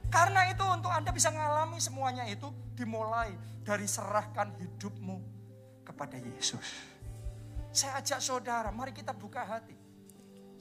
Karena 0.07 0.47
itu 0.47 0.63
untuk 0.63 0.87
Anda 0.87 1.11
bisa 1.11 1.35
mengalami 1.35 1.83
semuanya 1.83 2.23
itu 2.31 2.47
dimulai 2.79 3.35
dari 3.67 3.83
serahkan 3.83 4.55
hidupmu 4.55 5.19
kepada 5.83 6.15
Yesus. 6.15 6.94
Saya 7.75 7.99
ajak 7.99 8.23
saudara, 8.23 8.71
mari 8.71 8.95
kita 8.95 9.11
buka 9.11 9.43
hati. 9.43 9.75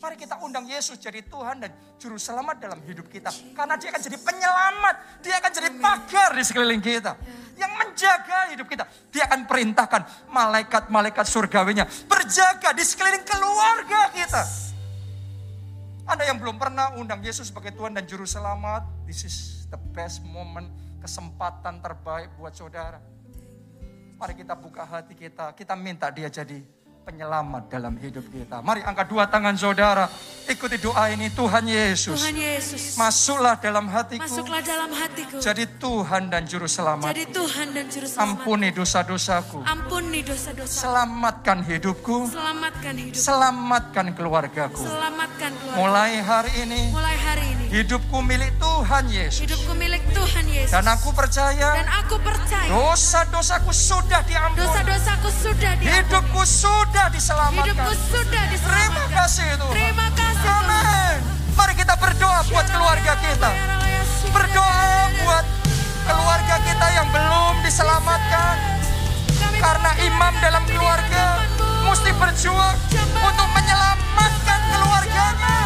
Mari 0.03 0.19
kita 0.19 0.43
undang 0.43 0.67
Yesus 0.67 0.99
jadi 0.99 1.23
Tuhan 1.23 1.63
dan 1.63 1.71
Juru 1.95 2.19
Selamat 2.19 2.59
dalam 2.59 2.83
hidup 2.83 3.07
kita. 3.07 3.31
Karena 3.55 3.79
dia 3.79 3.95
akan 3.95 4.03
jadi 4.03 4.19
penyelamat. 4.19 4.95
Dia 5.23 5.39
akan 5.39 5.51
jadi 5.55 5.71
pagar 5.79 6.31
di 6.35 6.43
sekeliling 6.43 6.83
kita. 6.83 7.15
Yang 7.55 7.73
menjaga 7.79 8.51
hidup 8.51 8.67
kita. 8.67 8.85
Dia 9.15 9.31
akan 9.31 9.47
perintahkan 9.47 10.03
malaikat-malaikat 10.27 11.23
surgawinya. 11.23 11.87
Berjaga 12.11 12.75
di 12.75 12.83
sekeliling 12.83 13.23
keluarga 13.23 14.11
kita. 14.11 14.43
Anda 16.11 16.27
yang 16.27 16.43
belum 16.43 16.59
pernah 16.59 16.99
undang 16.99 17.23
Yesus 17.23 17.55
sebagai 17.55 17.79
Tuhan 17.79 17.95
dan 17.95 18.11
Juru 18.11 18.27
Selamat. 18.27 18.91
This 19.07 19.23
is 19.23 19.37
the 19.71 19.79
best 19.95 20.19
moment. 20.27 20.67
Kesempatan 20.99 21.79
terbaik 21.79 22.35
buat 22.35 22.59
saudara. 22.59 22.99
Mari 24.19 24.35
kita 24.35 24.59
buka 24.59 24.83
hati 24.83 25.15
kita. 25.15 25.55
Kita 25.55 25.79
minta 25.79 26.11
dia 26.11 26.27
jadi 26.27 26.74
penyelamat 27.05 27.69
dalam 27.69 27.95
hidup 28.01 28.25
kita. 28.33 28.65
Mari 28.65 28.81
angkat 28.81 29.07
dua 29.13 29.29
tangan 29.29 29.53
saudara. 29.61 30.09
Ikuti 30.49 30.77
doa 30.81 31.09
ini 31.13 31.29
Tuhan 31.33 31.65
Yesus. 31.69 32.17
Tuhan 32.17 32.37
Yesus. 32.37 32.97
Masuklah 32.97 33.57
dalam 33.61 33.89
hatiku. 33.89 34.25
Masuklah 34.25 34.61
dalam 34.65 34.93
hatiku. 34.93 35.37
Jadi 35.41 35.65
Tuhan 35.77 36.33
dan 36.33 36.49
Juru 36.49 36.69
Selamat. 36.69 37.13
Jadi 37.13 37.25
Tuhan 37.33 37.67
dan 37.77 37.85
Juru 37.93 38.07
Selamat. 38.09 38.25
Ampuni 38.25 38.69
dosa-dosaku. 38.73 39.59
Ampuni 39.65 40.21
dosa-dosa. 40.25 40.69
Selamatkan 40.69 41.65
hidupku. 41.65 42.29
Selamatkan 42.29 42.95
hidup. 42.97 43.21
Selamatkan 43.21 44.07
keluargaku. 44.17 44.85
Selamatkan 44.85 45.51
keluarga. 45.61 45.81
Mulai 45.81 46.13
hari 46.25 46.53
ini. 46.61 46.83
Mulai 46.93 47.17
hari 47.21 47.45
ini. 47.53 47.65
Hidupku 47.73 48.17
milik 48.21 48.53
Tuhan 48.61 49.05
Yesus. 49.13 49.41
Hidupku 49.49 49.73
milik 49.77 50.05
Tuhan 50.13 50.45
Yesus. 50.49 50.73
Dan 50.73 50.85
aku 50.89 51.09
percaya. 51.13 51.69
Dan 51.85 51.89
aku 51.89 52.17
percaya. 52.21 52.69
Dosa-dosaku 52.69 53.73
sudah 53.73 54.21
diampuni. 54.29 54.61
Dosa-dosaku 54.61 55.29
sudah 55.33 55.73
diampuni. 55.81 55.93
Hidupku 56.05 56.43
sudah 56.45 56.94
diselamatkan. 57.15 57.75
Hidupku 57.75 57.93
sudah 58.11 58.45
diselamatkan. 58.51 58.95
Terima 58.95 59.05
kasih 59.15 59.49
Tuhan. 59.57 59.75
Terima 59.75 60.09
kasih 60.13 60.43
Tuhan. 60.43 60.65
Amin. 60.65 61.17
Mari 61.55 61.75
kita 61.79 61.95
berdoa 61.99 62.41
buat 62.51 62.67
keluarga 62.67 63.13
kita. 63.23 63.51
Berdoa 64.35 64.87
buat 65.23 65.45
keluarga 66.05 66.57
kita 66.67 66.87
yang 66.95 67.09
belum 67.15 67.55
diselamatkan. 67.63 68.55
Karena 69.55 69.91
imam 70.03 70.35
dalam 70.43 70.63
keluarga 70.67 71.25
mesti 71.87 72.11
berjuang 72.19 72.77
untuk 73.23 73.49
menyelamatkan 73.55 74.61
keluarganya. 74.75 75.59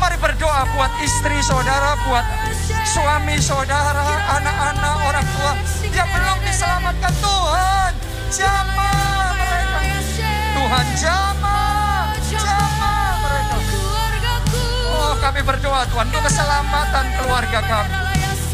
Mari 0.00 0.16
berdoa 0.16 0.64
buat 0.78 0.92
istri 1.04 1.36
saudara, 1.44 1.98
buat 2.08 2.24
suami 2.88 3.36
saudara, 3.42 4.06
anak-anak, 4.40 4.94
orang 5.04 5.26
tua 5.36 5.52
yang 5.92 6.08
belum 6.08 6.38
diselamatkan 6.46 7.12
Tuhan. 7.20 7.92
Mereka. 8.30 9.09
Tuhan 10.70 10.90
jamah, 11.02 12.14
jamah 12.30 13.10
mereka. 13.26 13.58
Oh 14.94 15.18
kami 15.18 15.42
berdoa 15.42 15.82
Tuhan 15.90 16.06
untuk 16.14 16.22
keselamatan 16.30 17.06
keluarga 17.18 17.58
kami. 17.66 17.90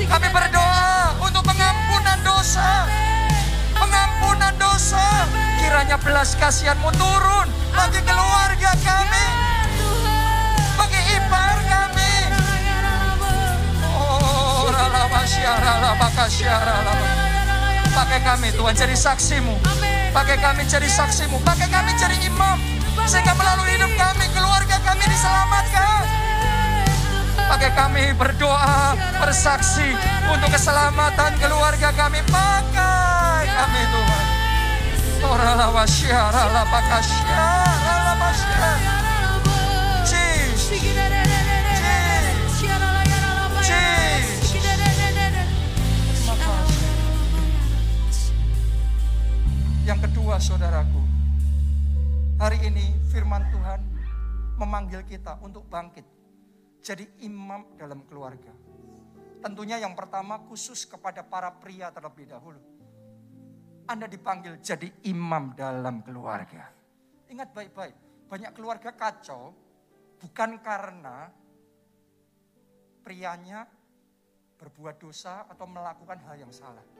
Kami 0.08 0.28
berdoa 0.32 1.12
untuk 1.20 1.44
pengampunan 1.44 2.16
dosa. 2.24 2.88
Pengampunan 3.76 4.48
dosa. 4.56 5.28
Kiranya 5.60 6.00
belas 6.00 6.32
kasihanmu 6.40 6.88
turun 6.96 7.52
bagi 7.76 8.00
keluarga 8.00 8.72
kami. 8.80 9.26
Bagi 10.80 11.00
ipar 11.20 11.58
kami. 11.68 12.12
Oh, 13.92 14.72
ralaba 14.72 15.20
syaralaba 15.28 16.08
kasyaralaba. 16.16 17.08
Pakai 17.92 18.24
kami 18.24 18.56
Tuhan 18.56 18.72
jadi 18.72 18.96
saksimu. 18.96 19.84
Pakai 20.16 20.40
kami 20.40 20.64
jadi 20.64 20.88
saksimu. 20.88 21.36
Pakai 21.44 21.68
kami 21.68 21.92
jadi 22.00 22.16
imam. 22.24 22.56
Sehingga 23.04 23.36
melalui 23.36 23.68
hidup 23.76 23.92
kami, 24.00 24.24
keluarga 24.32 24.80
kami 24.80 25.04
diselamatkan. 25.12 26.08
Pakai 27.36 27.70
kami 27.76 28.16
berdoa, 28.16 28.96
bersaksi 29.20 29.92
untuk 30.32 30.48
keselamatan 30.48 31.36
keluarga 31.36 31.92
kami. 31.92 32.24
Pakai 32.32 33.44
kami 33.44 33.82
Tuhan. 33.92 34.24
Orala 35.20 35.68
wasyara 35.68 36.48
la 36.48 36.64
bakasyara 36.64 37.94
la 38.08 38.95
Yang 49.86 50.10
kedua 50.10 50.42
saudaraku, 50.42 50.98
hari 52.42 52.58
ini 52.58 52.90
firman 53.06 53.46
Tuhan 53.54 53.78
memanggil 54.58 55.06
kita 55.06 55.38
untuk 55.38 55.62
bangkit. 55.70 56.02
Jadi 56.82 57.22
imam 57.22 57.78
dalam 57.78 58.02
keluarga. 58.02 58.50
Tentunya 59.38 59.78
yang 59.78 59.94
pertama 59.94 60.42
khusus 60.42 60.90
kepada 60.90 61.22
para 61.22 61.54
pria 61.54 61.94
terlebih 61.94 62.26
dahulu. 62.26 62.58
Anda 63.86 64.10
dipanggil 64.10 64.58
jadi 64.58 64.90
imam 65.06 65.54
dalam 65.54 66.02
keluarga. 66.02 66.66
Ingat 67.30 67.54
baik-baik, 67.54 68.26
banyak 68.26 68.50
keluarga 68.58 68.90
kacau 68.90 69.54
bukan 70.18 70.58
karena 70.66 71.30
prianya 73.06 73.70
berbuat 74.58 74.98
dosa 74.98 75.46
atau 75.46 75.70
melakukan 75.70 76.18
hal 76.26 76.42
yang 76.42 76.50
salah. 76.50 76.95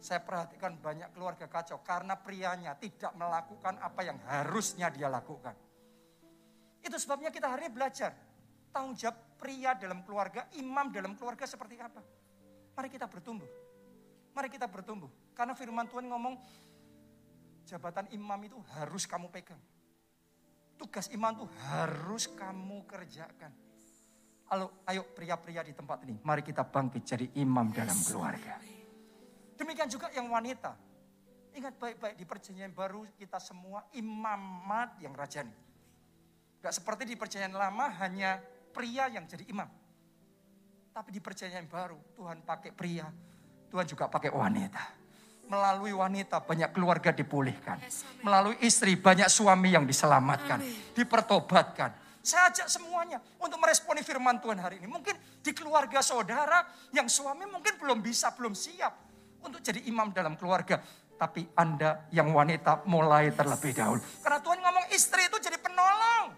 Saya 0.00 0.24
perhatikan 0.24 0.80
banyak 0.80 1.12
keluarga 1.12 1.44
kacau 1.44 1.84
karena 1.84 2.16
prianya 2.16 2.72
tidak 2.80 3.12
melakukan 3.12 3.76
apa 3.84 4.00
yang 4.00 4.16
harusnya 4.24 4.88
dia 4.88 5.12
lakukan. 5.12 5.52
Itu 6.80 6.96
sebabnya 6.96 7.28
kita 7.28 7.52
hari 7.52 7.68
ini 7.68 7.76
belajar 7.76 8.16
tanggung 8.72 8.96
jawab 8.96 9.36
pria 9.36 9.76
dalam 9.76 10.00
keluarga, 10.00 10.48
imam 10.56 10.88
dalam 10.88 11.12
keluarga 11.20 11.44
seperti 11.44 11.76
apa. 11.76 12.00
Mari 12.72 12.88
kita 12.88 13.04
bertumbuh. 13.04 13.48
Mari 14.32 14.48
kita 14.48 14.64
bertumbuh. 14.64 15.12
Karena 15.36 15.52
firman 15.52 15.84
Tuhan 15.84 16.08
ngomong 16.08 16.34
jabatan 17.68 18.08
imam 18.16 18.40
itu 18.40 18.56
harus 18.72 19.04
kamu 19.04 19.28
pegang. 19.28 19.60
Tugas 20.80 21.12
imam 21.12 21.36
itu 21.36 21.46
harus 21.68 22.24
kamu 22.24 22.88
kerjakan. 22.88 23.52
Halo, 24.48 24.82
ayo 24.88 25.06
pria-pria 25.12 25.62
di 25.62 25.76
tempat 25.76 26.02
ini, 26.02 26.18
mari 26.26 26.42
kita 26.42 26.66
bangkit 26.66 27.06
jadi 27.06 27.26
imam 27.38 27.70
dalam 27.70 27.94
keluarga. 28.02 28.58
Demikian 29.60 29.92
juga 29.92 30.08
yang 30.16 30.32
wanita. 30.32 30.72
Ingat 31.52 31.76
baik-baik 31.76 32.16
di 32.16 32.24
perjanjian 32.24 32.72
baru 32.72 33.04
kita 33.20 33.36
semua 33.36 33.84
imamat 33.92 34.96
yang 35.04 35.12
rajani. 35.12 35.52
Gak 36.64 36.72
seperti 36.72 37.04
di 37.04 37.12
perjanjian 37.12 37.52
lama 37.52 37.92
hanya 38.00 38.40
pria 38.72 39.12
yang 39.12 39.28
jadi 39.28 39.44
imam. 39.52 39.68
Tapi 40.96 41.12
di 41.12 41.20
perjanjian 41.20 41.68
baru 41.68 42.00
Tuhan 42.16 42.40
pakai 42.40 42.72
pria, 42.72 43.04
Tuhan 43.68 43.84
juga 43.84 44.08
pakai 44.08 44.32
wanita. 44.32 44.96
Melalui 45.50 45.92
wanita 45.92 46.40
banyak 46.40 46.72
keluarga 46.72 47.12
dipulihkan. 47.12 47.84
Yes. 47.84 48.06
Melalui 48.24 48.56
istri 48.64 48.96
banyak 48.96 49.28
suami 49.28 49.76
yang 49.76 49.84
diselamatkan, 49.84 50.62
Amin. 50.62 50.94
dipertobatkan. 50.96 51.90
Saya 52.24 52.48
ajak 52.48 52.68
semuanya 52.70 53.20
untuk 53.36 53.60
meresponi 53.60 54.00
firman 54.00 54.40
Tuhan 54.40 54.56
hari 54.56 54.80
ini. 54.80 54.88
Mungkin 54.88 55.42
di 55.44 55.52
keluarga 55.52 56.00
saudara 56.00 56.64
yang 56.94 57.10
suami 57.10 57.44
mungkin 57.50 57.76
belum 57.76 57.98
bisa, 57.98 58.30
belum 58.32 58.54
siap 58.54 59.09
untuk 59.44 59.60
jadi 59.60 59.80
imam 59.88 60.12
dalam 60.12 60.36
keluarga. 60.36 60.80
Tapi 61.20 61.44
Anda 61.52 62.08
yang 62.16 62.32
wanita 62.32 62.88
mulai 62.88 63.28
terlebih 63.36 63.76
dahulu. 63.76 64.00
Karena 64.24 64.40
Tuhan 64.40 64.58
ngomong 64.64 64.86
istri 64.96 65.28
itu 65.28 65.36
jadi 65.36 65.60
penolong. 65.60 66.32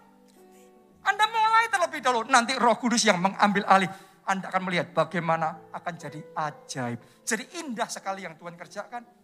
Anda 1.07 1.25
mulai 1.31 1.71
terlebih 1.71 1.99
dahulu. 2.03 2.27
Nanti 2.27 2.55
roh 2.59 2.75
kudus 2.75 3.07
yang 3.07 3.19
mengambil 3.23 3.63
alih. 3.67 3.87
Anda 4.27 4.51
akan 4.51 4.61
melihat 4.67 4.91
bagaimana 4.91 5.71
akan 5.71 5.93
jadi 5.95 6.19
ajaib. 6.35 6.99
Jadi 7.23 7.43
indah 7.63 7.87
sekali 7.87 8.27
yang 8.27 8.35
Tuhan 8.35 8.55
kerjakan 8.55 9.22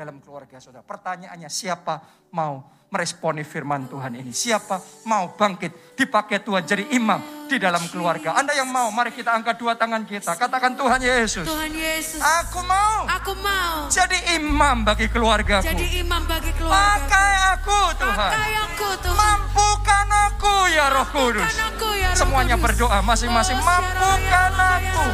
dalam 0.00 0.16
keluarga 0.24 0.56
saudara. 0.56 0.80
Pertanyaannya 0.80 1.52
siapa 1.52 2.00
mau 2.32 2.64
meresponi 2.88 3.44
firman 3.44 3.84
Tuhan 3.84 4.16
ini? 4.16 4.32
Siapa 4.32 4.80
mau 5.04 5.36
bangkit 5.36 5.92
dipakai 5.92 6.40
Tuhan 6.40 6.64
jadi 6.64 6.88
imam 6.96 7.20
di 7.44 7.60
dalam 7.60 7.84
keluarga? 7.92 8.32
Anda 8.32 8.56
yang 8.56 8.72
mau, 8.72 8.88
mari 8.88 9.12
kita 9.12 9.36
angkat 9.36 9.60
dua 9.60 9.76
tangan 9.76 10.08
kita. 10.08 10.40
Katakan 10.40 10.72
Tuhan 10.72 11.04
Yesus, 11.04 11.44
Tuhan 11.44 11.68
Yesus, 11.76 12.16
aku 12.16 12.64
mau 12.64 13.04
aku 13.04 13.36
mau 13.44 13.92
jadi 13.92 14.40
imam 14.40 14.88
bagi 14.88 15.12
keluargaku. 15.12 15.68
jadi 15.68 15.86
imam 16.00 16.24
bagi 16.24 16.48
keluarga. 16.56 16.96
Pakai 17.04 17.32
aku 17.60 17.80
Tuhan. 18.00 18.32
Pakai 18.32 18.52
aku 18.56 18.88
Tuhan. 19.04 19.18
Mampukan 19.20 20.06
aku 20.08 20.54
ya 20.72 20.86
roh 20.88 21.06
kudus. 21.12 21.44
Mampukan 21.44 21.76
aku 21.76 21.88
ya 21.92 22.08
Roh 22.08 22.16
Semuanya 22.16 22.56
Kudus. 22.56 22.64
berdoa 22.64 22.98
masing-masing. 23.04 23.58
Mampukan 23.60 24.52
aku 24.56 25.04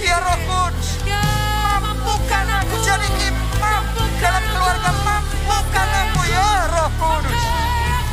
ya, 0.00 0.16
roh 0.16 0.38
kudus. 0.48 0.88
Mampukan 1.84 2.46
aku 2.64 2.74
jadi 2.80 3.08
imam 3.28 3.59
dalam 4.20 4.42
keluarga. 4.52 4.90
Mampukan 5.04 5.88
aku 5.88 6.20
ya 6.28 6.50
roh 6.70 6.90
kudus. 6.98 7.42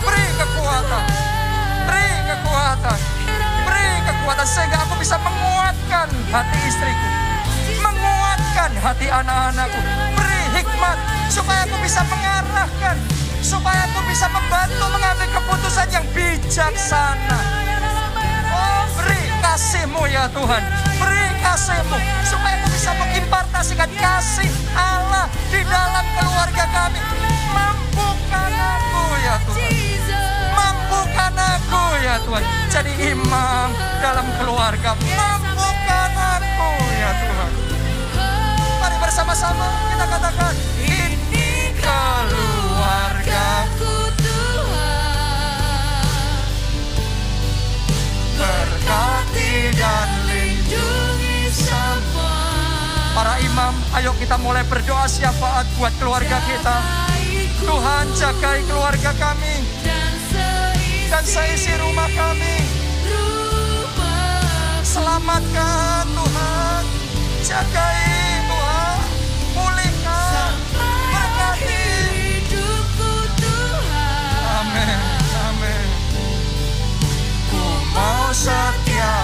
Beri 0.05 0.25
kekuatan. 0.39 1.03
Beri 1.87 2.11
kekuatan. 2.31 2.99
Beri 3.67 3.89
kekuatan 4.07 4.47
sehingga 4.47 4.77
aku 4.87 4.93
bisa 4.99 5.15
menguatkan 5.19 6.07
hati 6.31 6.59
istriku. 6.67 7.07
Menguatkan 7.83 8.71
hati 8.79 9.07
anak-anakku. 9.11 9.81
Beri 10.15 10.41
hikmat 10.61 10.97
supaya 11.27 11.67
aku 11.67 11.77
bisa 11.83 12.01
mengarahkan. 12.07 12.95
Supaya 13.37 13.85
aku 13.87 13.99
bisa 14.09 14.27
membantu 14.27 14.85
mengambil 14.91 15.27
keputusan 15.31 15.87
yang 15.93 16.05
bijaksana. 16.11 17.39
Oh 18.51 18.83
beri 18.97 19.21
kasihmu 19.39 20.03
ya 20.09 20.25
Tuhan. 20.33 20.63
Beri 20.99 21.27
kasihmu. 21.39 21.97
Supaya 22.27 22.55
aku 22.59 22.67
bisa 22.73 22.91
mengimpartasikan 22.97 23.89
kasih 23.95 24.49
kami. 26.87 27.03
Mampukan 27.51 28.51
aku 28.55 29.03
ya 29.19 29.35
Tuhan. 29.43 29.71
Mampukan 30.55 31.35
aku 31.35 31.83
ya 31.99 32.15
Tuhan. 32.23 32.43
Jadi 32.71 32.91
imam 33.11 33.69
dalam 33.99 34.23
keluarga. 34.39 34.95
Mampukan 34.95 36.11
aku 36.15 36.71
ya 36.95 37.11
Tuhan. 37.11 37.51
Mari 38.79 38.95
bersama-sama 39.03 39.67
kita 39.91 40.05
katakan. 40.07 40.55
Ini 40.87 41.75
keluargaku 41.75 43.27
berkati 48.37 49.73
dan 49.75 50.09
lindungi 50.29 51.49
semua. 51.51 52.37
Para 53.17 53.41
imam, 53.41 53.73
ayo 53.95 54.11
kita 54.19 54.35
mulai 54.41 54.67
berdoa 54.67 55.07
syafaat 55.07 55.63
buat 55.79 55.93
keluarga 56.01 56.37
kita. 56.43 56.77
Tuhan 57.63 58.05
jagai 58.15 58.59
keluarga 58.67 59.11
kami 59.15 59.55
dan 61.07 61.23
seisi 61.23 61.71
rumah 61.79 62.09
kami. 62.11 62.57
Selamatkan 64.83 66.05
Tuhan, 66.09 66.83
jagai 67.45 67.99
Tuhan, 68.49 68.99
pulihkan, 69.53 70.53
berkati. 71.11 71.85
Amin, 74.57 74.99
amin. 75.47 75.87
Ku 77.51 77.63
mau 77.93 78.33
setia 78.33 79.15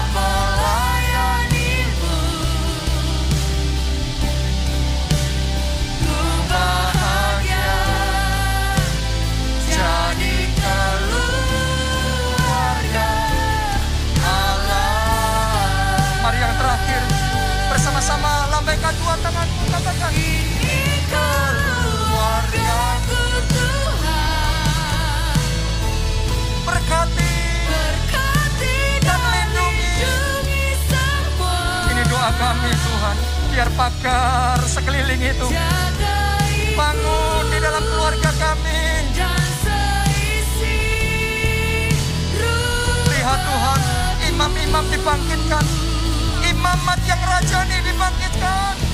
Biar 33.54 33.70
pagar 33.78 34.58
sekeliling 34.66 35.22
itu 35.30 35.46
bangun 36.74 37.44
di 37.54 37.58
dalam 37.62 37.86
keluarga 37.86 38.30
kami. 38.34 38.82
Lihat 43.14 43.40
Tuhan, 43.46 43.80
imam-imam 44.34 44.84
dibangkitkan. 44.90 45.64
Imamat 46.50 46.98
yang 47.06 47.22
rajani 47.22 47.78
dibangkitkan. 47.86 48.93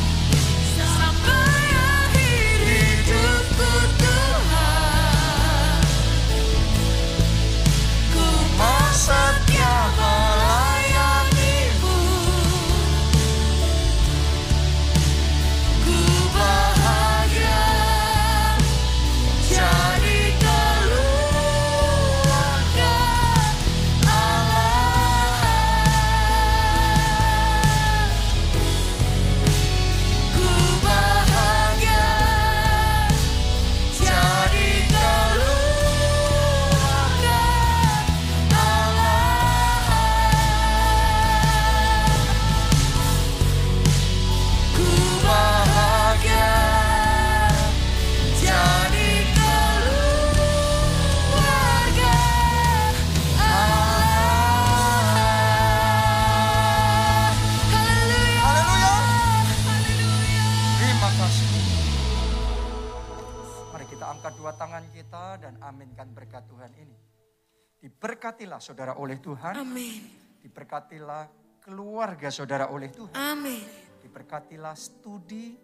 Saudara 68.61 68.95
oleh 68.97 69.19
Tuhan. 69.19 69.57
Amin. 69.57 70.05
Diberkatilah 70.41 71.27
keluarga 71.65 72.29
saudara 72.33 72.69
oleh 72.71 72.89
Tuhan. 72.93 73.17
Amin. 73.17 73.65
Diberkatilah 74.01 74.77
studi 74.77 75.57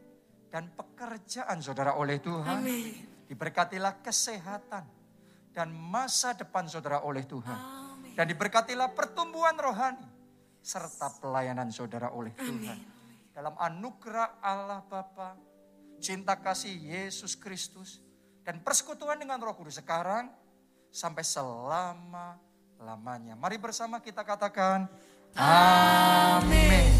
dan 0.50 0.72
pekerjaan 0.72 1.60
saudara 1.60 1.96
oleh 1.96 2.20
Tuhan. 2.20 2.60
Amin. 2.60 2.92
Diberkatilah 3.26 4.00
kesehatan 4.00 4.84
dan 5.52 5.68
masa 5.72 6.36
depan 6.36 6.68
saudara 6.68 7.00
oleh 7.04 7.24
Tuhan. 7.24 7.56
Amin. 7.96 8.12
Dan 8.12 8.28
diberkatilah 8.28 8.92
pertumbuhan 8.92 9.56
rohani 9.56 10.04
serta 10.60 11.12
pelayanan 11.20 11.72
saudara 11.72 12.12
oleh 12.12 12.34
Tuhan. 12.34 12.78
Dalam 13.32 13.52
anugerah 13.60 14.40
Allah 14.40 14.80
Bapa, 14.84 15.36
cinta 16.00 16.36
kasih 16.36 16.72
Yesus 16.72 17.36
Kristus, 17.36 18.00
dan 18.46 18.62
persekutuan 18.64 19.20
dengan 19.20 19.42
Roh 19.42 19.52
Kudus 19.52 19.76
sekarang 19.76 20.30
sampai 20.88 21.20
selama 21.26 22.38
lamanya. 22.80 23.36
Mari 23.36 23.56
bersama 23.60 24.00
kita 24.00 24.24
katakan 24.24 24.88
amin. 25.36 26.96